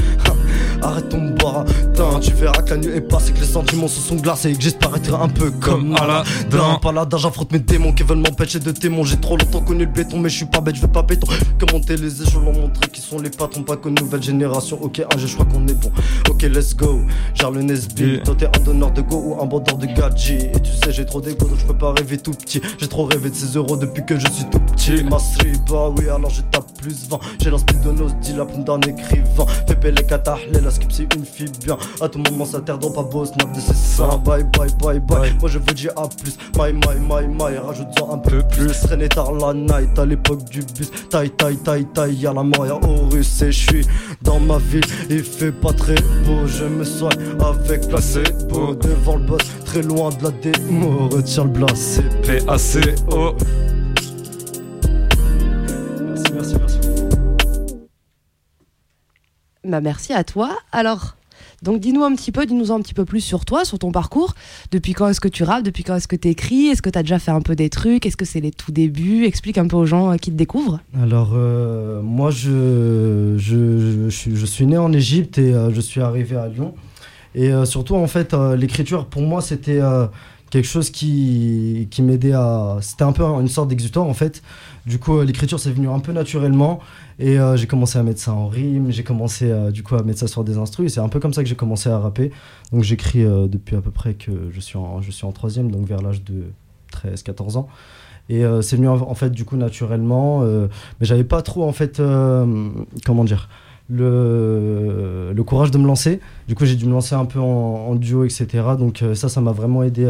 Arrête 0.82 1.10
ton 1.10 1.30
baratin, 1.32 2.20
tu 2.22 2.32
verras 2.34 2.62
que 2.62 2.70
la 2.72 2.78
nuit 2.78 2.96
est 2.96 3.02
passée, 3.02 3.34
que 3.34 3.40
les 3.40 3.48
sentiments 3.48 3.88
se 3.88 4.00
sont 4.00 4.16
glacés 4.16 4.52
et 4.52 4.54
que 4.56 4.62
j'espérais 4.62 5.02
un 5.20 5.28
peu 5.28 5.52
comme 5.52 5.96
Aladdin. 5.96 6.80
Paladin, 6.82 7.18
j'affronte 7.18 7.52
mes 7.52 7.60
démons 7.60 7.94
qui 7.94 8.04
veulent 8.04 8.18
m'empêcher 8.18 8.60
de 8.60 8.72
témoin. 8.72 9.04
J'ai 9.04 9.18
trop 9.18 9.38
longtemps 9.38 9.62
connu 9.62 9.86
le 9.86 9.92
béton, 9.92 10.20
mais 10.20 10.30
je 10.30 10.38
suis 10.38 10.46
pas 10.46 10.62
bête, 10.62 10.76
je 10.76 10.82
veux 10.82 10.88
pas 10.88 11.02
béton. 11.04 11.28
Monter 11.74 11.98
les 11.98 12.22
échelons, 12.22 12.54
montrer 12.54 12.88
qui 12.90 13.02
sont 13.02 13.20
les 13.20 13.30
patrons, 13.30 13.62
pas 13.62 13.76
que 13.76 13.90
nouvelle 13.90 14.24
génération. 14.24 14.47
Ok, 14.82 15.02
un 15.14 15.18
jeu, 15.18 15.28
je 15.28 15.34
crois 15.34 15.46
qu'on 15.46 15.68
est 15.68 15.74
bon. 15.74 15.92
Ok, 16.30 16.44
let's 16.44 16.76
go. 16.76 17.02
Gère 17.34 17.52
le 17.52 17.62
Nesby. 17.62 18.22
Toi, 18.24 18.36
t'es 18.38 18.48
un 18.48 18.64
donneur 18.64 18.92
de 18.92 19.02
go 19.02 19.18
ou 19.18 19.42
un 19.42 19.46
bandeur 19.46 19.78
de 19.78 19.86
gadget. 19.86 20.56
Et 20.56 20.60
tu 20.62 20.72
sais, 20.72 20.92
j'ai 20.92 21.06
trop 21.06 21.22
d'ego, 21.22 21.46
donc 21.46 21.58
je 21.58 21.66
peux 21.66 21.78
pas 21.78 21.94
rêver 21.94 22.18
tout 22.18 22.32
petit. 22.32 22.62
J'ai 22.78 22.88
trop 22.88 23.06
rêvé 23.06 23.30
de 23.30 23.36
ces 23.36 23.58
euros 23.58 23.76
depuis 23.76 24.06
que 24.06 24.18
je 24.18 24.28
suis 24.32 24.46
tout 24.46 24.60
petit. 24.60 25.04
Ma 25.04 25.20
street, 25.20 25.54
bah 25.70 25.90
oui, 25.98 26.10
alors 26.10 26.30
je 26.30 26.42
tape 26.44 26.66
plus 26.80 27.08
20. 27.10 27.20
J'ai 27.42 27.52
l'inspire 27.52 27.82
de 27.82 27.92
nos 27.92 28.10
dit 28.22 28.34
la 28.34 28.46
plume 28.46 28.64
d'un 28.64 28.80
écrivain. 28.82 29.46
Fais 29.68 29.92
les 29.92 30.04
catah, 30.04 30.38
la 30.52 30.72
skip, 30.72 30.92
c'est 30.92 31.14
une 31.16 31.26
fille 31.26 31.52
bien. 31.64 31.78
À 32.02 32.10
tout 32.10 32.20
moment, 32.20 32.46
ça 32.46 32.62
terre 32.62 32.78
dans 32.78 32.92
pas 32.92 33.04
beau 33.04 33.26
snap 33.26 33.54
de 33.54 33.60
ses 33.60 33.74
seins. 33.74 34.18
Bye 34.18 34.44
bye 34.58 34.70
bye 34.82 35.00
bye. 35.00 35.34
Moi, 35.40 35.50
je 35.50 35.60
vous 35.60 35.74
dis 35.74 35.90
à 35.90 36.08
plus. 36.22 36.38
My, 36.58 36.74
my, 36.74 37.00
my, 37.00 37.28
my. 37.28 37.58
Rajoute-en 37.58 38.14
un 38.14 38.18
peu 38.18 38.44
plus. 38.50 38.72
Traîner 38.82 39.10
tard 39.10 39.34
la 39.34 39.54
night 39.54 39.98
à 39.98 40.06
l'époque 40.06 40.44
du 40.50 40.60
bus. 40.60 40.90
Taille, 41.10 41.32
taille, 41.32 41.58
taille, 41.58 41.86
taille. 41.94 42.16
Y'a 42.16 42.34
la 42.34 42.44
mort, 42.44 42.66
y'a 42.66 42.76
Horus 42.76 43.42
et 43.42 43.52
je 43.52 43.68
suis 43.68 43.88
dans 44.28 44.40
ma 44.42 44.58
ville. 44.58 44.84
Il 45.10 45.24
fait 45.24 45.54
pas 45.54 45.74
très 45.74 45.96
beau. 46.26 46.46
Je 46.46 46.66
me 46.66 46.84
soigne 46.84 47.18
avec 47.40 47.88
placebo. 47.88 48.76
Devant 48.76 49.16
le 49.16 49.26
boss, 49.26 49.42
très 49.66 49.82
loin 49.82 50.10
de 50.10 50.24
la 50.24 50.32
démo. 50.32 51.08
Retire 51.10 51.46
le 51.46 51.50
blas, 51.50 51.74
c'est 51.74 52.10
P-A-C-O. 52.22 53.36
Merci, 56.06 56.34
merci, 56.34 56.56
merci. 56.60 56.80
Bah 59.64 59.82
merci 59.82 60.14
à 60.14 60.24
toi. 60.24 60.58
Alors, 60.72 61.16
donc 61.64 61.80
dis-nous 61.80 62.04
un 62.04 62.14
petit 62.14 62.32
peu, 62.32 62.46
dis-nous 62.46 62.72
un 62.72 62.82
petit 62.82 62.94
peu 62.94 63.06
plus 63.06 63.22
sur 63.22 63.46
toi, 63.46 63.66
sur 63.66 63.80
ton 63.80 63.92
parcours. 63.92 64.36
Depuis 64.72 64.94
quand 64.94 65.08
est-ce 65.08 65.20
que 65.20 65.28
tu 65.28 65.44
rappes? 65.44 65.64
Depuis 65.64 65.84
quand 65.84 65.96
est-ce 65.96 66.08
que 66.08 66.16
tu 66.16 66.28
écris 66.28 66.68
Est-ce 66.68 66.82
que 66.82 66.90
tu 66.90 67.00
as 67.00 67.04
déjà 67.04 67.20
fait 67.20 67.32
un 67.32 67.42
peu 67.42 67.56
des 67.56 67.70
trucs? 67.70 68.06
Est-ce 68.06 68.18
que 68.18 68.26
c'est 68.26 68.42
les 68.42 68.52
tout 68.52 68.72
débuts? 68.72 69.26
Explique 69.26 69.58
un 69.58 69.68
peu 69.68 69.76
aux 69.76 69.86
gens 69.86 70.12
euh, 70.12 70.16
qui 70.18 70.32
te 70.32 70.36
découvrent. 70.36 70.80
Alors, 71.02 71.32
euh, 71.34 72.02
moi, 72.02 72.30
je, 72.30 73.36
je, 73.38 74.10
je, 74.10 74.46
suis, 74.46 74.68
né 74.68 74.78
en 74.78 74.94
Égypte 74.94 75.40
et 75.40 75.54
euh, 75.54 75.74
je 75.74 75.82
suis 75.82 76.02
arrivé 76.02 76.36
à 76.36 76.48
Lyon. 76.48 76.76
Et 77.36 77.52
surtout, 77.66 77.94
en 77.94 78.08
fait, 78.08 78.34
l'écriture, 78.34 79.06
pour 79.06 79.22
moi, 79.22 79.44
c'était 79.44 79.80
quelque 80.50 80.68
chose 80.68 80.90
qui, 80.90 81.88
m'aidait 82.00 82.34
à. 82.34 82.78
C'était 82.82 83.04
un 83.04 83.12
peu 83.12 83.24
une 83.24 83.48
sorte 83.48 83.70
d'exutoire, 83.70 84.06
en 84.06 84.14
fait. 84.14 84.42
Du 84.86 85.00
coup, 85.00 85.18
euh, 85.18 85.26
l'écriture, 85.26 85.60
c'est 85.60 85.72
venu 85.72 85.90
un 85.90 86.00
peu 86.00 86.12
naturellement. 86.12 86.80
Et 87.20 87.40
euh, 87.40 87.58
j'ai 87.58 87.68
commencé 87.68 87.98
à 87.98 88.04
mettre 88.04 88.20
ça 88.20 88.34
en 88.34 88.48
rime. 88.48 88.92
J'ai 88.92 89.04
commencé, 89.04 89.50
euh, 89.52 89.72
du 89.72 89.84
coup, 89.84 89.96
à 89.96 90.04
mettre 90.04 90.20
ça 90.20 90.28
sur 90.28 90.44
des 90.44 90.58
instrus. 90.58 90.92
Et 90.92 90.96
c'est 90.96 91.02
un 91.02 91.10
peu 91.10 91.20
comme 91.20 91.34
ça 91.34 91.44
que 91.44 91.50
j'ai 91.50 91.56
commencé 91.56 91.90
à 91.90 92.00
rapper. 92.00 92.32
Donc, 92.72 92.84
j'écris 92.84 93.24
depuis 93.24 93.76
à 93.76 93.82
peu 93.82 93.92
près 93.92 94.14
que 94.14 94.32
je 94.52 94.60
suis 94.60 94.78
en, 94.78 95.02
je 95.02 95.12
suis 95.12 95.28
troisième, 95.34 95.72
donc 95.72 95.86
vers 95.88 96.02
l'âge 96.02 96.24
de 96.24 96.44
13-14 96.94 97.58
ans. 97.58 97.68
Et 98.30 98.44
c'est 98.62 98.76
venu 98.76 98.90
en, 98.90 98.96
en 98.96 99.16
fait 99.16 99.30
du 99.30 99.46
coup 99.46 99.56
naturellement, 99.56 100.42
mais 100.42 101.06
j'avais 101.06 101.24
pas 101.24 101.42
trop 101.42 101.64
en 101.64 101.72
fait 101.72 102.02
comment 103.06 103.24
dire 103.24 103.48
le, 103.90 105.32
le 105.34 105.44
courage 105.44 105.72
de 105.72 105.78
me 105.78 105.88
lancer. 105.88 106.20
Du 106.48 106.56
coup 106.56 106.66
j'ai 106.66 106.76
dû 106.76 106.86
me 106.86 106.92
lancer 106.92 107.16
un 107.16 107.26
peu 107.26 107.40
en, 107.40 107.96
duo 107.96 108.24
etc. 108.26 108.48
Donc 108.78 109.02
euh, 109.02 109.16
ça 109.16 109.30
ça 109.30 109.42
m'a 109.42 109.52
vraiment 109.52 109.84
aidé 109.84 110.06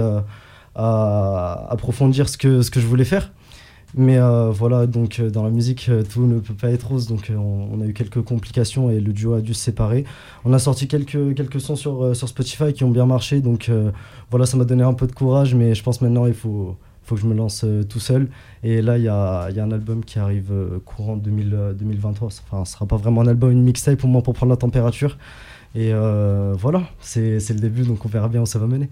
à, 0.75 1.67
approfondir 1.69 2.29
ce 2.29 2.37
que 2.37 2.61
ce 2.61 2.71
que 2.71 2.79
je 2.79 2.87
voulais 2.87 3.05
faire. 3.05 3.31
Mais 3.95 4.17
euh, 4.17 4.51
voilà 4.51 4.85
donc 4.85 5.19
euh, 5.19 5.29
dans 5.29 5.43
la 5.43 5.49
musique 5.49 5.89
tout 6.13 6.25
ne 6.25 6.39
peut 6.39 6.53
pas 6.53 6.69
être 6.69 6.89
rose 6.89 7.07
donc 7.07 7.31
on, 7.31 7.81
a 7.81 7.85
eu 7.85 7.93
quelques 7.93 8.21
complications 8.21 8.89
et 8.89 8.99
le 8.99 9.13
duo 9.13 9.33
a 9.33 9.41
dû 9.41 9.53
se 9.53 9.61
séparer. 9.61 10.03
On 10.43 10.53
a 10.53 10.59
sorti 10.59 10.87
quelques 10.87 11.35
quelques 11.35 11.61
sons 11.61 11.75
sur 11.75 12.15
sur 12.15 12.27
Spotify 12.27 12.73
qui 12.73 12.83
ont 12.83 12.91
bien 12.91 13.05
marché 13.05 13.41
donc 13.41 13.71
voilà 14.29 14.45
ça 14.45 14.57
m'a 14.57 14.65
donné 14.65 14.83
un 14.83 14.93
peu 14.93 15.07
de 15.07 15.13
courage 15.13 15.55
mais 15.55 15.73
je 15.73 15.83
pense 15.83 16.01
maintenant 16.01 16.25
il 16.25 16.33
faut 16.33 16.75
faut 17.07 17.15
que 17.15 17.21
je 17.21 17.27
me 17.27 17.33
lance 17.33 17.63
euh, 17.63 17.83
tout 17.83 17.99
seul. 17.99 18.27
Et 18.63 18.81
là, 18.81 18.97
il 18.97 19.03
y 19.05 19.07
a, 19.07 19.49
y 19.49 19.59
a 19.59 19.63
un 19.63 19.71
album 19.71 20.03
qui 20.03 20.19
arrive 20.19 20.51
euh, 20.51 20.79
courant 20.85 21.15
2000, 21.15 21.53
euh, 21.53 21.73
2023. 21.73 22.27
Enfin, 22.27 22.65
ce 22.65 22.73
sera 22.73 22.85
pas 22.85 22.97
vraiment 22.97 23.21
un 23.21 23.27
album, 23.27 23.51
une 23.51 23.63
mixtape 23.63 23.97
pour 23.97 24.09
moi 24.09 24.21
pour 24.21 24.33
prendre 24.33 24.51
la 24.51 24.57
température. 24.57 25.17
Et 25.73 25.93
euh, 25.93 26.53
voilà, 26.57 26.83
c'est 26.99 27.39
c'est 27.39 27.53
le 27.53 27.59
début, 27.59 27.83
donc 27.83 28.05
on 28.05 28.09
verra 28.09 28.27
bien 28.27 28.41
où 28.41 28.45
ça 28.45 28.59
va 28.59 28.67
mener. 28.67 28.89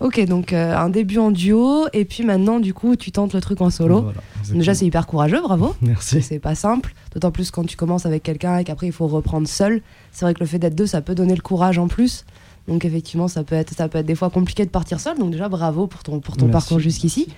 Ok, 0.00 0.22
donc 0.26 0.52
euh, 0.52 0.76
un 0.76 0.90
début 0.90 1.18
en 1.18 1.30
duo, 1.30 1.86
et 1.94 2.04
puis 2.04 2.22
maintenant, 2.22 2.60
du 2.60 2.74
coup, 2.74 2.96
tu 2.96 3.12
tentes 3.12 3.32
le 3.32 3.40
truc 3.40 3.62
en 3.62 3.70
solo. 3.70 4.02
Voilà. 4.02 4.20
Déjà, 4.50 4.74
c'est 4.74 4.84
hyper 4.84 5.06
courageux, 5.06 5.40
bravo. 5.40 5.74
Merci. 5.80 6.20
C'est 6.20 6.38
pas 6.38 6.54
simple, 6.54 6.92
d'autant 7.14 7.30
plus 7.30 7.50
quand 7.50 7.64
tu 7.64 7.76
commences 7.76 8.04
avec 8.04 8.22
quelqu'un 8.22 8.58
et 8.58 8.64
qu'après 8.64 8.86
il 8.86 8.92
faut 8.92 9.06
reprendre 9.06 9.48
seul. 9.48 9.80
C'est 10.12 10.26
vrai 10.26 10.34
que 10.34 10.40
le 10.40 10.46
fait 10.46 10.58
d'être 10.58 10.74
deux, 10.74 10.86
ça 10.86 11.00
peut 11.00 11.14
donner 11.14 11.34
le 11.34 11.40
courage 11.40 11.78
en 11.78 11.88
plus. 11.88 12.26
Donc 12.68 12.84
effectivement, 12.84 13.28
ça 13.28 13.44
peut 13.44 13.54
être, 13.54 13.72
ça 13.74 13.88
peut 13.88 13.98
être 13.98 14.06
des 14.06 14.14
fois 14.14 14.30
compliqué 14.30 14.64
de 14.64 14.70
partir 14.70 15.00
seul. 15.00 15.18
Donc 15.18 15.30
déjà, 15.30 15.48
bravo 15.48 15.86
pour 15.86 16.02
ton, 16.02 16.20
pour 16.20 16.36
ton 16.36 16.46
Merci. 16.46 16.52
parcours 16.52 16.80
jusqu'ici. 16.80 17.28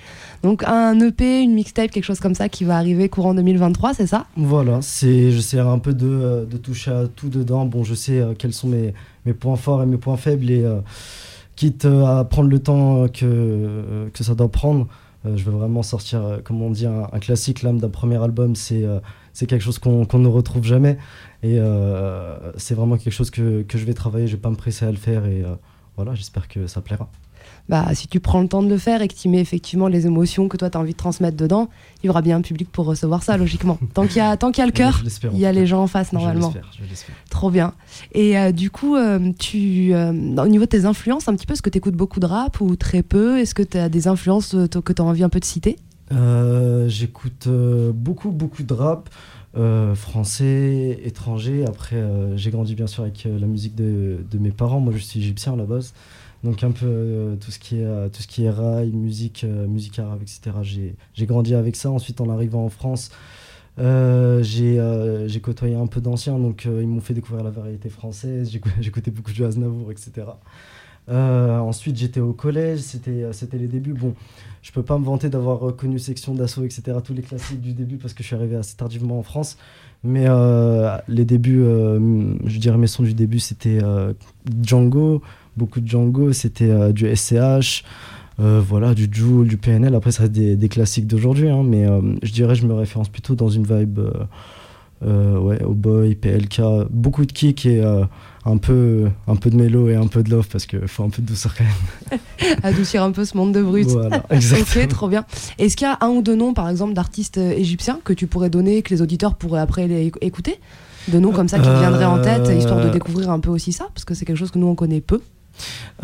Donc 0.42 0.64
un 0.64 0.98
EP, 1.00 1.42
une 1.42 1.52
mixtape, 1.52 1.90
quelque 1.90 2.04
chose 2.04 2.20
comme 2.20 2.34
ça 2.34 2.48
qui 2.48 2.64
va 2.64 2.76
arriver 2.76 3.08
courant 3.08 3.34
2023, 3.34 3.94
c'est 3.94 4.06
ça? 4.06 4.26
Voilà, 4.36 4.80
c'est, 4.82 5.30
j'essaie 5.30 5.58
un 5.58 5.78
peu 5.78 5.92
de, 5.92 6.06
euh, 6.06 6.44
de 6.44 6.56
toucher 6.56 6.90
à 6.90 7.06
tout 7.08 7.28
dedans. 7.28 7.66
Bon, 7.66 7.84
je 7.84 7.94
sais 7.94 8.18
euh, 8.20 8.34
quels 8.38 8.52
sont 8.54 8.68
mes, 8.68 8.94
mes 9.26 9.34
points 9.34 9.56
forts 9.56 9.82
et 9.82 9.86
mes 9.86 9.98
points 9.98 10.16
faibles 10.16 10.50
et 10.50 10.64
euh, 10.64 10.80
quitte 11.56 11.84
à 11.84 12.24
prendre 12.24 12.48
le 12.48 12.58
temps 12.60 13.08
que, 13.08 14.08
que 14.14 14.24
ça 14.24 14.34
doit 14.34 14.48
prendre, 14.48 14.86
euh, 15.26 15.36
je 15.36 15.44
veux 15.44 15.50
vraiment 15.50 15.82
sortir, 15.82 16.24
euh, 16.24 16.38
comme 16.42 16.62
on 16.62 16.70
dit, 16.70 16.86
un, 16.86 17.08
un 17.12 17.18
classique. 17.18 17.62
L'âme 17.62 17.78
d'un 17.78 17.88
premier 17.88 18.22
album, 18.22 18.54
c'est, 18.54 18.84
euh, 18.84 19.00
c'est 19.32 19.46
quelque 19.46 19.62
chose 19.62 19.78
qu'on, 19.78 20.04
qu'on 20.04 20.18
ne 20.20 20.28
retrouve 20.28 20.64
jamais 20.64 20.98
et 21.42 21.58
euh, 21.58 22.36
c'est 22.56 22.74
vraiment 22.74 22.96
quelque 22.96 23.12
chose 23.12 23.30
que, 23.30 23.62
que 23.62 23.78
je 23.78 23.84
vais 23.84 23.94
travailler. 23.94 24.26
Je 24.26 24.36
vais 24.36 24.42
pas 24.42 24.50
me 24.50 24.56
presser 24.56 24.86
à 24.86 24.90
le 24.90 24.96
faire 24.96 25.24
et 25.26 25.44
euh, 25.44 25.54
voilà, 25.96 26.14
j'espère 26.14 26.48
que 26.48 26.66
ça 26.66 26.80
plaira. 26.80 27.08
bah, 27.68 27.86
si 27.94 28.08
tu 28.08 28.18
prends 28.18 28.40
le 28.40 28.48
temps 28.48 28.62
de 28.62 28.68
le 28.68 28.78
faire 28.78 29.02
et 29.02 29.08
que 29.08 29.14
tu 29.14 29.28
mets 29.28 29.40
effectivement 29.40 29.88
les 29.88 30.06
émotions 30.06 30.48
que 30.48 30.56
toi 30.56 30.70
tu 30.70 30.76
as 30.76 30.80
envie 30.80 30.92
de 30.92 30.96
transmettre 30.96 31.36
dedans, 31.36 31.68
il 32.02 32.06
y 32.06 32.10
aura 32.10 32.22
bien 32.22 32.38
un 32.38 32.40
public 32.40 32.70
pour 32.72 32.86
recevoir 32.86 33.22
ça, 33.22 33.36
logiquement. 33.36 33.78
Tant 33.94 34.06
qu'il 34.06 34.16
y 34.16 34.20
a, 34.20 34.36
tant 34.36 34.50
qu'il 34.50 34.62
y 34.62 34.64
a 34.64 34.66
le 34.66 34.72
cœur, 34.72 35.02
il 35.32 35.38
y 35.38 35.46
a 35.46 35.52
les 35.52 35.66
gens 35.66 35.82
en 35.82 35.86
face, 35.86 36.12
normalement. 36.12 36.52
je 36.76 36.84
l'espère. 36.88 37.14
Trop 37.30 37.50
bien. 37.50 37.74
Et 38.12 38.38
euh, 38.38 38.52
du 38.52 38.70
coup, 38.70 38.96
euh, 38.96 39.32
tu, 39.38 39.94
euh, 39.94 40.10
au 40.10 40.48
niveau 40.48 40.64
de 40.64 40.70
tes 40.70 40.86
influences, 40.86 41.28
un 41.28 41.34
petit 41.34 41.46
peu, 41.46 41.52
est-ce 41.52 41.62
que 41.62 41.70
tu 41.70 41.78
écoutes 41.78 41.94
beaucoup 41.96 42.20
de 42.20 42.26
rap 42.26 42.60
ou 42.60 42.74
très 42.74 43.02
peu? 43.02 43.38
Est-ce 43.38 43.54
que 43.54 43.62
tu 43.62 43.78
as 43.78 43.88
des 43.88 44.08
influences 44.08 44.56
que 44.84 44.92
tu 44.92 45.02
as 45.02 45.04
envie 45.04 45.22
un 45.22 45.28
peu 45.28 45.40
de 45.40 45.44
citer? 45.44 45.76
J'écoute 46.88 47.48
beaucoup, 47.48 48.30
beaucoup 48.30 48.62
de 48.62 48.74
rap 48.74 49.10
euh, 49.56 49.94
français, 49.94 50.98
étranger. 51.04 51.64
Après, 51.66 51.96
euh, 51.96 52.36
j'ai 52.36 52.50
grandi 52.50 52.74
bien 52.74 52.86
sûr 52.86 53.02
avec 53.04 53.24
euh, 53.26 53.38
la 53.38 53.46
musique 53.46 53.74
de, 53.74 54.18
de 54.30 54.38
mes 54.38 54.50
parents. 54.50 54.80
Moi, 54.80 54.92
je 54.94 54.98
suis 54.98 55.20
égyptien 55.20 55.54
à 55.54 55.56
la 55.56 55.64
base. 55.64 55.94
Donc, 56.44 56.62
un 56.62 56.70
peu 56.70 57.36
tout, 57.40 57.50
ce 57.50 57.58
qui 57.58 57.80
est, 57.80 58.10
tout 58.10 58.22
ce 58.22 58.28
qui 58.28 58.44
est 58.44 58.50
rail, 58.50 58.92
musique, 58.92 59.44
musique 59.44 59.98
arabe, 59.98 60.20
etc. 60.22 60.40
J'ai 61.14 61.26
grandi 61.26 61.54
avec 61.54 61.74
ça. 61.74 61.90
Ensuite, 61.90 62.20
en 62.20 62.30
arrivant 62.30 62.64
en 62.64 62.68
France, 62.68 63.10
j'ai 63.78 65.40
côtoyé 65.42 65.74
un 65.74 65.88
peu 65.88 66.00
d'anciens. 66.00 66.38
Donc, 66.38 66.64
ils 66.66 66.86
m'ont 66.86 67.00
fait 67.00 67.14
découvrir 67.14 67.42
la 67.44 67.50
variété 67.50 67.88
française. 67.88 68.50
J'écou- 68.52 68.68
J'écoutais 68.80 69.10
beaucoup 69.10 69.32
de 69.32 69.44
Aznavour, 69.44 69.90
etc. 69.90 70.26
Euh, 71.10 71.58
ensuite, 71.58 71.96
j'étais 71.96 72.20
au 72.20 72.32
collège, 72.32 72.80
c'était 72.80 73.10
euh, 73.24 73.32
c'était 73.32 73.56
les 73.56 73.66
débuts. 73.66 73.94
Bon, 73.94 74.14
je 74.62 74.72
peux 74.72 74.82
pas 74.82 74.98
me 74.98 75.04
vanter 75.04 75.30
d'avoir 75.30 75.74
connu 75.76 75.98
Section 75.98 76.34
d'Assaut, 76.34 76.64
etc., 76.64 76.82
tous 77.02 77.14
les 77.14 77.22
classiques 77.22 77.60
du 77.60 77.72
début 77.72 77.96
parce 77.96 78.12
que 78.12 78.22
je 78.22 78.28
suis 78.28 78.36
arrivé 78.36 78.56
assez 78.56 78.76
tardivement 78.76 79.18
en 79.18 79.22
France. 79.22 79.56
Mais 80.04 80.26
euh, 80.28 80.96
les 81.08 81.24
débuts, 81.24 81.64
je 81.64 82.58
dirais 82.58 82.78
mes 82.78 82.86
sons 82.86 83.02
du 83.02 83.14
début, 83.14 83.40
c'était 83.40 83.80
Django, 84.62 85.22
beaucoup 85.56 85.80
de 85.80 85.88
Django, 85.88 86.32
c'était 86.32 86.92
du 86.92 87.12
SCH, 87.16 87.82
voilà, 88.38 88.94
du 88.94 89.08
Joule, 89.10 89.48
du 89.48 89.56
PNL. 89.56 89.96
Après, 89.96 90.12
ça 90.12 90.22
reste 90.24 90.34
des, 90.34 90.68
classiques 90.68 91.08
d'aujourd'hui, 91.08 91.48
hein, 91.48 91.64
mais 91.64 91.84
je 92.22 92.32
dirais 92.32 92.54
je 92.54 92.64
me 92.64 92.74
référence 92.74 93.08
plutôt 93.08 93.34
dans 93.34 93.48
une 93.48 93.64
vibe. 93.64 93.98
Euh, 95.04 95.34
euh, 95.36 95.38
ouais, 95.38 95.58
Oh 95.66 95.74
Boy, 95.74 96.14
PLK, 96.14 96.60
beaucoup 96.90 97.24
de 97.26 97.32
kick 97.32 97.66
et 97.66 97.80
euh, 97.82 98.04
un, 98.44 98.56
peu, 98.56 99.08
un 99.26 99.36
peu 99.36 99.50
de 99.50 99.56
mélo 99.56 99.88
et 99.88 99.94
un 99.96 100.06
peu 100.06 100.22
de 100.22 100.30
love 100.30 100.48
parce 100.48 100.66
qu'il 100.66 100.86
faut 100.88 101.04
un 101.04 101.10
peu 101.10 101.22
de 101.22 101.26
douceur 101.26 101.54
quand 101.56 101.64
même. 101.64 102.20
Adoucir 102.62 103.02
un 103.02 103.10
peu 103.12 103.24
ce 103.24 103.36
monde 103.36 103.52
de 103.52 103.62
brut. 103.62 103.86
Voilà, 103.88 104.24
exactement. 104.30 104.84
ok, 104.84 104.88
trop 104.88 105.08
bien. 105.08 105.24
Est-ce 105.58 105.76
qu'il 105.76 105.86
y 105.86 105.90
a 105.90 105.98
un 106.00 106.08
ou 106.08 106.22
deux 106.22 106.34
noms, 106.36 106.54
par 106.54 106.68
exemple, 106.68 106.94
d'artistes 106.94 107.38
euh, 107.38 107.52
égyptiens 107.52 107.98
que 108.04 108.12
tu 108.12 108.26
pourrais 108.26 108.50
donner, 108.50 108.82
que 108.82 108.92
les 108.94 109.02
auditeurs 109.02 109.34
pourraient 109.34 109.60
après 109.60 109.86
les 109.86 110.10
écouter? 110.20 110.60
De 111.08 111.18
noms 111.18 111.32
comme 111.32 111.48
ça 111.48 111.58
qui 111.58 111.64
te 111.68 111.78
viendraient 111.78 112.04
en 112.04 112.20
tête, 112.20 112.48
histoire 112.56 112.80
de 112.80 112.88
Euh, 112.88 112.90
découvrir 112.90 113.30
un 113.30 113.40
peu 113.40 113.48
aussi 113.50 113.72
ça, 113.72 113.86
parce 113.94 114.04
que 114.04 114.12
c'est 114.14 114.24
quelque 114.26 114.36
chose 114.36 114.50
que 114.50 114.58
nous 114.58 114.66
on 114.66 114.74
connaît 114.74 115.00
peu. 115.00 115.20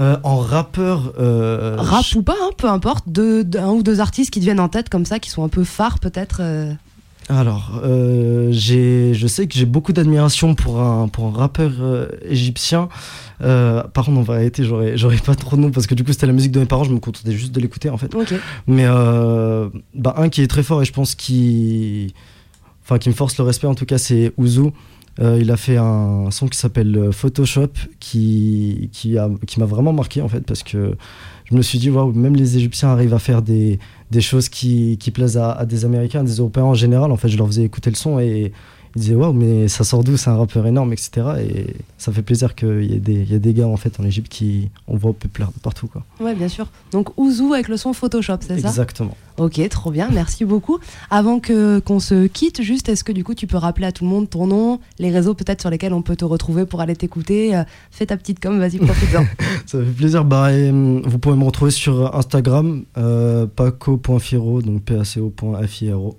Euh, 0.00 0.16
en 0.24 0.38
rappeur. 0.38 1.12
euh, 1.20 1.76
Rap 1.78 2.04
ou 2.16 2.22
pas, 2.22 2.34
hein, 2.42 2.50
peu 2.56 2.68
importe, 2.68 3.04
deux, 3.08 3.44
un 3.58 3.68
ou 3.70 3.82
deux 3.82 4.00
artistes 4.00 4.30
qui 4.32 4.40
te 4.40 4.44
viennent 4.44 4.60
en 4.60 4.68
tête 4.68 4.88
comme 4.88 5.04
ça, 5.04 5.18
qui 5.18 5.28
sont 5.30 5.44
un 5.44 5.48
peu 5.48 5.62
phares 5.62 5.98
peut-être. 5.98 6.38
euh. 6.40 6.72
Alors, 7.28 7.80
euh, 7.82 8.48
j'ai, 8.52 9.14
je 9.14 9.26
sais 9.26 9.46
que 9.46 9.54
j'ai 9.54 9.64
beaucoup 9.64 9.92
d'admiration 9.92 10.54
pour 10.54 10.80
un, 10.80 11.08
pour 11.08 11.26
un 11.26 11.30
rappeur 11.32 11.72
euh, 11.80 12.08
égyptien. 12.28 12.88
Euh, 13.42 13.82
par 13.82 14.04
contre, 14.04 14.18
en 14.18 14.22
vérité, 14.22 14.64
j'aurais, 14.64 14.96
j'aurais 14.96 15.16
pas 15.16 15.34
trop 15.34 15.56
de 15.56 15.62
noms 15.62 15.70
parce 15.70 15.86
que 15.86 15.94
du 15.94 16.04
coup, 16.04 16.12
c'était 16.12 16.26
la 16.26 16.32
musique 16.32 16.52
de 16.52 16.60
mes 16.60 16.66
parents, 16.66 16.84
je 16.84 16.92
me 16.92 16.98
contentais 16.98 17.32
juste 17.32 17.52
de 17.52 17.60
l'écouter 17.60 17.88
en 17.88 17.96
fait. 17.96 18.14
Mais 18.66 18.84
bah, 18.84 20.14
un 20.18 20.28
qui 20.28 20.42
est 20.42 20.46
très 20.46 20.62
fort 20.62 20.82
et 20.82 20.84
je 20.84 20.92
pense 20.92 21.14
qui, 21.14 22.14
enfin, 22.84 22.98
qui 22.98 23.08
me 23.08 23.14
force 23.14 23.38
le 23.38 23.44
respect 23.44 23.66
en 23.66 23.74
tout 23.74 23.86
cas, 23.86 23.98
c'est 23.98 24.32
Ouzou. 24.36 24.72
Euh, 25.20 25.38
il 25.40 25.50
a 25.50 25.56
fait 25.56 25.76
un 25.76 26.30
son 26.30 26.48
qui 26.48 26.58
s'appelle 26.58 26.96
euh, 26.96 27.12
Photoshop 27.12 27.68
qui, 28.00 28.90
qui, 28.92 29.16
m'a 29.16 29.64
vraiment 29.66 29.92
marqué 29.92 30.20
en 30.20 30.28
fait 30.28 30.40
parce 30.40 30.64
que 30.64 30.96
je 31.44 31.54
me 31.54 31.62
suis 31.62 31.78
dit, 31.78 31.90
waouh, 31.90 32.12
même 32.12 32.34
les 32.34 32.56
Égyptiens 32.56 32.88
arrivent 32.88 33.14
à 33.14 33.18
faire 33.18 33.42
des, 33.42 33.78
des 34.10 34.20
choses 34.20 34.48
qui, 34.48 34.98
qui 34.98 35.10
plaisent 35.10 35.36
à, 35.36 35.52
à 35.52 35.66
des 35.66 35.84
Américains, 35.84 36.24
des 36.24 36.38
Européens 36.38 36.64
en 36.64 36.74
général. 36.74 37.12
En 37.12 37.16
fait, 37.16 37.28
je 37.28 37.36
leur 37.38 37.46
faisais 37.46 37.62
écouter 37.62 37.90
le 37.90 37.96
son 37.96 38.18
et 38.18 38.52
ils 38.96 39.00
disaient, 39.00 39.14
waouh, 39.14 39.32
mais 39.32 39.68
ça 39.68 39.82
sort 39.84 40.04
d'où 40.04 40.16
C'est 40.16 40.30
un 40.30 40.36
rappeur 40.36 40.66
énorme, 40.66 40.92
etc. 40.92 41.10
Et 41.40 41.66
ça 41.98 42.12
fait 42.12 42.22
plaisir 42.22 42.54
qu'il 42.54 42.84
y, 42.84 42.94
ait 42.94 43.00
des- 43.00 43.12
il 43.22 43.30
y 43.30 43.34
ait 43.34 43.38
des 43.38 43.52
gars 43.54 43.66
en 43.66 43.76
fait 43.76 43.98
en 44.00 44.04
Égypte 44.04 44.28
qui, 44.28 44.70
on 44.88 44.96
voit 44.96 45.14
partout. 45.62 45.86
Quoi. 45.88 46.02
Ouais, 46.20 46.34
bien 46.34 46.48
sûr. 46.48 46.68
Donc 46.92 47.10
Ouzou 47.18 47.52
avec 47.54 47.68
le 47.68 47.76
son 47.76 47.92
Photoshop, 47.92 48.36
c'est 48.40 48.60
ça? 48.60 48.68
Exactement. 48.68 49.16
Ok, 49.36 49.60
trop 49.68 49.90
bien, 49.90 50.10
merci 50.12 50.44
beaucoup. 50.44 50.78
Avant 51.10 51.40
que 51.40 51.80
qu'on 51.80 51.98
se 51.98 52.28
quitte, 52.28 52.62
juste, 52.62 52.88
est-ce 52.88 53.02
que 53.02 53.10
du 53.10 53.24
coup 53.24 53.34
tu 53.34 53.48
peux 53.48 53.56
rappeler 53.56 53.86
à 53.86 53.90
tout 53.90 54.04
le 54.04 54.10
monde 54.10 54.30
ton 54.30 54.46
nom, 54.46 54.78
les 55.00 55.10
réseaux 55.10 55.34
peut-être 55.34 55.60
sur 55.60 55.70
lesquels 55.70 55.92
on 55.92 56.02
peut 56.02 56.14
te 56.14 56.24
retrouver 56.24 56.64
pour 56.66 56.80
aller 56.80 56.94
t'écouter 56.94 57.56
euh, 57.56 57.64
Fais 57.90 58.06
ta 58.06 58.16
petite 58.16 58.38
com, 58.38 58.60
vas-y, 58.60 58.78
profite-en. 58.78 59.24
Ça 59.66 59.78
fait 59.80 59.90
plaisir. 59.90 60.24
Bah, 60.24 60.52
et, 60.52 60.70
hum, 60.70 61.02
vous 61.04 61.18
pouvez 61.18 61.36
me 61.36 61.42
retrouver 61.44 61.72
sur 61.72 62.14
Instagram, 62.14 62.84
euh, 62.96 63.46
paco.firo, 63.46 64.62
donc 64.62 64.82
paco.firo. 64.82 66.16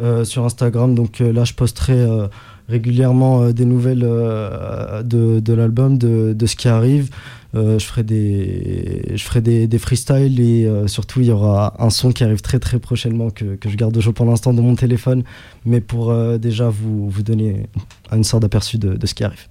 Euh, 0.00 0.24
sur 0.24 0.44
Instagram, 0.46 0.94
donc 0.94 1.20
euh, 1.20 1.34
là, 1.34 1.44
je 1.44 1.52
posterai 1.52 1.92
euh, 1.92 2.26
régulièrement 2.66 3.50
des 3.50 3.66
nouvelles 3.66 4.00
de, 4.00 5.52
l'album, 5.52 5.98
de, 5.98 6.46
ce 6.46 6.56
qui 6.56 6.68
arrive. 6.68 7.10
Je 7.54 7.78
ferai 7.78 8.02
des, 8.02 9.12
je 9.14 9.22
ferai 9.22 9.42
des, 9.42 9.78
freestyles 9.78 10.40
et 10.40 10.66
surtout, 10.86 11.20
il 11.20 11.26
y 11.26 11.30
aura 11.30 11.74
un 11.78 11.90
son 11.90 12.12
qui 12.12 12.24
arrive 12.24 12.40
très 12.40 12.58
très 12.58 12.78
prochainement 12.78 13.28
que, 13.28 13.56
que 13.56 13.68
je 13.68 13.76
garde 13.76 13.94
au 13.94 14.00
chaud 14.00 14.12
pour 14.12 14.24
l'instant 14.24 14.54
dans 14.54 14.62
mon 14.62 14.76
téléphone, 14.76 15.24
mais 15.66 15.82
pour 15.82 16.10
euh, 16.10 16.38
déjà 16.38 16.70
vous, 16.70 17.10
vous 17.10 17.22
donner 17.22 17.66
une 18.10 18.24
sorte 18.24 18.42
d'aperçu 18.42 18.78
de 18.78 19.06
ce 19.06 19.12
qui 19.12 19.24
arrive. 19.24 19.46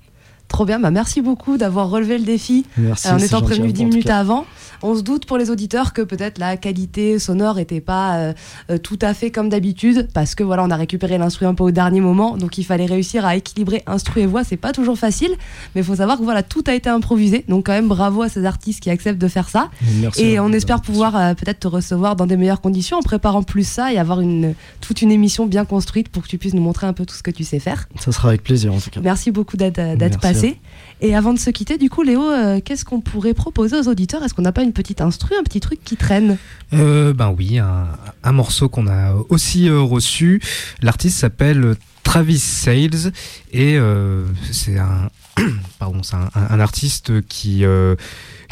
Trop 0.51 0.65
bien, 0.65 0.79
bah 0.79 0.91
merci 0.91 1.21
beaucoup 1.21 1.57
d'avoir 1.57 1.89
relevé 1.89 2.17
le 2.17 2.25
défi 2.25 2.65
Merci, 2.77 3.07
euh, 3.07 3.13
en 3.13 3.19
étant 3.19 3.41
prévenu 3.41 3.67
vous, 3.67 3.73
10 3.73 3.81
en 3.81 3.85
tout 3.85 3.89
minutes 3.89 4.09
avant. 4.09 4.45
On 4.83 4.95
se 4.95 5.01
doute 5.01 5.25
pour 5.25 5.37
les 5.37 5.49
auditeurs 5.49 5.93
que 5.93 6.01
peut-être 6.01 6.39
la 6.39 6.57
qualité 6.57 7.19
sonore 7.19 7.57
était 7.57 7.79
pas 7.79 8.17
euh, 8.17 8.33
euh, 8.69 8.77
tout 8.77 8.99
à 9.01 9.13
fait 9.13 9.31
comme 9.31 9.47
d'habitude 9.47 10.09
parce 10.13 10.35
que 10.35 10.43
voilà, 10.43 10.63
on 10.65 10.69
a 10.69 10.75
récupéré 10.75 11.17
l'instru 11.17 11.45
un 11.45 11.53
peu 11.53 11.63
au 11.63 11.71
dernier 11.71 12.01
moment, 12.01 12.35
donc 12.35 12.57
il 12.57 12.63
fallait 12.63 12.85
réussir 12.85 13.25
à 13.25 13.37
équilibrer 13.37 13.81
instru 13.87 14.21
et 14.21 14.25
voix, 14.25 14.43
c'est 14.43 14.57
pas 14.57 14.73
toujours 14.73 14.97
facile, 14.97 15.31
mais 15.73 15.81
il 15.81 15.83
faut 15.85 15.95
savoir 15.95 16.17
que 16.17 16.23
voilà, 16.23 16.43
tout 16.43 16.63
a 16.67 16.73
été 16.73 16.89
improvisé. 16.89 17.45
Donc 17.47 17.67
quand 17.67 17.71
même 17.71 17.87
bravo 17.87 18.23
à 18.23 18.27
ces 18.27 18.43
artistes 18.43 18.81
qui 18.81 18.89
acceptent 18.89 19.21
de 19.21 19.27
faire 19.29 19.47
ça. 19.47 19.69
Merci 20.01 20.21
et 20.21 20.39
on 20.41 20.49
de 20.49 20.55
espère 20.55 20.81
pouvoir 20.81 21.15
euh, 21.15 21.33
peut-être 21.33 21.61
te 21.61 21.67
recevoir 21.67 22.17
dans 22.17 22.25
des 22.25 22.35
meilleures 22.35 22.61
conditions 22.61 22.97
en 22.97 23.03
préparant 23.03 23.43
plus 23.43 23.67
ça 23.67 23.93
et 23.93 23.97
avoir 23.97 24.19
une 24.19 24.53
toute 24.81 25.01
une 25.01 25.11
émission 25.11 25.45
bien 25.45 25.63
construite 25.63 26.09
pour 26.09 26.23
que 26.23 26.27
tu 26.27 26.37
puisses 26.37 26.53
nous 26.53 26.61
montrer 26.61 26.87
un 26.87 26.93
peu 26.93 27.05
tout 27.05 27.15
ce 27.15 27.23
que 27.23 27.31
tu 27.31 27.43
sais 27.43 27.59
faire. 27.59 27.87
Ça 27.99 28.11
sera 28.11 28.29
avec 28.29 28.43
plaisir 28.43 28.73
en 28.73 28.79
tout 28.79 28.89
cas. 28.89 28.99
Merci 29.01 29.31
beaucoup 29.31 29.57
d'être 29.57 29.79
euh, 29.79 29.95
Et 31.03 31.15
avant 31.15 31.33
de 31.33 31.39
se 31.39 31.49
quitter, 31.49 31.79
du 31.79 31.89
coup, 31.89 32.03
Léo, 32.03 32.29
euh, 32.29 32.59
qu'est-ce 32.63 32.85
qu'on 32.85 33.01
pourrait 33.01 33.33
proposer 33.33 33.75
aux 33.75 33.87
auditeurs? 33.87 34.23
Est-ce 34.23 34.35
qu'on 34.35 34.43
n'a 34.43 34.51
pas 34.51 34.61
une 34.61 34.73
petite 34.73 35.01
instru, 35.01 35.33
un 35.39 35.43
petit 35.43 35.59
truc 35.59 35.83
qui 35.83 35.97
traîne? 35.97 36.37
Euh, 36.73 37.11
ben 37.11 37.33
oui, 37.35 37.57
un, 37.57 38.31
morceau 38.31 38.69
qu'on 38.69 38.87
a 38.87 39.15
aussi 39.29 39.67
euh, 39.67 39.81
reçu. 39.81 40.41
L'artiste 40.83 41.17
s'appelle 41.17 41.75
Travis 42.03 42.37
Sales 42.37 43.11
et 43.51 43.79
c'est 44.51 44.77
un, 44.77 45.09
pardon, 45.79 46.03
c'est 46.03 46.15
un, 46.15 46.59
artiste 46.59 47.25
qui 47.27 47.63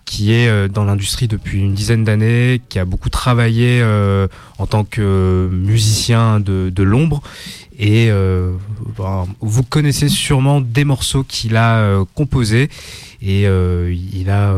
qui 0.05 0.33
est 0.33 0.69
dans 0.69 0.85
l'industrie 0.85 1.27
depuis 1.27 1.59
une 1.59 1.75
dizaine 1.75 2.03
d'années, 2.03 2.61
qui 2.69 2.79
a 2.79 2.85
beaucoup 2.85 3.09
travaillé 3.09 3.83
en 4.57 4.65
tant 4.65 4.83
que 4.83 5.49
musicien 5.51 6.39
de 6.39 6.83
l'ombre. 6.83 7.21
Et 7.80 8.09
euh, 8.11 8.51
ben, 8.97 9.25
vous 9.39 9.63
connaissez 9.63 10.09
sûrement 10.09 10.59
des 10.59 10.84
morceaux 10.84 11.23
qu'il 11.23 11.55
a 11.55 11.77
euh, 11.77 12.03
composés 12.13 12.69
et 13.21 13.47
euh, 13.47 13.95
il 14.13 14.30
a 14.30 14.53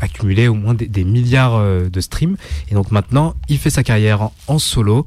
accumulé 0.00 0.48
au 0.48 0.54
moins 0.54 0.74
des, 0.74 1.04
milliards 1.04 1.62
de 1.62 2.00
streams. 2.00 2.36
Et 2.70 2.74
donc 2.74 2.90
maintenant, 2.90 3.34
il 3.48 3.58
fait 3.58 3.70
sa 3.70 3.82
carrière 3.82 4.30
en, 4.48 4.58
solo 4.58 5.04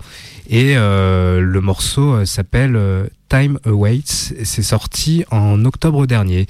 et 0.50 0.76
le 0.76 1.60
morceau 1.62 2.26
s'appelle 2.26 2.78
Time 3.34 3.58
Awaits. 3.66 4.36
C'est 4.44 4.62
sorti 4.62 5.26
en 5.32 5.66
octobre 5.66 6.06
dernier. 6.06 6.46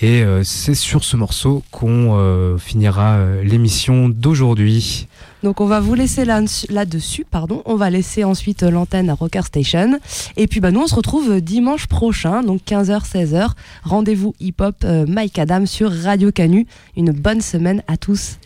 Et 0.00 0.24
euh, 0.24 0.42
c'est 0.42 0.74
sur 0.74 1.04
ce 1.04 1.16
morceau 1.16 1.62
qu'on 1.70 2.18
euh, 2.18 2.58
finira 2.58 3.20
l'émission 3.44 4.08
d'aujourd'hui. 4.08 5.06
Donc 5.44 5.60
on 5.60 5.66
va 5.66 5.78
vous 5.78 5.94
laisser 5.94 6.24
là-dessus, 6.24 7.26
pardon. 7.30 7.60
On 7.66 7.76
va 7.76 7.90
laisser 7.90 8.24
ensuite 8.24 8.62
euh, 8.62 8.70
l'antenne 8.70 9.10
à 9.10 9.14
Rocker 9.14 9.42
Station. 9.44 10.00
Et 10.38 10.46
puis 10.46 10.60
bah, 10.60 10.70
nous, 10.70 10.80
on 10.80 10.86
se 10.86 10.94
retrouve 10.94 11.32
euh, 11.32 11.40
dimanche 11.42 11.86
prochain, 11.86 12.42
donc 12.42 12.62
15h, 12.62 13.06
16h. 13.06 13.50
Rendez-vous 13.82 14.34
hip-hop 14.40 14.76
euh, 14.84 15.04
Mike 15.06 15.38
Adam 15.38 15.66
sur 15.66 15.92
Radio 15.92 16.32
Canu. 16.32 16.66
Une 16.96 17.12
bonne 17.12 17.42
semaine 17.42 17.82
à 17.88 17.98
tous. 17.98 18.38